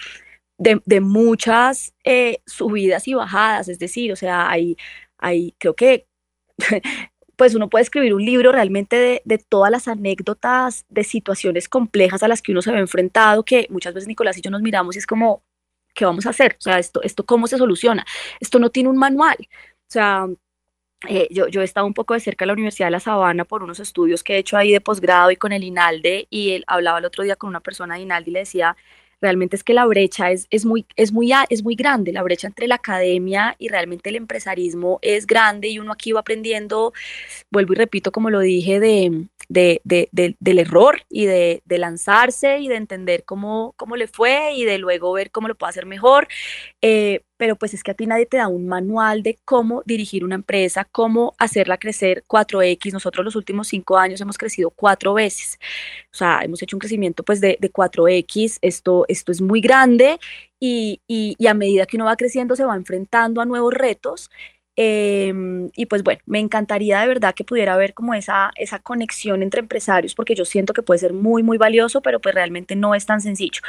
de, 0.57 0.81
de 0.87 1.01
muchas 1.01 1.93
subidas 2.47 3.09
y 3.09 3.15
bajadas, 3.15 3.69
es 3.69 3.79
decir, 3.79 4.13
o 4.13 4.17
sea, 4.17 4.49
hay, 4.49 4.77
ahí 5.19 5.55
creo 5.59 5.75
que 5.75 6.07
pues 7.37 7.55
uno 7.55 7.69
puede 7.69 7.83
escribir 7.83 8.15
un 8.15 8.25
libro 8.25 8.51
realmente 8.53 9.23
de, 9.25 9.39
todas 9.39 9.71
las 9.71 9.89
anécdotas, 9.89 10.87
de 10.89 11.05
situaciones 11.05 11.69
complejas 11.69 12.23
a 12.23 12.29
las 12.29 12.43
que 12.43 12.53
uno 12.53 12.63
se 12.63 12.73
ve 12.73 12.79
enfrentado, 12.79 13.45
que 13.45 13.67
muchas 13.71 13.95
veces 13.95 14.09
Nicolás 14.09 14.39
y 14.39 14.43
yo 14.43 14.51
nos 14.51 14.63
miramos 14.63 14.97
y 14.97 14.99
es 14.99 15.07
como, 15.07 15.43
¿qué 15.95 16.05
vamos 16.07 16.27
a 16.27 16.31
hacer? 16.31 16.57
O 16.59 16.63
sea, 16.63 16.79
esto, 16.79 17.03
esto 17.03 17.27
¿cómo 17.27 17.47
se 17.47 17.59
soluciona? 17.59 18.05
Esto 18.41 18.59
no 18.59 18.71
tiene 18.71 18.89
un 18.89 18.97
manual. 18.97 19.37
O 19.41 19.91
sea, 19.91 20.27
eh, 21.09 21.29
yo, 21.31 21.49
yo, 21.49 21.61
he 21.61 21.65
estado 21.65 21.87
un 21.87 21.95
poco 21.95 22.15
de 22.15 22.21
cerca 22.21 22.45
de 22.45 22.49
la 22.49 22.53
Universidad 22.55 22.87
de 22.89 22.93
La 22.93 23.01
Sabana 23.01 23.45
por 23.45 23.63
unos 23.63 23.81
estudios 23.81 24.25
que 24.25 24.35
he 24.35 24.39
hecho 24.39 24.57
ahí 24.57 24.73
de 24.73 24.81
posgrado 24.81 25.31
y 25.31 25.37
con 25.37 25.53
el 25.53 25.63
INALDE, 25.65 26.27
y 26.31 26.53
él 26.53 26.65
hablaba 26.67 26.99
el 26.99 27.05
otro 27.05 27.23
día 27.25 27.37
con 27.37 27.49
una 27.51 27.61
persona 27.61 27.97
de 27.97 28.03
INALDE 28.03 28.31
y 28.31 28.33
le 28.33 28.39
decía, 28.41 28.77
realmente 29.21 29.57
es 29.57 29.65
que 29.65 29.75
la 29.75 29.87
brecha 29.87 30.31
es, 30.31 30.47
es, 30.51 30.65
muy, 30.65 30.87
es, 30.97 31.13
muy, 31.13 31.33
es 31.49 31.63
muy 31.63 31.75
grande, 31.75 32.13
la 32.13 32.23
brecha 32.23 32.47
entre 32.47 32.69
la 32.69 32.77
academia 32.77 33.57
y 33.59 33.69
realmente 33.69 34.11
el 34.11 34.17
empresarismo 34.17 34.99
es 35.03 35.27
grande 35.27 35.69
y 35.69 35.79
uno 35.79 35.93
aquí 35.93 36.13
va 36.13 36.21
aprendiendo, 36.21 36.93
vuelvo 37.51 37.73
y 37.73 37.77
repito 37.77 38.13
como 38.13 38.31
lo 38.31 38.41
dije, 38.41 38.81
de, 38.81 39.29
de, 39.49 39.81
de, 39.85 40.37
del 40.39 40.59
error 40.59 41.03
y 41.09 41.27
de, 41.27 41.63
lanzarse 41.67 42.59
y 42.59 42.69
de 42.69 42.77
entender 42.77 43.25
cómo, 43.25 43.75
cómo 43.77 43.97
le 43.97 44.09
fue 44.09 44.55
y 44.55 44.65
de 44.65 44.79
luego 44.79 45.13
ver 45.13 45.31
cómo 45.31 45.49
lo 45.49 45.55
puede 45.55 45.71
hacer 45.71 45.87
mejor. 45.87 46.29
Eh, 46.81 47.21
pero 47.37 47.57
pues 47.57 47.75
es 47.75 47.83
que 47.83 47.91
a 47.91 47.95
ti 47.95 48.07
nadie 48.07 48.27
te 48.27 48.39
da 48.39 48.49
un 48.49 48.67
manual 48.67 49.23
de 49.23 49.39
cómo 49.45 49.83
dirigir 49.87 50.25
una 50.25 50.35
empresa, 50.35 50.87
cómo 50.91 51.35
hacerla 51.39 51.79
crecer 51.79 52.25
4X. 52.27 52.93
Nosotros 52.93 53.25
los 53.25 53.37
últimos 53.37 53.69
cinco 53.69 53.99
años 53.99 54.21
hemos 54.21 54.39
crecido 54.39 54.71
cuatro 54.71 55.15
veces. 55.15 55.59
O 56.13 56.17
sea, 56.17 56.41
hemos 56.43 56.63
hecho 56.63 56.77
un 56.77 56.81
crecimiento 56.81 57.23
pues 57.23 57.41
de, 57.41 57.59
de 57.61 57.73
4X. 57.73 58.59
Esto, 58.63 59.05
esto 59.09 59.33
es 59.33 59.41
muy 59.41 59.61
grande 59.61 60.19
y, 60.59 61.01
y, 61.07 61.37
y 61.39 61.47
a 61.47 61.55
medida 61.55 61.87
que 61.87 61.97
uno 61.97 62.07
va 62.07 62.17
creciendo 62.17 62.57
se 62.57 62.65
va 62.65 62.77
enfrentando 62.77 63.41
a 63.41 63.45
nuevos 63.45 63.75
retos 63.75 64.31
Em, 64.77 65.71
y 65.75 65.87
pues 65.87 66.03
bueno, 66.03 66.21
me 66.27 66.39
encantaría 66.39 67.01
de 67.01 67.07
verdad 67.09 67.35
que 67.35 67.45
pudiera 67.45 67.75
haber 67.75 67.95
como 67.95 68.13
esa, 68.15 68.51
esa 68.57 68.79
conexión 68.81 69.43
entre 69.43 69.61
empresarios, 69.61 70.15
porque 70.15 70.35
yo 70.35 70.45
siento 70.45 70.75
que 70.75 70.83
puede 70.83 70.99
ser 70.99 71.15
muy, 71.15 71.43
muy 71.43 71.59
valioso, 71.59 72.03
pero 72.03 72.21
pues 72.21 72.35
realmente 72.35 72.77
no 72.77 72.95
es 72.95 73.07
tan 73.07 73.21
sencillo. 73.23 73.63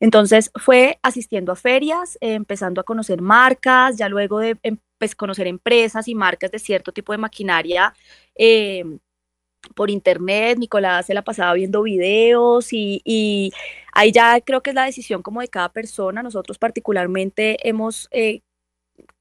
Entonces 0.00 0.50
fue 0.56 0.98
asistiendo 1.02 1.52
a 1.52 1.56
ferias, 1.56 2.18
empezando 2.20 2.80
a 2.80 2.84
conocer 2.84 3.20
marcas, 3.20 3.96
ya 3.98 4.08
luego 4.08 4.38
de 4.38 4.56
em, 4.62 4.78
pues, 4.98 5.14
conocer 5.14 5.46
empresas 5.46 6.08
y 6.08 6.14
marcas 6.14 6.50
de 6.50 6.58
cierto 6.58 6.92
tipo 6.92 7.12
de 7.12 7.18
maquinaria. 7.18 7.92
Em, 8.34 8.98
por 9.74 9.90
internet, 9.90 10.58
Nicolás 10.58 11.06
se 11.06 11.14
la 11.14 11.22
pasaba 11.22 11.54
viendo 11.54 11.82
videos 11.82 12.72
y, 12.72 13.02
y, 13.04 13.52
ahí 13.92 14.12
ya 14.12 14.40
creo 14.40 14.62
que 14.62 14.70
es 14.70 14.76
la 14.76 14.84
decisión 14.84 15.22
como 15.22 15.40
de 15.40 15.48
cada 15.48 15.70
persona. 15.72 16.22
Nosotros 16.22 16.58
particularmente 16.58 17.68
hemos 17.68 18.08
eh, 18.12 18.42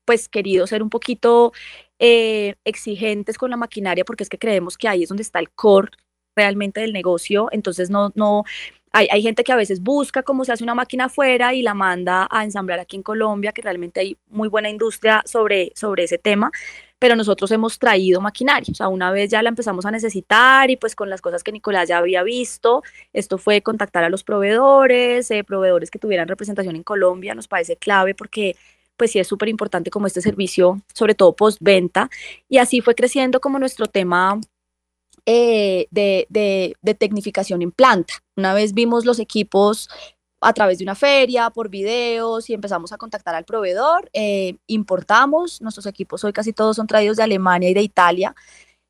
pues 0.06 0.30
querido 0.30 0.68
ser 0.68 0.84
un 0.84 0.90
poquito 0.90 1.54
eh, 2.00 2.56
exigentes 2.66 3.38
con 3.38 3.50
la 3.50 3.58
maquinaria 3.58 4.06
porque 4.06 4.24
es 4.24 4.30
que 4.30 4.38
creemos 4.38 4.78
que 4.78 4.88
ahí 4.88 5.04
es 5.04 5.10
donde 5.10 5.24
está 5.24 5.40
el 5.40 5.50
core 5.52 5.92
realmente 6.36 6.82
del 6.82 6.94
negocio, 6.94 7.48
entonces 7.52 7.90
no, 7.90 8.12
no, 8.16 8.44
hay, 8.92 9.08
hay, 9.12 9.22
gente 9.22 9.44
que 9.44 9.52
a 9.52 9.56
veces 9.56 9.82
busca 9.82 10.24
cómo 10.24 10.46
se 10.46 10.52
hace 10.52 10.64
una 10.64 10.76
máquina 10.76 11.06
afuera 11.06 11.54
y 11.54 11.62
la 11.62 11.74
manda 11.74 12.28
a 12.30 12.44
ensamblar 12.44 12.80
aquí 12.80 12.96
en 12.96 13.04
Colombia, 13.04 13.52
que 13.52 13.62
realmente 13.62 14.00
hay 14.00 14.18
muy 14.30 14.50
buena 14.50 14.70
industria 14.70 15.22
sobre, 15.26 15.72
sobre 15.76 16.04
ese 16.04 16.18
tema, 16.18 16.52
pero 17.00 17.16
nosotros 17.16 17.52
hemos 17.52 17.80
traído 17.80 18.22
maquinaria, 18.22 18.72
o 18.72 18.76
sea, 18.76 18.88
una 18.88 19.12
vez 19.12 19.30
ya 19.30 19.42
la 19.44 19.50
empezamos 19.50 19.86
a 19.86 19.92
necesitar 19.92 20.72
y 20.72 20.78
pues 20.78 20.96
con 20.96 21.10
las 21.10 21.22
cosas 21.22 21.44
que 21.44 21.52
Nicolás 21.52 21.90
ya 21.90 21.98
había 21.98 22.24
visto, 22.24 22.82
esto 23.14 23.38
fue 23.38 23.62
contactar 23.62 24.04
a 24.04 24.10
los 24.10 24.24
proveedores, 24.24 25.30
eh, 25.32 25.44
proveedores 25.44 25.92
que 25.92 26.00
tuvieran 26.00 26.28
representación 26.28 26.76
en 26.76 26.84
Colombia, 26.84 27.36
nos 27.36 27.48
parece 27.48 27.78
clave 27.78 28.16
porque 28.16 28.56
pues 28.98 29.12
sí 29.12 29.20
es 29.20 29.28
súper 29.28 29.50
importante 29.50 29.90
como 29.90 30.08
este 30.08 30.22
servicio, 30.22 30.82
sobre 30.94 31.16
todo 31.16 31.36
postventa. 31.36 32.10
Y 32.50 32.58
así 32.58 32.82
fue 32.82 32.96
creciendo 32.96 33.42
como 33.42 33.60
nuestro 33.60 33.88
tema 33.88 34.40
eh, 35.26 35.88
de, 35.92 36.28
de, 36.30 36.94
tecnificación 36.96 37.62
en 37.62 37.72
planta. 37.72 38.16
Una 38.36 38.54
vez 38.54 38.74
vimos 38.74 39.06
los 39.06 39.20
equipos 39.20 39.90
a 40.42 40.52
través 40.54 40.78
de 40.80 40.84
una 40.84 40.96
feria, 40.96 41.50
por 41.50 41.70
videos 41.70 42.50
y 42.50 42.54
empezamos 42.54 42.92
a 42.92 42.98
contactar 42.98 43.34
al 43.34 43.46
proveedor, 43.46 44.10
eh, 44.12 44.58
importamos, 44.68 45.62
nuestros 45.62 45.86
equipos 45.86 46.24
hoy 46.26 46.34
casi 46.34 46.52
todos 46.52 46.76
son 46.76 46.88
traídos 46.88 47.16
de 47.16 47.24
Alemania 47.24 47.70
y 47.70 47.74
de 47.74 47.82
Italia, 47.82 48.36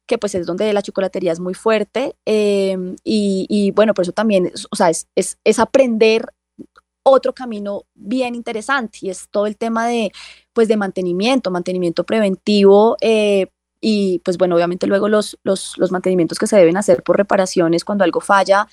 que 0.08 0.18
pues 0.18 0.34
es 0.34 0.47
donde 0.47 0.74
la 0.74 0.82
chocolatería 0.82 1.32
es 1.32 1.39
muy 1.39 1.54
fuerte 1.54 2.16
eh, 2.26 2.95
y, 3.04 3.45
y, 3.49 3.72
bueno, 3.72 3.93
por 3.93 4.04
eso 4.04 4.12
también, 4.12 4.51
o 4.72 4.76
sea, 4.76 4.89
es, 4.89 5.08
es, 5.16 5.38
es 5.43 5.60
aprender 5.60 6.34
otro 7.04 7.34
camino 7.34 7.84
bien 7.93 8.36
interesante 8.36 8.99
y 9.01 9.10
es 9.10 9.28
todo 9.30 9.45
el 9.45 9.58
tema 9.58 9.88
de, 9.88 10.12
pues, 10.54 10.68
de 10.68 10.78
mantenimiento, 10.78 11.51
mantenimiento 11.51 12.04
preventivo 12.06 12.97
eh, 13.01 13.47
y 13.82 14.20
pues 14.20 14.38
bueno, 14.38 14.56
obviamente 14.56 14.88
luego 14.88 15.10
los, 15.10 15.38
los, 15.43 15.78
los, 15.78 15.91
mantenimientos 15.91 16.39
que 16.39 16.47
se 16.47 16.56
deben 16.56 16.78
hacer 16.78 17.04
por 17.04 17.18
reparaciones 17.18 17.84
cuando 17.84 18.06
algo 18.06 18.22
falla, 18.22 18.68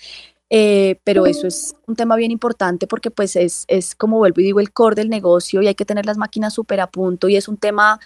eh, 0.49 1.01
pero 1.03 1.27
eso 1.27 1.49
es 1.49 1.75
un 1.87 1.97
tema 1.97 2.15
bien 2.15 2.31
importante 2.31 2.87
porque 2.87 3.11
pues 3.11 3.35
es, 3.35 3.65
es 3.67 3.97
como 3.97 4.19
vuelvo 4.19 4.41
y 4.41 4.45
digo 4.45 4.61
el 4.61 4.73
core 4.73 4.95
del 4.95 5.09
negocio 5.09 5.63
y 5.63 5.67
hay 5.67 5.75
que 5.75 5.85
tener 5.85 6.07
las 6.07 6.17
máquinas 6.17 6.55
súper 6.55 6.81
a 6.81 6.89
punto 6.89 7.29
y 7.29 7.37
es 7.37 7.49
un 7.49 7.57
tema 7.57 7.99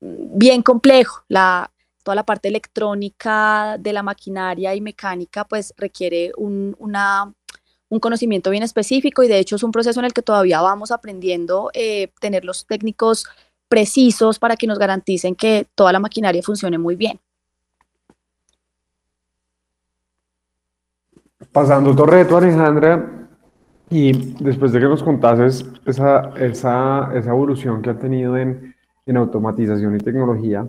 bien 0.00 0.62
complejo. 0.62 1.24
La, 1.28 1.70
toda 2.02 2.14
la 2.14 2.24
parte 2.24 2.48
electrónica 2.48 3.76
de 3.78 3.92
la 3.92 4.02
maquinaria 4.02 4.74
y 4.74 4.80
mecánica 4.80 5.44
pues 5.44 5.74
requiere 5.76 6.32
un, 6.36 6.74
una 6.78 7.32
un 7.90 7.98
conocimiento 7.98 8.50
bien 8.50 8.62
específico 8.62 9.22
y 9.22 9.28
de 9.28 9.38
hecho 9.38 9.56
es 9.56 9.62
un 9.62 9.72
proceso 9.72 10.00
en 10.00 10.06
el 10.06 10.12
que 10.12 10.22
todavía 10.22 10.62
vamos 10.62 10.92
aprendiendo 10.92 11.70
eh, 11.74 12.10
tener 12.20 12.44
los 12.44 12.64
técnicos 12.64 13.26
precisos 13.68 14.38
para 14.38 14.56
que 14.56 14.66
nos 14.66 14.78
garanticen 14.78 15.34
que 15.34 15.66
toda 15.74 15.92
la 15.92 16.00
maquinaria 16.00 16.42
funcione 16.42 16.78
muy 16.78 16.96
bien. 16.96 17.20
Pasando 21.52 21.90
otro 21.90 22.06
reto, 22.06 22.36
Alejandra, 22.36 23.28
y 23.90 24.12
después 24.42 24.70
de 24.72 24.78
que 24.78 24.86
nos 24.86 25.02
contases 25.02 25.66
esa, 25.84 26.30
esa, 26.36 27.10
esa 27.12 27.30
evolución 27.30 27.82
que 27.82 27.90
ha 27.90 27.98
tenido 27.98 28.36
en, 28.36 28.74
en 29.04 29.16
automatización 29.16 29.96
y 29.96 29.98
tecnología, 29.98 30.68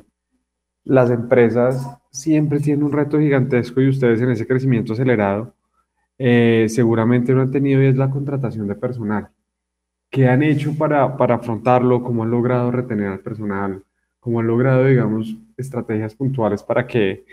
las 0.86 1.11
empresas 1.11 1.88
siempre 2.09 2.59
tienen 2.59 2.84
un 2.84 2.91
reto 2.91 3.19
gigantesco 3.19 3.80
y 3.80 3.89
ustedes 3.89 4.22
en 4.22 4.32
ese 4.32 4.47
crecimiento 4.47 4.93
acelerado 4.93 5.53
eh, 6.24 6.67
seguramente 6.69 7.34
no 7.34 7.41
han 7.41 7.51
tenido 7.51 7.82
y 7.82 7.88
es 7.88 7.97
la 7.97 8.11
contratación 8.11 8.67
de 8.67 8.76
personal. 8.76 9.30
¿Qué 10.09 10.28
han 10.28 10.43
hecho 10.43 10.78
para, 10.78 11.17
para 11.17 11.36
afrontarlo? 11.36 12.03
¿Cómo 12.03 12.24
han 12.24 12.32
logrado 12.32 12.69
retener 12.69 13.07
al 13.07 13.22
personal? 13.22 13.84
¿Cómo 14.19 14.39
han 14.39 14.45
logrado, 14.47 14.86
digamos, 14.86 15.36
estrategias 15.57 16.13
puntuales 16.13 16.61
para 16.61 16.86
que 16.86 17.26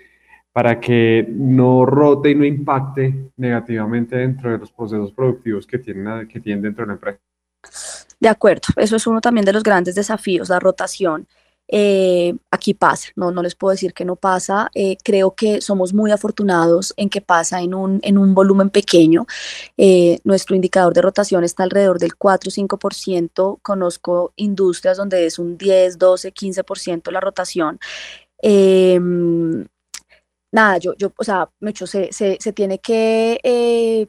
para 0.52 0.80
que 0.80 1.24
no 1.28 1.86
rote 1.86 2.30
y 2.30 2.34
no 2.34 2.44
impacte 2.44 3.30
negativamente 3.36 4.16
dentro 4.16 4.50
de 4.50 4.58
los 4.58 4.72
procesos 4.72 5.12
productivos 5.12 5.66
que 5.66 5.78
tienen, 5.78 6.26
que 6.26 6.40
tienen 6.40 6.62
dentro 6.62 6.82
de 6.82 6.88
la 6.88 6.94
empresa. 6.94 7.20
De 8.18 8.28
acuerdo, 8.28 8.68
eso 8.76 8.96
es 8.96 9.06
uno 9.06 9.20
también 9.20 9.44
de 9.44 9.52
los 9.52 9.62
grandes 9.62 9.94
desafíos, 9.94 10.48
la 10.48 10.58
rotación. 10.58 11.28
Eh, 11.70 12.34
aquí 12.50 12.72
pasa, 12.72 13.08
no, 13.14 13.30
no 13.30 13.42
les 13.42 13.54
puedo 13.54 13.72
decir 13.72 13.92
que 13.92 14.04
no 14.04 14.16
pasa. 14.16 14.70
Eh, 14.74 14.96
creo 15.04 15.34
que 15.34 15.60
somos 15.60 15.92
muy 15.92 16.10
afortunados 16.10 16.94
en 16.96 17.10
que 17.10 17.20
pasa 17.20 17.60
en 17.60 17.74
un, 17.74 18.00
en 18.02 18.18
un 18.18 18.34
volumen 18.34 18.70
pequeño. 18.70 19.26
Eh, 19.76 20.18
nuestro 20.24 20.56
indicador 20.56 20.94
de 20.94 21.02
rotación 21.02 21.44
está 21.44 21.64
alrededor 21.64 21.98
del 21.98 22.16
4 22.16 22.50
5%. 22.50 23.58
Conozco 23.62 24.32
industrias 24.36 24.96
donde 24.96 25.26
es 25.26 25.38
un 25.38 25.58
10, 25.58 25.98
12, 25.98 26.32
15% 26.32 27.10
la 27.10 27.20
rotación. 27.20 27.78
Em, 28.40 29.66
nada, 30.52 30.78
yo, 30.78 30.94
yo, 30.96 31.12
o 31.16 31.24
sea, 31.24 31.50
mucho 31.60 31.86
se, 31.86 32.12
se, 32.12 32.38
se 32.40 32.52
tiene 32.52 32.78
que 32.78 34.08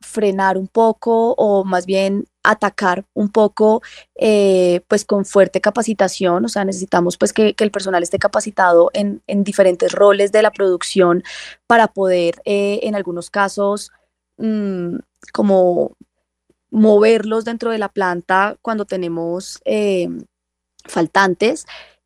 frenar 0.00 0.56
un 0.56 0.68
poco 0.68 1.34
o 1.34 1.64
más 1.64 1.86
bien 1.86 2.24
atacar 2.42 3.04
un 3.14 3.30
poco 3.30 3.82
eh, 4.14 4.80
pues 4.88 5.04
con 5.04 5.24
fuerte 5.24 5.60
capacitación, 5.60 6.44
o 6.44 6.48
sea, 6.48 6.64
necesitamos 6.64 7.16
pues 7.16 7.32
que, 7.32 7.54
el 7.58 7.70
personal 7.70 8.02
esté 8.02 8.18
capacitado 8.18 8.90
en, 8.94 9.22
diferentes 9.44 9.92
roles 9.92 10.32
de 10.32 10.42
la 10.42 10.50
producción 10.50 11.22
para 11.66 11.88
poder 11.88 12.40
eh, 12.44 12.80
en 12.82 12.94
algunos 12.94 13.30
casos 13.30 13.90
mm, 14.38 14.96
como 15.32 15.96
moverlos 16.70 17.44
dentro 17.44 17.70
de 17.70 17.78
la 17.78 17.88
planta 17.88 18.56
cuando 18.62 18.84
tenemos 18.84 19.60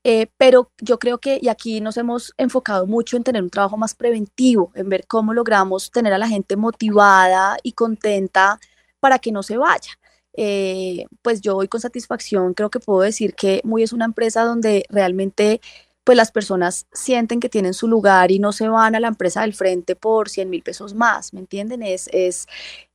eh, 0.04 0.28
pero 0.36 0.70
yo 0.80 0.98
creo 0.98 1.18
que, 1.18 1.38
y 1.40 1.48
aquí 1.48 1.80
nos 1.80 1.96
hemos 1.96 2.34
enfocado 2.36 2.86
mucho 2.86 3.16
en 3.16 3.24
tener 3.24 3.42
un 3.42 3.50
trabajo 3.50 3.78
más 3.78 3.94
preventivo, 3.94 4.70
en 4.74 4.90
ver 4.90 5.06
cómo 5.06 5.32
logramos 5.32 5.90
tener 5.90 6.12
a 6.12 6.18
la 6.18 6.28
gente 6.28 6.56
motivada 6.56 7.56
y 7.62 7.72
contenta 7.72 8.60
para 9.00 9.18
que 9.18 9.32
no 9.32 9.42
se 9.42 9.56
vaya. 9.56 9.92
Eh, 10.34 11.06
pues 11.22 11.40
yo 11.40 11.56
hoy 11.56 11.68
con 11.68 11.80
satisfacción 11.80 12.54
creo 12.54 12.68
que 12.68 12.80
puedo 12.80 13.00
decir 13.02 13.34
que 13.34 13.60
Muy 13.64 13.84
es 13.84 13.92
una 13.92 14.04
empresa 14.04 14.42
donde 14.44 14.84
realmente 14.90 15.60
pues 16.02 16.16
las 16.16 16.32
personas 16.32 16.86
sienten 16.92 17.40
que 17.40 17.48
tienen 17.48 17.72
su 17.72 17.88
lugar 17.88 18.30
y 18.30 18.38
no 18.38 18.52
se 18.52 18.68
van 18.68 18.94
a 18.94 19.00
la 19.00 19.08
empresa 19.08 19.42
del 19.42 19.54
frente 19.54 19.96
por 19.96 20.28
100 20.28 20.50
mil 20.50 20.62
pesos 20.62 20.94
más, 20.94 21.32
¿me 21.32 21.40
entienden? 21.40 21.82
Es, 21.82 22.08
es 22.12 22.46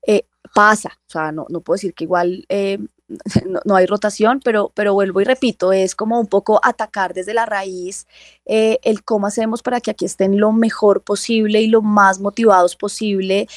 eh, 0.05 0.25
pasa, 0.53 0.99
o 1.07 1.11
sea, 1.11 1.31
no, 1.31 1.47
no 1.49 1.61
puedo 1.61 1.75
decir 1.75 1.93
que 1.95 2.03
igual 2.03 2.45
eh, 2.49 2.77
no, 3.65 3.75
hay 3.75 3.85
rotación, 3.85 4.39
pero, 4.43 4.71
pero 4.75 4.93
vuelvo 4.93 5.21
y 5.21 5.23
repito, 5.23 5.73
es 5.73 5.95
como 5.95 6.19
un 6.19 6.27
poco 6.27 6.59
atacar 6.63 7.13
desde 7.13 7.33
la 7.33 7.45
raíz 7.45 8.07
el 8.45 9.03
cómo 9.03 9.27
hacemos 9.27 9.61
para 9.61 9.81
que 9.81 9.91
aquí 9.91 10.05
estén 10.05 10.39
lo 10.39 10.51
mejor 10.51 11.03
posible 11.03 11.61
y 11.61 11.67
lo 11.67 11.81
más 11.81 12.19
motivados 12.19 12.75
posible, 12.75 13.47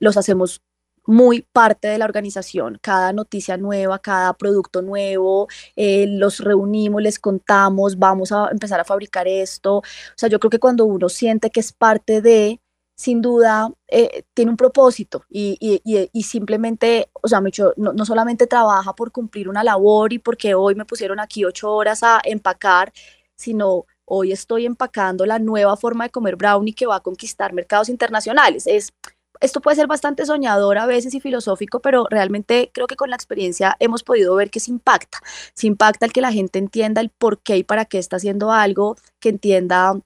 los 0.00 0.16
hacemos 0.16 0.62
muy 1.06 1.42
parte 1.52 1.88
de 1.88 1.98
la 1.98 2.04
organización. 2.04 2.78
Cada 2.80 3.12
noticia 3.12 3.56
nueva, 3.56 3.98
cada 3.98 4.34
producto 4.34 4.82
nuevo, 4.82 5.48
eh, 5.76 6.06
los 6.08 6.38
reunimos, 6.40 7.02
les 7.02 7.18
contamos, 7.18 7.98
vamos 7.98 8.32
a 8.32 8.48
empezar 8.50 8.80
a 8.80 8.84
fabricar 8.84 9.26
esto. 9.28 9.78
O 9.78 9.82
sea, 10.16 10.28
yo 10.28 10.38
creo 10.40 10.50
que 10.50 10.60
cuando 10.60 10.84
uno 10.84 11.08
siente 11.08 11.50
que 11.50 11.60
es 11.60 11.72
parte 11.72 12.22
de, 12.22 12.60
sin 13.02 13.20
duda, 13.20 13.68
eh, 13.88 14.22
tiene 14.32 14.52
un 14.52 14.56
propósito 14.56 15.24
y, 15.28 15.58
y, 15.60 16.22
simplemente, 16.22 17.10
o 17.20 17.26
sea, 17.26 17.42
no, 17.76 17.92
no 17.92 18.04
solamente 18.04 18.46
trabaja 18.46 18.94
por 18.94 19.10
cumplir 19.10 19.48
una 19.48 19.64
labor 19.64 20.12
y 20.12 20.20
porque 20.20 20.54
hoy 20.54 20.76
me 20.76 20.84
pusieron 20.84 21.18
aquí 21.18 21.44
ocho 21.44 21.72
horas 21.72 22.04
a 22.04 22.20
empacar, 22.22 22.92
sino 23.34 23.86
hoy 24.04 24.30
estoy 24.30 24.66
empacando 24.66 25.26
la 25.26 25.40
nueva 25.40 25.76
forma 25.76 26.04
de 26.04 26.10
comer 26.10 26.36
brownie 26.36 26.74
que 26.74 26.86
va 26.86 26.96
a 26.96 27.00
conquistar 27.00 27.52
mercados 27.52 27.88
internacionales. 27.88 28.68
Es 28.68 28.92
esto 29.40 29.60
puede 29.60 29.74
ser 29.74 29.88
bastante 29.88 30.24
soñador 30.24 30.78
a 30.78 30.86
veces 30.86 31.12
y 31.14 31.20
filosófico, 31.20 31.80
pero 31.80 32.06
realmente 32.08 32.70
creo 32.72 32.86
que 32.86 32.94
con 32.94 33.10
la 33.10 33.16
experiencia 33.16 33.76
hemos 33.80 34.04
podido 34.04 34.36
ver 34.36 34.50
que 34.50 34.60
se 34.60 34.70
impacta. 34.70 35.18
Se 35.54 35.66
impacta 35.66 36.06
el 36.06 36.12
que 36.12 36.20
la 36.20 36.30
gente 36.30 36.60
entienda 36.60 37.00
el 37.00 37.10
por 37.10 37.40
qué 37.40 37.56
y 37.56 37.64
para 37.64 37.84
qué 37.84 37.98
está 37.98 38.16
haciendo 38.16 38.52
algo, 38.52 38.96
que 39.18 39.30
entienda 39.30 39.98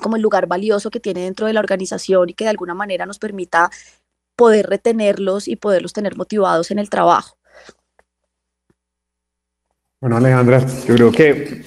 como 0.00 0.16
el 0.16 0.22
lugar 0.22 0.46
valioso 0.46 0.90
que 0.90 1.00
tiene 1.00 1.22
dentro 1.22 1.46
de 1.46 1.52
la 1.52 1.60
organización 1.60 2.28
y 2.28 2.34
que 2.34 2.44
de 2.44 2.50
alguna 2.50 2.74
manera 2.74 3.06
nos 3.06 3.18
permita 3.18 3.70
poder 4.36 4.66
retenerlos 4.66 5.48
y 5.48 5.56
poderlos 5.56 5.92
tener 5.92 6.16
motivados 6.16 6.70
en 6.70 6.78
el 6.78 6.88
trabajo. 6.88 7.36
Bueno, 10.00 10.16
Alejandra, 10.16 10.64
yo 10.86 10.94
creo 10.94 11.10
que 11.10 11.64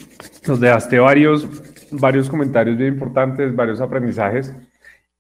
nos 0.48 0.60
dejaste 0.60 0.98
varios, 1.00 1.46
varios 1.92 2.30
comentarios 2.30 2.78
bien 2.78 2.94
importantes, 2.94 3.54
varios 3.54 3.82
aprendizajes. 3.82 4.54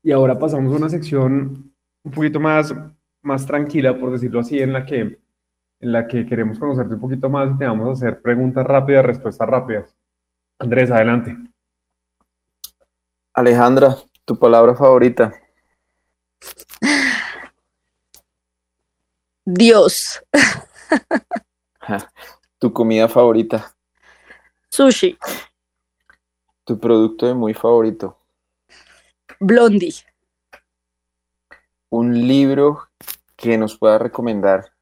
Y 0.01 0.14
ahora 0.14 0.39
pasamos 0.39 0.74
a 0.74 0.78
una 0.78 0.89
sección 0.89 1.74
un 2.03 2.12
poquito 2.12 2.39
más, 2.39 2.74
más 3.22 3.45
tranquila, 3.45 3.99
por 3.99 4.12
decirlo 4.12 4.39
así, 4.39 4.59
en 4.59 4.72
la 4.72 4.86
que, 4.86 4.99
en 4.99 5.91
la 5.91 6.07
que 6.07 6.26
queremos 6.26 6.57
conocerte 6.57 6.95
un 6.95 7.01
poquito 7.01 7.30
más 7.30 7.53
y 7.53 7.57
te 7.57 7.66
vamos 7.66 7.89
a 7.89 7.91
hacer 7.91 8.22
preguntas 8.22 8.66
rápidas, 8.66 9.05
respuestas 9.05 9.47
rápidas. 9.47 9.95
Andrés, 10.57 10.89
adelante. 10.89 11.51
Alejandra, 13.34 13.98
tu 14.26 14.38
palabra 14.38 14.76
favorita. 14.76 15.34
Dios. 19.46 20.22
tu 22.60 22.72
comida 22.72 23.08
favorita. 23.08 23.76
Sushi. 24.70 25.18
Tu 26.64 26.80
producto 26.80 27.26
de 27.26 27.34
muy 27.34 27.54
favorito. 27.54 28.18
Blondie 29.40 29.94
un 31.92 32.26
libro 32.28 32.88
que 33.36 33.58
nos 33.58 33.78
pueda 33.78 34.00
recomendar. 34.00 34.74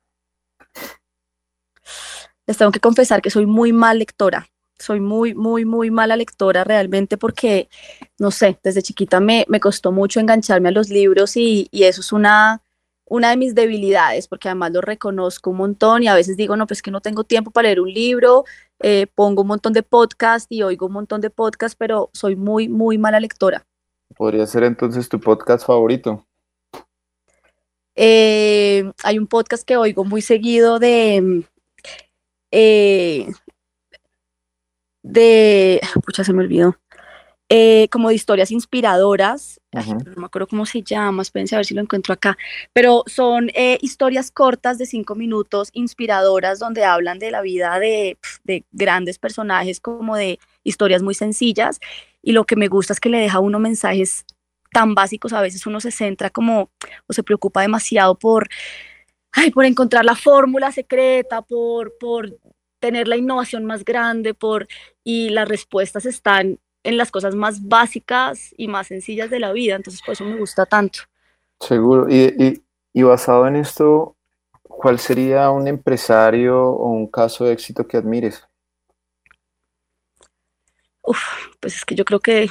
Les 2.46 2.58
tengo 2.58 2.72
que 2.72 2.80
confesar 2.80 3.22
que 3.22 3.32
soy 3.32 3.46
muy 3.46 3.74
mal 3.74 4.00
lectora. 4.00 4.48
Soy 4.80 5.00
muy, 5.00 5.36
muy, 5.36 5.66
muy 5.66 5.92
mala 5.92 6.16
lectora 6.16 6.64
realmente 6.64 7.18
porque, 7.18 7.70
no 8.18 8.32
sé, 8.32 8.58
desde 8.64 8.82
chiquita 8.82 9.20
me, 9.20 9.46
me 9.50 9.60
costó 9.60 9.92
mucho 9.92 10.20
engancharme 10.20 10.70
a 10.70 10.72
los 10.72 10.90
libros 10.90 11.36
y, 11.36 11.68
y 11.72 11.84
eso 11.84 12.02
es 12.02 12.14
una, 12.14 12.62
una 13.06 13.32
de 13.32 13.38
mis 13.38 13.56
debilidades, 13.56 14.28
porque 14.28 14.48
además 14.48 14.72
lo 14.72 14.82
reconozco 14.82 15.50
un 15.50 15.58
montón 15.58 16.04
y 16.04 16.08
a 16.08 16.16
veces 16.16 16.38
digo, 16.38 16.56
no, 16.56 16.66
pues 16.66 16.82
que 16.82 16.92
no 16.92 17.02
tengo 17.02 17.24
tiempo 17.26 17.52
para 17.52 17.68
leer 17.68 17.82
un 17.82 17.92
libro, 17.92 18.46
eh, 18.80 19.08
pongo 19.14 19.42
un 19.42 19.50
montón 19.50 19.74
de 19.74 19.84
podcast 19.84 20.50
y 20.50 20.64
oigo 20.64 20.86
un 20.86 20.94
montón 20.94 21.20
de 21.20 21.30
podcast, 21.30 21.76
pero 21.78 22.10
soy 22.14 22.36
muy, 22.36 22.70
muy 22.70 22.98
mala 22.98 23.20
lectora. 23.20 23.66
Podría 24.16 24.48
ser 24.48 24.64
entonces 24.64 25.10
tu 25.10 25.20
podcast 25.20 25.66
favorito. 25.66 26.26
Eh, 27.96 28.90
hay 29.04 29.20
un 29.20 29.28
podcast 29.28 29.64
que 29.68 29.76
oigo 29.76 30.06
muy 30.06 30.22
seguido 30.22 30.80
de, 30.80 31.44
eh, 32.52 33.28
de, 35.12 35.82
pucha, 36.06 36.24
se 36.24 36.34
me 36.34 36.44
olvidó, 36.44 36.78
eh, 37.50 37.88
como 37.90 38.10
de 38.10 38.16
historias 38.16 38.52
inspiradoras, 38.52 39.60
no 39.74 40.14
me 40.18 40.26
acuerdo 40.26 40.48
cómo 40.48 40.66
se 40.66 40.84
llama, 40.84 41.24
espérense 41.24 41.56
a 41.56 41.60
ver 41.60 41.66
si 41.66 41.74
lo 41.74 41.82
encuentro 41.82 42.14
acá, 42.14 42.38
pero 42.74 43.04
son 43.08 43.50
historias 43.82 44.30
cortas 44.30 44.78
de 44.78 44.86
cinco 44.86 45.16
minutos, 45.16 45.70
inspiradoras, 45.74 46.60
donde 46.60 46.86
hablan 46.86 47.18
de 47.18 47.32
la 47.32 47.42
vida 47.42 47.80
de, 47.80 48.20
de 48.44 48.66
grandes 48.72 49.18
personajes, 49.18 49.80
como 49.80 50.16
de 50.16 50.40
historias 50.64 51.02
muy 51.02 51.16
sencillas, 51.16 51.80
y 52.22 52.34
lo 52.34 52.46
que 52.46 52.56
me 52.56 52.68
gusta 52.68 52.94
es 52.94 53.00
que 53.00 53.10
le 53.10 53.20
deja 53.20 53.38
a 53.38 53.42
uno 53.42 53.60
mensajes 53.60 54.26
tan 54.72 54.94
básicos, 54.94 55.34
a 55.34 55.42
veces 55.42 55.66
uno 55.66 55.80
se 55.80 55.92
centra 55.92 56.30
como 56.30 56.70
o 57.08 57.14
se 57.14 57.24
preocupa 57.24 57.62
demasiado 57.62 58.14
por, 58.14 58.48
ay, 59.32 59.50
por 59.50 59.66
encontrar 59.66 60.06
la 60.06 60.16
fórmula 60.16 60.72
secreta, 60.72 61.42
por, 61.42 61.98
por 62.00 62.38
tener 62.80 63.08
la 63.08 63.18
innovación 63.18 63.66
más 63.66 63.84
grande, 63.86 64.34
por, 64.34 64.68
y 65.04 65.30
las 65.30 65.48
respuestas 65.48 66.06
están 66.06 66.60
en 66.84 66.98
las 66.98 67.12
cosas 67.12 67.36
más 67.36 67.68
básicas 67.68 68.54
y 68.58 68.68
más 68.68 68.88
sencillas 68.88 69.30
de 69.30 69.40
la 69.40 69.52
vida, 69.52 69.76
entonces 69.76 70.02
por 70.02 70.14
eso 70.14 70.26
me 70.26 70.38
gusta 70.38 70.66
tanto. 70.66 71.00
Seguro, 71.60 72.08
y, 72.10 72.62
y, 72.94 73.04
basado 73.04 73.48
en 73.48 73.58
esto, 73.58 74.16
¿cuál 74.64 74.98
sería 74.98 75.50
un 75.50 75.68
empresario 75.68 76.58
o 76.58 76.88
un 76.88 77.08
caso 77.08 77.46
de 77.46 77.54
éxito 77.54 77.86
que 77.86 77.98
admires? 77.98 78.48
Uf, 81.02 81.20
pues 81.60 81.76
es 81.76 81.86
que 81.86 81.96
yo 81.96 82.06
creo 82.06 82.20
que 82.20 82.50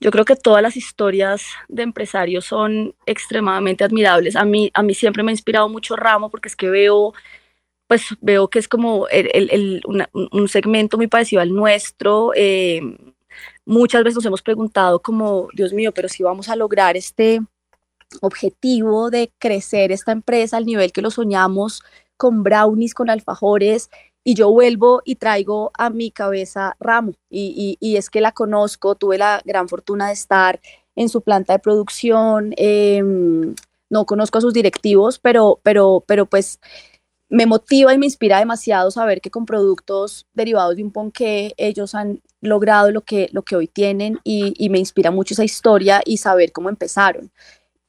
yo 0.00 0.10
creo 0.10 0.24
que 0.24 0.36
todas 0.36 0.62
las 0.62 0.76
historias 0.76 1.44
de 1.68 1.82
empresarios 1.82 2.46
son 2.46 2.94
extremadamente 3.04 3.84
admirables. 3.84 4.34
A 4.34 4.46
mí, 4.46 4.70
a 4.72 4.82
mí 4.82 4.94
siempre 4.94 5.22
me 5.22 5.30
ha 5.30 5.32
inspirado 5.32 5.68
mucho 5.68 5.94
Ramo 5.94 6.30
porque 6.30 6.48
es 6.48 6.56
que 6.56 6.70
veo, 6.70 7.12
pues 7.90 8.04
veo 8.20 8.46
que 8.46 8.60
es 8.60 8.68
como 8.68 9.08
el, 9.08 9.82
un 10.30 10.48
segmento 10.48 10.96
muy 10.96 11.08
parecido 11.08 11.42
al 11.42 11.52
nuestro. 11.52 12.30
Eh, 12.36 12.80
muchas 13.64 14.04
veces 14.04 14.14
nos 14.14 14.26
hemos 14.26 14.42
preguntado 14.42 15.02
como, 15.02 15.48
Dios 15.54 15.72
mío, 15.72 15.90
pero 15.92 16.08
si 16.08 16.22
vamos 16.22 16.48
a 16.48 16.54
lograr 16.54 16.96
este 16.96 17.40
objetivo 18.20 19.10
de 19.10 19.32
crecer 19.40 19.90
esta 19.90 20.12
empresa 20.12 20.56
al 20.56 20.66
nivel 20.66 20.92
que 20.92 21.02
lo 21.02 21.10
soñamos 21.10 21.82
con 22.16 22.44
brownies, 22.44 22.94
con 22.94 23.10
alfajores, 23.10 23.90
y 24.22 24.34
yo 24.34 24.52
vuelvo 24.52 25.02
y 25.04 25.16
traigo 25.16 25.72
a 25.74 25.90
mi 25.90 26.12
cabeza 26.12 26.76
Ramo 26.78 27.14
y, 27.28 27.76
y, 27.80 27.96
es 27.96 28.08
que 28.08 28.20
la 28.20 28.30
conozco, 28.30 28.94
tuve 28.94 29.18
la 29.18 29.42
gran 29.44 29.68
fortuna 29.68 30.06
de 30.06 30.12
estar 30.12 30.60
en 30.94 31.08
su 31.08 31.22
planta 31.22 31.54
de 31.54 31.58
producción, 31.58 32.54
em, 32.56 33.56
no 33.88 34.06
conozco 34.06 34.38
a 34.38 34.42
sus 34.42 34.54
directivos, 34.54 35.18
pero, 35.18 35.58
pero, 35.64 36.04
pero 36.06 36.26
pues 36.26 36.60
me 37.30 37.46
motiva 37.46 37.94
y 37.94 37.98
me 37.98 38.06
inspira 38.06 38.40
demasiado 38.40 38.90
saber 38.90 39.20
que 39.20 39.30
con 39.30 39.46
productos 39.46 40.26
derivados 40.34 40.76
de 40.76 40.82
un 40.82 40.90
ponqué 40.90 41.54
ellos 41.56 41.94
han 41.94 42.20
logrado 42.40 42.90
lo 42.90 43.02
que, 43.02 43.28
lo 43.32 43.42
que 43.42 43.54
hoy 43.54 43.68
tienen 43.68 44.18
y, 44.24 44.68
me 44.68 44.78
inspira 44.78 45.12
mucho 45.12 45.34
esa 45.34 45.44
historia 45.44 46.00
y 46.04 46.16
saber 46.16 46.50
cómo 46.50 46.68
empezaron. 46.68 47.30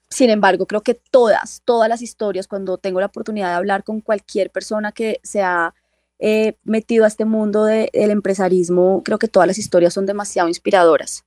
Sin 0.09 0.29
embargo, 0.29 0.67
creo 0.67 0.81
que 0.81 0.93
todas, 0.93 1.63
todas 1.65 1.89
las 1.89 2.01
historias, 2.01 2.47
cuando 2.47 2.77
tengo 2.77 2.99
la 2.99 3.07
oportunidad 3.07 3.49
de 3.49 3.55
hablar 3.55 3.83
con 3.83 3.99
cualquier 4.01 4.51
persona 4.51 4.91
que 4.91 5.19
se 5.23 5.41
ha 5.41 5.73
eh, 6.19 6.55
metido 6.63 7.05
a 7.05 7.07
este 7.07 7.25
mundo 7.25 7.63
del 7.65 8.11
empresarismo, 8.11 9.01
creo 9.03 9.17
que 9.17 9.27
todas 9.27 9.47
las 9.47 9.57
historias 9.57 9.93
son 9.93 10.05
demasiado 10.05 10.49
inspiradoras. 10.49 11.25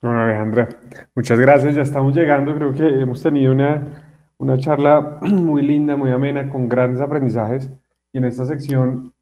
Bueno, 0.00 0.22
Alejandra, 0.22 0.68
muchas 1.14 1.38
gracias. 1.38 1.76
Ya 1.76 1.82
estamos 1.82 2.16
llegando. 2.16 2.54
Creo 2.56 2.74
que 2.74 3.02
hemos 3.02 3.22
tenido 3.22 3.52
una, 3.52 4.11
una 4.42 4.58
charla 4.58 5.18
muy 5.22 5.62
linda, 5.62 5.96
muy 5.96 6.10
amena, 6.10 6.50
con 6.50 6.68
grandes 6.68 7.00
aprendizajes. 7.00 7.70
Y 8.12 8.18
en 8.18 8.24
esta 8.24 8.44
sección, 8.44 9.14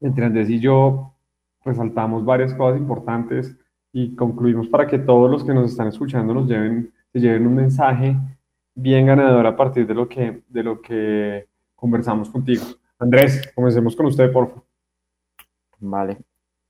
entre 0.00 0.26
Andrés 0.26 0.50
y 0.50 0.60
yo, 0.60 1.14
resaltamos 1.64 2.24
varias 2.24 2.52
cosas 2.54 2.78
importantes 2.78 3.56
y 3.92 4.14
concluimos 4.14 4.68
para 4.68 4.86
que 4.86 4.98
todos 4.98 5.30
los 5.30 5.42
que 5.42 5.54
nos 5.54 5.70
están 5.70 5.88
escuchando 5.88 6.34
nos 6.34 6.46
lleven, 6.46 6.92
se 7.10 7.20
lleven 7.20 7.46
un 7.46 7.54
mensaje 7.54 8.16
bien 8.74 9.06
ganador 9.06 9.46
a 9.46 9.56
partir 9.56 9.86
de 9.86 9.94
lo 9.94 10.06
que, 10.06 10.42
de 10.46 10.62
lo 10.62 10.82
que 10.82 11.48
conversamos 11.74 12.28
contigo. 12.28 12.64
Andrés, 12.98 13.50
comencemos 13.54 13.96
con 13.96 14.06
usted, 14.06 14.30
por 14.30 14.48
favor. 14.48 14.64
Vale. 15.80 16.18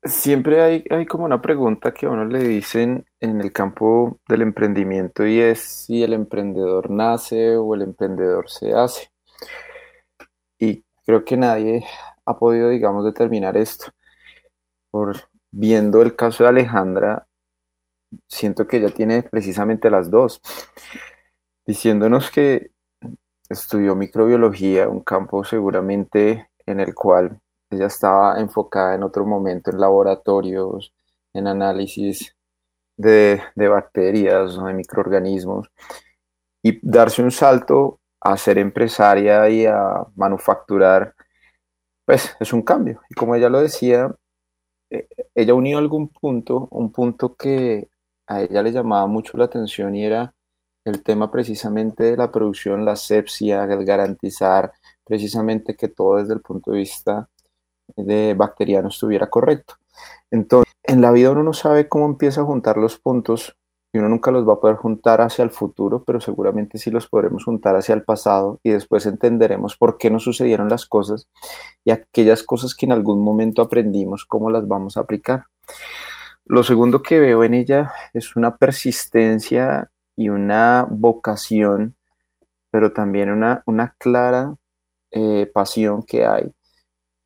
Siempre 0.07 0.63
hay, 0.63 0.85
hay 0.91 1.07
como 1.07 1.25
una 1.25 1.43
pregunta 1.43 1.93
que 1.93 2.07
a 2.07 2.11
uno 2.11 2.25
le 2.25 2.41
dicen 2.41 3.05
en 3.19 3.41
el 3.41 3.53
campo 3.53 4.21
del 4.29 4.43
emprendimiento 4.43 5.27
y 5.27 5.41
es 5.41 5.61
si 5.61 6.03
el 6.03 6.13
emprendedor 6.13 6.91
nace 6.91 7.57
o 7.57 7.75
el 7.75 7.83
emprendedor 7.83 8.49
se 8.49 8.73
hace. 8.73 9.11
Y 10.59 10.85
creo 11.05 11.25
que 11.25 11.37
nadie 11.37 11.85
ha 12.25 12.39
podido, 12.39 12.69
digamos, 12.69 13.05
determinar 13.05 13.57
esto. 13.57 13.87
Por 14.91 15.17
viendo 15.51 16.03
el 16.03 16.15
caso 16.15 16.45
de 16.45 16.51
Alejandra, 16.51 17.27
siento 18.29 18.67
que 18.67 18.77
ella 18.77 18.91
tiene 18.91 19.23
precisamente 19.25 19.91
las 19.91 20.11
dos, 20.11 20.41
diciéndonos 21.67 22.31
que 22.31 22.71
estudió 23.49 23.97
microbiología, 23.97 24.89
un 24.89 25.01
campo 25.01 25.43
seguramente 25.45 26.51
en 26.67 26.81
el 26.81 26.95
cual 26.95 27.41
ella 27.71 27.87
estaba 27.87 28.41
enfocada 28.41 28.95
en 28.95 29.03
otro 29.03 29.27
momento 29.27 29.71
en 29.71 29.81
laboratorios, 29.81 30.95
en 31.33 31.47
análisis 31.47 32.37
de, 32.97 33.41
bacterias 33.57 34.57
o 34.59 34.67
de 34.67 34.75
microorganismos, 34.75 35.69
y 36.63 36.79
darse 36.83 37.23
un 37.23 37.31
salto 37.31 38.01
a 38.21 38.37
ser 38.37 38.59
empresaria 38.59 39.49
y 39.49 39.67
a 39.67 40.05
manufacturar, 40.17 41.15
pues 42.05 42.37
es 42.41 42.53
un 42.53 42.63
cambio. 42.63 43.01
Y 43.11 43.15
como 43.15 43.35
ella 43.35 43.49
lo 43.49 43.61
decía, 43.61 44.15
eh, 44.91 45.09
ella 45.35 45.55
unió 45.55 45.79
algún 45.79 46.09
punto, 46.09 46.69
un 46.71 46.93
punto 46.93 47.37
que 47.37 47.89
a 48.27 48.43
ella 48.43 48.63
le 48.63 48.73
llamaba 48.73 49.07
mucho 49.07 49.37
la 49.39 49.45
atención 49.45 49.95
y 49.95 50.05
era 50.05 50.35
el 50.85 51.03
tema 51.03 51.31
precisamente 51.31 52.05
de 52.05 52.17
la 52.17 52.31
producción, 52.31 52.85
la 52.85 52.93
asepsia, 52.93 53.65
el 53.65 53.85
garantizar 53.85 54.73
precisamente 55.05 55.77
que 55.77 55.89
todo 55.89 56.17
desde 56.17 56.35
el 56.35 56.41
punto 56.41 56.73
de 56.73 56.79
vista 56.79 57.29
de 57.97 58.35
bacteriano 58.35 58.89
estuviera 58.89 59.29
correcto. 59.29 59.75
Entonces, 60.31 60.73
en 60.83 61.01
la 61.01 61.11
vida 61.13 61.31
uno 61.31 61.43
no 61.43 61.53
sabe 61.53 61.89
cómo 61.89 62.07
empieza 62.07 62.41
a 62.41 62.45
juntar 62.45 62.77
los 62.77 62.99
puntos 62.99 63.57
y 63.93 63.99
uno 63.99 64.09
nunca 64.09 64.31
los 64.31 64.47
va 64.47 64.55
a 64.55 64.61
poder 64.61 64.77
juntar 64.77 65.21
hacia 65.21 65.43
el 65.43 65.51
futuro, 65.51 66.05
pero 66.05 66.21
seguramente 66.21 66.79
sí 66.79 66.91
los 66.91 67.09
podremos 67.09 67.45
juntar 67.45 67.77
hacia 67.77 67.95
el 67.95 68.03
pasado 68.03 68.61
y 68.63 68.71
después 68.71 69.07
entenderemos 69.07 69.77
por 69.77 69.97
qué 69.97 70.11
nos 70.11 70.25
sucedieron 70.25 70.69
las 70.69 70.87
cosas 70.87 71.29
y 71.85 71.91
aquellas 71.91 72.43
cosas 72.43 72.75
que 72.75 72.87
en 72.87 72.93
algún 72.93 73.23
momento 73.23 73.63
aprendimos, 73.63 74.27
cómo 74.27 74.51
las 74.51 74.69
vamos 74.69 74.97
a 74.97 75.01
aplicar. 75.01 75.45
Lo 76.45 76.63
segundo 76.63 77.03
que 77.03 77.19
veo 77.19 77.43
en 77.43 77.55
ella 77.55 77.93
es 78.13 78.37
una 78.37 78.57
persistencia 78.57 79.91
y 80.15 80.29
una 80.29 80.87
vocación, 80.89 81.97
pero 82.71 82.93
también 82.93 83.31
una, 83.31 83.63
una 83.67 83.95
clara 83.99 84.55
eh, 85.11 85.51
pasión 85.53 86.03
que 86.03 86.27
hay 86.27 86.53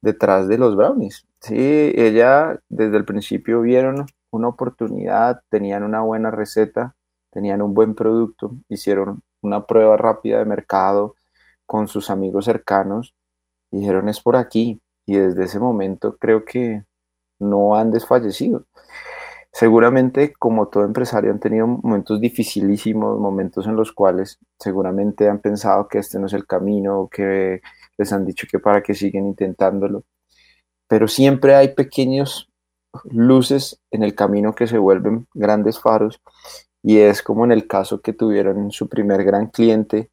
detrás 0.00 0.48
de 0.48 0.58
los 0.58 0.76
brownies. 0.76 1.26
Sí, 1.40 1.92
ella 1.94 2.60
desde 2.68 2.96
el 2.96 3.04
principio 3.04 3.62
vieron 3.62 4.06
una 4.30 4.48
oportunidad, 4.48 5.42
tenían 5.48 5.82
una 5.82 6.00
buena 6.00 6.30
receta, 6.30 6.94
tenían 7.30 7.62
un 7.62 7.74
buen 7.74 7.94
producto, 7.94 8.56
hicieron 8.68 9.22
una 9.42 9.66
prueba 9.66 9.96
rápida 9.96 10.38
de 10.38 10.44
mercado 10.44 11.16
con 11.66 11.88
sus 11.88 12.10
amigos 12.10 12.44
cercanos, 12.44 13.14
dijeron 13.70 14.08
es 14.08 14.20
por 14.20 14.36
aquí 14.36 14.80
y 15.06 15.16
desde 15.16 15.44
ese 15.44 15.58
momento 15.58 16.16
creo 16.18 16.44
que 16.44 16.84
no 17.38 17.76
han 17.76 17.90
desfallecido. 17.90 18.66
Seguramente, 19.52 20.32
como 20.38 20.68
todo 20.68 20.84
empresario, 20.84 21.32
han 21.32 21.40
tenido 21.40 21.66
momentos 21.66 22.20
dificilísimos, 22.20 23.18
momentos 23.18 23.66
en 23.66 23.74
los 23.74 23.92
cuales 23.92 24.38
seguramente 24.58 25.28
han 25.28 25.40
pensado 25.40 25.88
que 25.88 25.98
este 25.98 26.20
no 26.20 26.26
es 26.26 26.32
el 26.34 26.46
camino, 26.46 27.08
que 27.10 27.60
les 28.00 28.12
han 28.12 28.24
dicho 28.24 28.46
que 28.50 28.58
para 28.58 28.82
qué 28.82 28.94
siguen 28.94 29.26
intentándolo. 29.26 30.04
Pero 30.88 31.06
siempre 31.06 31.54
hay 31.54 31.68
pequeños 31.74 32.50
luces 33.04 33.78
en 33.90 34.02
el 34.02 34.14
camino 34.14 34.54
que 34.54 34.66
se 34.66 34.78
vuelven 34.78 35.28
grandes 35.34 35.78
faros 35.78 36.20
y 36.82 36.98
es 36.98 37.22
como 37.22 37.44
en 37.44 37.52
el 37.52 37.68
caso 37.68 38.00
que 38.00 38.12
tuvieron 38.12 38.72
su 38.72 38.88
primer 38.88 39.22
gran 39.22 39.48
cliente, 39.48 40.10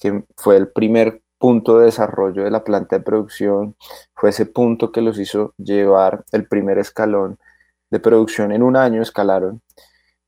que 0.00 0.24
fue 0.36 0.56
el 0.56 0.68
primer 0.68 1.22
punto 1.38 1.78
de 1.78 1.86
desarrollo 1.86 2.44
de 2.44 2.50
la 2.50 2.64
planta 2.64 2.96
de 2.96 3.04
producción, 3.04 3.76
fue 4.14 4.30
ese 4.30 4.46
punto 4.46 4.92
que 4.92 5.02
los 5.02 5.18
hizo 5.18 5.52
llevar 5.58 6.24
el 6.32 6.46
primer 6.46 6.78
escalón 6.78 7.38
de 7.90 8.00
producción 8.00 8.52
en 8.52 8.62
un 8.62 8.76
año 8.76 9.02
escalaron. 9.02 9.60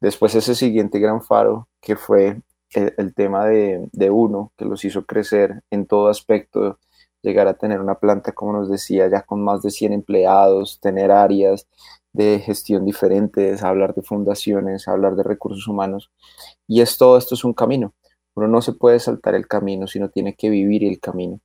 Después 0.00 0.34
ese 0.34 0.54
siguiente 0.54 0.98
gran 0.98 1.22
faro, 1.22 1.68
que 1.80 1.96
fue 1.96 2.40
el, 2.72 3.14
tema 3.14 3.46
de, 3.46 3.88
de, 3.92 4.10
uno, 4.10 4.52
que 4.56 4.64
los 4.64 4.84
hizo 4.84 5.06
crecer 5.06 5.62
en 5.70 5.86
todo 5.86 6.08
aspecto, 6.08 6.78
llegar 7.22 7.48
a 7.48 7.54
tener 7.54 7.80
una 7.80 7.96
planta, 7.96 8.32
como 8.32 8.52
nos 8.52 8.70
decía, 8.70 9.08
ya 9.08 9.22
con 9.22 9.42
más 9.42 9.62
de 9.62 9.70
100 9.70 9.92
empleados, 9.92 10.80
tener 10.80 11.10
áreas 11.10 11.68
de 12.12 12.40
gestión 12.40 12.84
diferentes, 12.84 13.62
hablar 13.62 13.94
de 13.94 14.02
fundaciones, 14.02 14.88
hablar 14.88 15.16
de 15.16 15.22
recursos 15.22 15.66
humanos. 15.68 16.10
Y 16.66 16.80
es 16.80 16.96
todo 16.98 17.18
esto 17.18 17.34
es 17.34 17.44
un 17.44 17.54
camino. 17.54 17.94
Uno 18.34 18.48
no 18.48 18.62
se 18.62 18.72
puede 18.72 19.00
saltar 19.00 19.34
el 19.34 19.48
camino, 19.48 19.86
sino 19.86 20.10
tiene 20.10 20.34
que 20.34 20.50
vivir 20.50 20.84
el 20.84 21.00
camino 21.00 21.40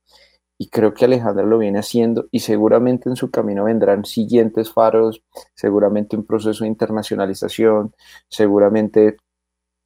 y 0.63 0.69
creo 0.69 0.93
que 0.93 1.05
Alejandra 1.05 1.45
lo 1.45 1.57
viene 1.57 1.80
haciendo 1.80 2.28
y 2.32 2.39
seguramente 2.39 3.09
en 3.09 3.17
su 3.17 3.30
camino 3.32 3.65
vendrán 3.65 4.05
siguientes 4.05 4.71
faros, 4.71 5.21
seguramente 5.55 6.15
un 6.15 6.26
proceso 6.26 6.63
de 6.63 6.69
internacionalización, 6.69 7.93
seguramente 8.30 9.17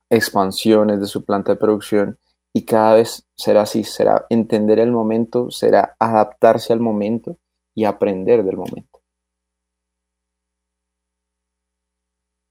expansiones 0.10 1.00
de 1.00 1.08
su 1.08 1.26
planta 1.26 1.54
de 1.54 1.58
producción 1.58 2.20
y 2.58 2.66
cada 2.66 2.96
vez 2.96 3.24
será 3.36 3.62
así, 3.62 3.84
será 3.84 4.26
entender 4.32 4.80
el 4.80 4.92
momento, 4.92 5.52
será 5.52 5.96
adaptarse 6.00 6.74
al 6.74 6.80
momento 6.80 7.38
y 7.76 7.86
aprender 7.86 8.44
del 8.44 8.58
momento. 8.58 9.00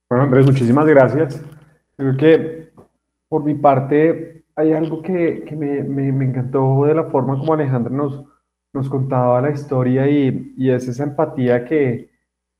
Bueno, 0.08 0.22
Andrés, 0.26 0.46
muchísimas 0.46 0.86
gracias. 0.86 1.42
Creo 1.96 2.16
que 2.16 2.68
por 3.28 3.42
mi 3.42 3.54
parte 3.54 4.44
hay 4.54 4.72
algo 4.74 5.02
que, 5.02 5.42
que 5.44 5.56
me, 5.56 5.82
me, 5.82 6.12
me, 6.12 6.26
encantó 6.26 6.84
de 6.84 6.94
la 6.94 7.10
forma 7.10 7.36
como 7.36 7.54
Alejandra 7.54 7.92
nos, 7.92 8.24
nos 8.72 8.88
contaba 8.88 9.42
la 9.42 9.50
historia 9.50 10.08
y, 10.08 10.54
y 10.56 10.70
es 10.70 10.86
esa 10.86 11.02
empatía 11.02 11.64
que, 11.64 12.10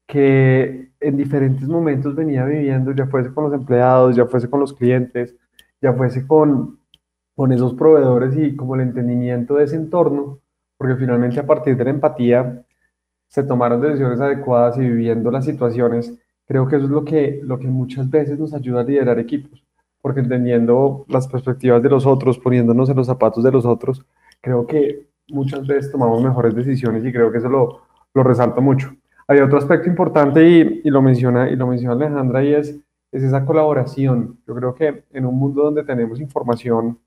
que 0.09 0.91
en 0.99 1.17
diferentes 1.17 1.69
momentos 1.69 2.17
venía 2.17 2.45
viviendo, 2.45 2.91
ya 2.91 3.07
fuese 3.07 3.33
con 3.33 3.45
los 3.45 3.55
empleados, 3.55 4.17
ya 4.17 4.27
fuese 4.27 4.51
con 4.51 4.59
los 4.59 4.73
clientes, 4.73 5.37
ya 5.81 5.93
fuese 5.93 6.27
con, 6.27 6.81
con 7.37 7.53
esos 7.53 7.75
proveedores 7.75 8.37
y 8.37 8.57
como 8.57 8.75
el 8.75 8.81
entendimiento 8.81 9.55
de 9.55 9.65
ese 9.65 9.77
entorno, 9.77 10.41
porque 10.77 10.97
finalmente 10.97 11.39
a 11.39 11.47
partir 11.47 11.77
de 11.77 11.85
la 11.85 11.91
empatía 11.91 12.65
se 13.29 13.45
tomaron 13.45 13.81
decisiones 13.81 14.21
adecuadas 14.21 14.77
y 14.79 14.81
viviendo 14.81 15.31
las 15.31 15.45
situaciones, 15.45 16.19
creo 16.47 16.67
que 16.67 16.77
eso 16.77 16.87
es 16.87 16.91
lo 16.91 17.05
que, 17.05 17.41
lo 17.45 17.59
que 17.59 17.69
muchas 17.69 18.11
veces 18.11 18.39
nos 18.39 18.55
ayuda 18.55 18.81
a 18.81 18.85
liderar 18.85 19.19
equipos 19.21 19.67
porque 20.07 20.21
entendiendo 20.21 21.05
las 21.09 21.27
perspectivas 21.27 21.83
de 21.83 21.89
los 21.89 22.07
otros, 22.07 22.39
poniéndonos 22.39 22.89
en 22.89 22.95
los 22.95 23.09
zapatos 23.09 23.43
de 23.43 23.51
los 23.51 23.67
otros, 23.67 24.07
creo 24.41 24.65
que 24.65 25.09
muchas 25.27 25.67
veces 25.67 25.91
tomamos 25.91 26.23
mejores 26.23 26.55
decisiones 26.55 27.05
y 27.05 27.11
creo 27.11 27.33
que 27.33 27.39
eso 27.39 27.49
lo, 27.49 27.81
lo 28.15 28.23
resalto 28.23 28.63
mucho. 28.63 28.95
Hay 29.27 29.41
otro 29.41 29.59
aspecto 29.59 29.89
importante 29.89 30.49
y, 30.49 30.81
y, 30.85 30.91
lo, 30.91 31.03
menciona, 31.03 31.51
y 31.51 31.57
lo 31.57 31.67
menciona 31.67 31.95
Alejandra 31.95 32.45
y 32.45 32.55
es, 32.55 32.79
es 33.11 33.23
esa 33.25 33.45
colaboración. 33.45 34.39
Yo 34.47 34.55
creo 34.55 34.77
que 34.77 35.03
en 35.11 35.27
un 35.27 35.37
mundo 35.37 35.65
donde 35.65 35.83
tenemos 35.83 36.21
información 36.21 37.01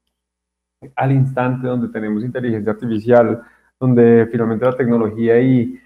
al 0.95 1.11
instante, 1.11 1.67
donde 1.67 1.89
tenemos 1.89 2.23
inteligencia 2.23 2.71
artificial, 2.71 3.41
donde 3.79 4.27
finalmente 4.31 4.65
la 4.65 4.75
tecnología 4.75 5.39
y, 5.41 5.79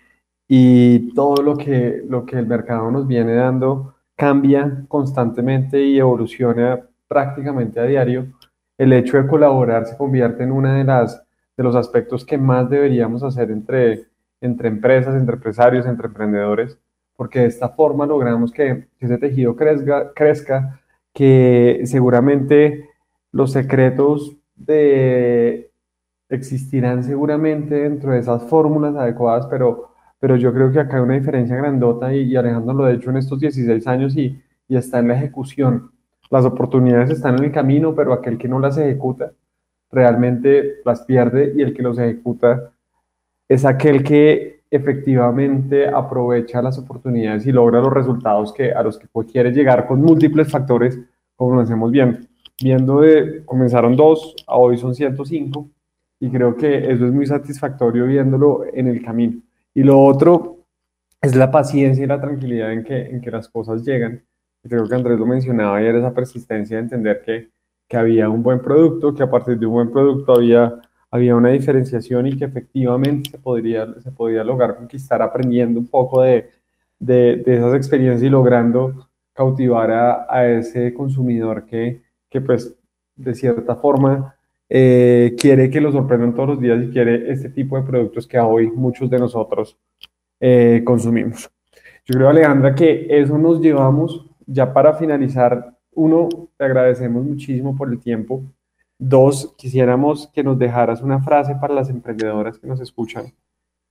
y 0.47 1.13
todo 1.13 1.41
lo 1.41 1.55
que, 1.55 2.03
lo 2.07 2.25
que 2.25 2.37
el 2.37 2.47
mercado 2.47 2.91
nos 2.91 3.07
viene 3.07 3.33
dando 3.33 3.95
cambia 4.15 4.85
constantemente 4.87 5.81
y 5.81 5.99
evoluciona 5.99 6.81
prácticamente 7.07 7.79
a 7.79 7.83
diario, 7.83 8.27
el 8.77 8.93
hecho 8.93 9.17
de 9.17 9.27
colaborar 9.27 9.85
se 9.85 9.97
convierte 9.97 10.43
en 10.43 10.51
uno 10.51 10.73
de, 10.73 10.83
las, 10.83 11.23
de 11.57 11.63
los 11.63 11.75
aspectos 11.75 12.25
que 12.25 12.37
más 12.37 12.69
deberíamos 12.69 13.23
hacer 13.23 13.51
entre, 13.51 14.05
entre 14.41 14.67
empresas, 14.67 15.15
entre 15.15 15.35
empresarios, 15.35 15.85
entre 15.85 16.07
emprendedores, 16.07 16.77
porque 17.15 17.39
de 17.39 17.45
esta 17.47 17.69
forma 17.69 18.05
logramos 18.05 18.51
que, 18.51 18.87
ese 18.99 19.17
tejido 19.17 19.55
crezca, 19.55 20.11
crezca, 20.13 20.79
que 21.13 21.81
seguramente 21.85 22.89
los 23.31 23.51
secretos 23.51 24.37
existirán 26.29 27.03
seguramente 27.03 27.75
dentro 27.75 28.11
de 28.11 28.19
esas 28.19 28.43
fórmulas 28.43 28.95
adecuadas, 28.95 29.47
pero, 29.47 29.91
pero 30.19 30.35
yo 30.35 30.53
creo 30.53 30.71
que 30.71 30.79
acá 30.79 30.97
hay 30.97 31.03
una 31.03 31.15
diferencia 31.15 31.55
grandota 31.55 32.13
y, 32.13 32.35
Alejandro 32.35 32.73
lo 32.73 32.85
ha 32.85 32.91
hecho 32.91 33.09
en 33.09 33.17
estos 33.17 33.39
16 33.39 33.85
años 33.87 34.15
y, 34.15 34.41
y 34.67 34.75
está 34.75 34.99
en 34.99 35.09
la 35.09 35.15
ejecución. 35.15 35.91
Las 36.29 36.45
oportunidades 36.45 37.11
están 37.11 37.37
en 37.37 37.45
el 37.45 37.51
camino, 37.51 37.93
pero 37.93 38.13
aquel 38.13 38.37
que 38.37 38.47
no 38.47 38.59
las 38.59 38.77
ejecuta 38.77 39.33
realmente 39.91 40.81
las 40.83 41.03
pierde 41.03 41.53
y 41.55 41.61
el 41.61 41.73
que 41.73 41.83
los 41.83 41.99
ejecuta 41.99 42.71
es 43.47 43.63
aquel 43.63 44.03
que 44.03 44.63
efectivamente 44.71 45.87
aprovecha 45.87 46.61
las 46.61 46.79
oportunidades 46.79 47.45
y 47.45 47.51
logra 47.51 47.79
los 47.79 47.93
resultados 47.93 48.51
que, 48.51 48.71
a 48.71 48.81
los 48.81 48.97
que 48.97 49.07
quiere 49.31 49.51
llegar 49.51 49.85
con 49.85 50.01
múltiples 50.01 50.49
factores, 50.49 50.99
como 51.35 51.55
lo 51.55 51.61
hacemos 51.61 51.91
viendo. 51.91 52.19
Viendo 52.61 53.01
de, 53.01 53.43
comenzaron 53.45 53.95
dos, 53.95 54.35
a 54.47 54.57
hoy 54.57 54.77
son 54.77 54.95
105, 54.95 55.69
y 56.19 56.29
creo 56.29 56.55
que 56.55 56.91
eso 56.91 57.05
es 57.05 57.11
muy 57.11 57.25
satisfactorio 57.25 58.05
viéndolo 58.05 58.63
en 58.73 58.87
el 58.87 59.03
camino. 59.03 59.41
Y 59.73 59.83
lo 59.83 59.99
otro 59.99 60.57
es 61.21 61.35
la 61.35 61.51
paciencia 61.51 62.03
y 62.03 62.07
la 62.07 62.21
tranquilidad 62.21 62.71
en 62.71 62.83
que, 62.83 63.01
en 63.07 63.21
que 63.21 63.31
las 63.31 63.49
cosas 63.49 63.83
llegan. 63.83 64.23
creo 64.61 64.87
que 64.87 64.95
Andrés 64.95 65.19
lo 65.19 65.25
mencionaba 65.25 65.77
ayer, 65.77 65.95
esa 65.95 66.13
persistencia 66.13 66.77
de 66.77 66.83
entender 66.83 67.21
que, 67.25 67.49
que 67.87 67.97
había 67.97 68.29
un 68.29 68.43
buen 68.43 68.61
producto, 68.61 69.13
que 69.13 69.23
a 69.23 69.29
partir 69.29 69.57
de 69.59 69.65
un 69.65 69.73
buen 69.73 69.91
producto 69.91 70.33
había 70.33 70.81
había 71.13 71.35
una 71.35 71.49
diferenciación 71.49 72.25
y 72.25 72.35
que 72.35 72.45
efectivamente 72.45 73.29
se 73.29 73.37
podría, 73.37 73.85
se 74.01 74.11
podía 74.11 74.43
lograr 74.43 74.75
conquistar 74.75 75.21
aprendiendo 75.21 75.79
un 75.79 75.85
poco 75.85 76.23
de, 76.23 76.49
de, 76.97 77.35
de 77.35 77.55
esas 77.55 77.75
experiencias 77.75 78.23
y 78.23 78.29
logrando 78.29 79.09
cautivar 79.31 79.91
a, 79.91 80.25
a 80.27 80.47
ese 80.47 80.91
consumidor 80.91 81.67
que, 81.67 82.01
que, 82.33 82.41
pues 82.41 82.75
de 83.15 83.35
cierta 83.35 83.75
forma 83.75 84.35
eh, 84.67 85.35
quiere 85.39 85.69
que 85.69 85.79
lo 85.79 85.91
sorprendan 85.91 86.33
todos 86.33 86.49
los 86.49 86.59
días 86.59 86.83
y 86.83 86.89
quiere 86.89 87.31
este 87.31 87.49
tipo 87.49 87.77
de 87.77 87.83
productos 87.83 88.27
que 88.27 88.39
hoy 88.39 88.71
muchos 88.71 89.07
de 89.07 89.19
nosotros 89.19 89.77
eh, 90.39 90.81
consumimos. 90.83 91.49
Yo 92.05 92.15
creo, 92.15 92.29
Alejandra, 92.29 92.73
que 92.73 93.05
eso 93.09 93.37
nos 93.37 93.61
llevamos 93.61 94.25
ya 94.47 94.73
para 94.73 94.93
finalizar. 94.95 95.77
Uno, 95.93 96.27
te 96.57 96.65
agradecemos 96.65 97.23
muchísimo 97.23 97.77
por 97.77 97.89
el 97.89 97.99
tiempo 97.99 98.43
Dos, 99.05 99.53
quisiéramos 99.57 100.27
que 100.27 100.43
nos 100.43 100.57
dejaras 100.57 101.01
una 101.01 101.21
frase 101.21 101.55
para 101.55 101.73
las 101.73 101.89
emprendedoras 101.89 102.57
que 102.57 102.67
nos 102.67 102.79
escuchan 102.79 103.33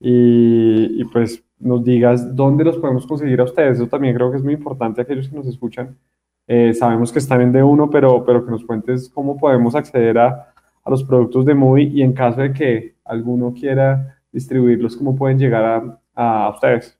y, 0.01 1.05
pues 1.13 1.45
nos 1.59 1.85
digas 1.85 2.35
dónde 2.35 2.65
los 2.65 2.79
podemos 2.79 3.07
conseguir 3.07 3.41
a 3.41 3.45
ustedes. 3.45 3.77
Eso 3.77 3.89
también 3.89 4.15
creo 4.15 4.31
que 4.31 4.39
es 4.39 4.43
muy 4.43 4.55
importante 4.55 5.03
aquellos 5.03 5.29
que 5.29 5.37
nos 5.37 5.47
escuchan. 5.47 5.99
Eh, 6.47 6.75
sabemos 6.75 7.13
que 7.13 7.19
están 7.19 7.41
en 7.41 7.53
D1, 7.53 7.89
pero, 7.91 8.25
pero 8.25 8.45
que 8.45 8.51
nos 8.51 8.65
cuentes 8.65 9.09
cómo 9.09 9.37
podemos 9.39 9.75
acceder 9.75 10.19
a, 10.19 10.53
a 10.85 10.91
los 10.91 11.05
productos 11.05 11.45
de 11.47 11.55
Movie 11.55 11.91
y 11.93 12.03
en 12.03 12.13
caso 12.13 12.41
de 12.41 12.53
que 12.53 12.95
alguno 13.05 13.55
quiera 13.55 14.19
distribuirlos, 14.33 14.97
cómo 14.97 15.15
pueden 15.15 15.39
llegar 15.39 15.65
a, 15.65 16.47
a 16.47 16.51
ustedes. 16.51 16.99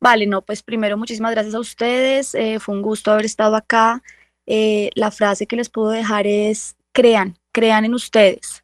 Vale, 0.00 0.26
no, 0.26 0.42
pues 0.42 0.62
primero 0.62 0.98
muchísimas 0.98 1.32
gracias 1.32 1.54
a 1.54 1.60
ustedes. 1.60 2.34
Eh, 2.34 2.58
fue 2.60 2.74
un 2.74 2.82
gusto 2.82 3.10
haber 3.10 3.24
estado 3.24 3.56
acá. 3.56 4.02
Eh, 4.46 4.90
la 4.94 5.10
frase 5.10 5.46
que 5.46 5.56
les 5.56 5.70
puedo 5.70 5.90
dejar 5.90 6.26
es, 6.26 6.76
crean, 6.92 7.38
crean 7.52 7.86
en 7.86 7.94
ustedes. 7.94 8.62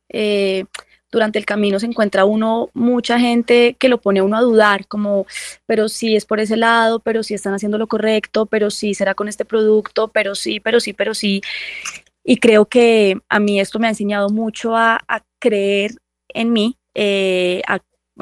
Durante 1.10 1.38
el 1.38 1.46
camino 1.46 1.80
se 1.80 1.86
encuentra 1.86 2.24
uno 2.24 2.70
mucha 2.72 3.18
gente 3.18 3.74
que 3.78 3.88
lo 3.88 3.98
pone 4.00 4.20
a 4.20 4.24
uno 4.24 4.36
a 4.36 4.42
dudar, 4.42 4.86
como, 4.86 5.26
pero 5.66 5.88
sí 5.88 6.16
es 6.16 6.24
por 6.24 6.40
ese 6.40 6.56
lado, 6.56 7.00
pero 7.00 7.22
sí 7.22 7.34
están 7.34 7.54
haciendo 7.54 7.78
lo 7.78 7.86
correcto, 7.86 8.46
pero 8.46 8.70
sí 8.70 8.94
será 8.94 9.14
con 9.14 9.28
este 9.28 9.44
producto, 9.44 10.08
pero 10.08 10.34
sí, 10.34 10.60
pero 10.60 10.80
sí, 10.80 10.92
pero 10.92 11.14
sí. 11.14 11.42
Y 12.24 12.36
creo 12.36 12.66
que 12.66 13.18
a 13.28 13.40
mí 13.40 13.60
esto 13.60 13.78
me 13.78 13.86
ha 13.86 13.90
enseñado 13.90 14.28
mucho 14.30 14.76
a, 14.76 15.00
creer 15.40 15.92
en 16.28 16.52
mí, 16.52 16.76
eh, 16.94 17.62
a, 17.66 17.80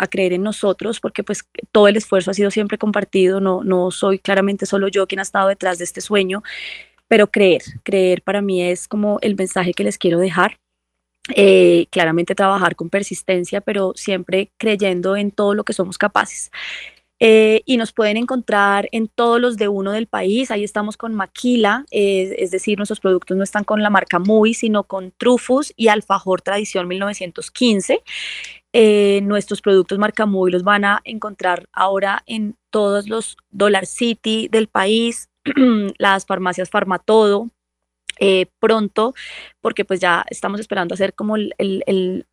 creer 0.09 0.33
en 0.33 0.45
nosotros, 0.45 1.01
porque 1.01 1.25
pues 1.25 1.45
todo 1.73 1.89
el 1.89 1.97
esfuerzo 1.97 2.31
ha 2.31 2.35
sido 2.35 2.51
siempre 2.53 2.79
compartido, 2.79 3.41
no, 3.41 3.65
no 3.65 3.91
soy 3.91 4.21
claramente 4.21 4.65
solo 4.65 4.89
yo 4.89 5.09
quien 5.09 5.19
ha 5.19 5.23
estado 5.23 5.49
detrás 5.49 5.79
de 5.79 5.85
este 5.85 6.01
sueño, 6.01 6.43
pero 7.09 7.31
creer, 7.31 7.63
creer 7.83 8.23
para 8.23 8.41
mí 8.41 8.63
es 8.63 8.87
como 8.87 9.19
el 9.23 9.35
mensaje 9.35 9.75
que 9.75 9.85
les 9.85 9.99
quiero 9.99 10.19
dejar. 10.19 10.59
Eh, 11.35 11.87
claramente 11.91 12.35
trabajar 12.35 12.75
con 12.75 12.89
persistencia, 12.89 13.61
pero 13.61 13.93
siempre 13.97 14.51
creyendo 14.57 15.17
en 15.17 15.31
todo 15.31 15.55
lo 15.55 15.65
que 15.65 15.73
somos 15.73 15.99
capaces. 15.99 16.51
Eh, 17.21 17.63
y 17.67 17.79
nos 17.79 17.93
pueden 17.93 18.17
encontrar 18.17 18.89
en 18.93 19.09
todos 19.09 19.41
los 19.41 19.57
de 19.57 19.67
uno 19.69 19.91
del 19.91 20.07
país. 20.07 20.51
Ahí 20.51 20.63
estamos 20.63 20.97
con 20.97 21.15
Maquila, 21.15 21.85
eh, 21.91 22.37
es 22.39 22.53
decir, 22.53 22.79
nuestros 22.79 23.01
productos 23.01 23.37
no 23.37 23.43
están 23.43 23.65
con 23.65 23.83
la 23.83 23.91
marca 23.91 24.21
Muy, 24.21 24.55
sino 24.55 24.85
con 24.85 25.13
Trufus 25.17 25.73
y 25.77 25.89
Alfajor 25.89 26.43
Tradición 26.43 26.87
1915. 26.87 28.03
nuestros 29.23 29.61
productos 29.61 29.99
marca 29.99 30.27
Muy 30.27 30.53
los 30.53 30.63
van 30.63 30.85
a 30.85 31.01
encontrar 31.05 31.69
ahora 31.73 32.23
en 32.27 32.57
todos 32.71 33.09
los 33.09 33.37
Dollar 33.51 33.87
City 33.87 34.49
del 34.51 34.69
país, 34.69 35.29
las 35.99 36.25
farmacias 36.25 36.71
Farmatodo, 36.71 37.51
eh, 38.19 38.47
pronto, 38.59 39.15
porque 39.61 39.85
pues 39.85 40.01
ya 40.01 40.25
estamos 40.31 40.61
esperando 40.61 40.95
hacer 40.95 41.15
como 41.15 41.37
el, 41.37 41.55
el, 41.59 42.27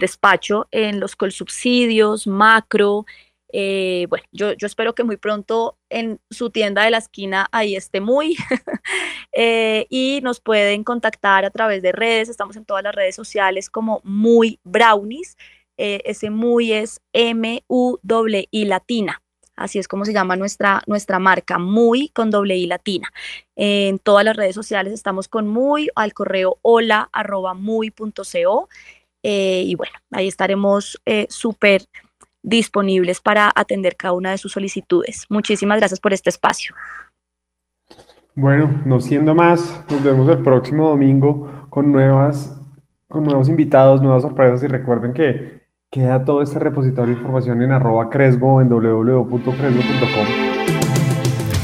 despacho 0.00 0.66
en 0.70 1.00
los 1.00 1.16
colsubsidios, 1.16 2.26
macro. 2.26 3.06
Eh, 3.52 4.06
bueno, 4.10 4.24
yo, 4.32 4.52
yo, 4.52 4.66
espero 4.66 4.94
que 4.94 5.04
muy 5.04 5.16
pronto 5.16 5.78
en 5.88 6.20
su 6.30 6.50
tienda 6.50 6.84
de 6.84 6.90
la 6.90 6.98
esquina 6.98 7.48
ahí 7.50 7.76
esté 7.76 8.00
muy 8.00 8.36
eh, 9.32 9.86
y 9.88 10.20
nos 10.22 10.40
pueden 10.40 10.84
contactar 10.84 11.46
a 11.46 11.50
través 11.50 11.82
de 11.82 11.92
redes, 11.92 12.28
estamos 12.28 12.56
en 12.56 12.66
todas 12.66 12.82
las 12.82 12.94
redes 12.94 13.14
sociales 13.16 13.70
como 13.70 14.00
muy 14.04 14.60
brownies, 14.64 15.36
ese 15.78 16.28
muy 16.28 16.72
es 16.72 17.00
M-U-I 17.12 18.64
latina 18.64 19.22
así 19.58 19.78
es 19.78 19.88
como 19.88 20.04
se 20.04 20.12
llama 20.12 20.36
nuestra, 20.36 20.82
nuestra 20.86 21.18
marca, 21.18 21.58
muy 21.58 22.08
con 22.10 22.30
doble 22.30 22.56
I 22.56 22.66
latina. 22.66 23.12
En 23.56 23.98
todas 23.98 24.24
las 24.24 24.36
redes 24.36 24.54
sociales 24.54 24.92
estamos 24.92 25.28
con 25.28 25.48
muy, 25.48 25.90
al 25.94 26.14
correo 26.14 26.58
hola 26.62 27.08
arroba 27.12 27.54
muy.co 27.54 28.68
eh, 29.22 29.62
y 29.66 29.74
bueno, 29.74 29.92
ahí 30.10 30.28
estaremos 30.28 31.00
eh, 31.04 31.26
súper 31.28 31.82
disponibles 32.42 33.20
para 33.20 33.50
atender 33.54 33.96
cada 33.96 34.12
una 34.12 34.30
de 34.30 34.38
sus 34.38 34.52
solicitudes. 34.52 35.26
Muchísimas 35.28 35.78
gracias 35.78 36.00
por 36.00 36.12
este 36.12 36.30
espacio. 36.30 36.74
Bueno, 38.34 38.82
no 38.84 39.00
siendo 39.00 39.34
más, 39.34 39.84
nos 39.90 40.02
vemos 40.02 40.28
el 40.28 40.42
próximo 40.42 40.90
domingo 40.90 41.66
con 41.70 41.90
nuevas, 41.90 42.56
con 43.08 43.24
nuevos 43.24 43.48
invitados, 43.48 44.00
nuevas 44.00 44.22
sorpresas 44.22 44.62
y 44.62 44.68
recuerden 44.68 45.12
que 45.12 45.67
Queda 45.90 46.22
todo 46.22 46.42
este 46.42 46.58
repositorio 46.58 47.14
de 47.14 47.20
información 47.20 47.62
en 47.62 47.72
arroba 47.72 48.10
cresgo 48.10 48.60
en 48.60 48.68
www.cresgo.com. 48.68 50.47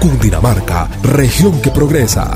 Cundinamarca, 0.00 0.88
región 1.02 1.60
que 1.60 1.70
progresa. 1.70 2.32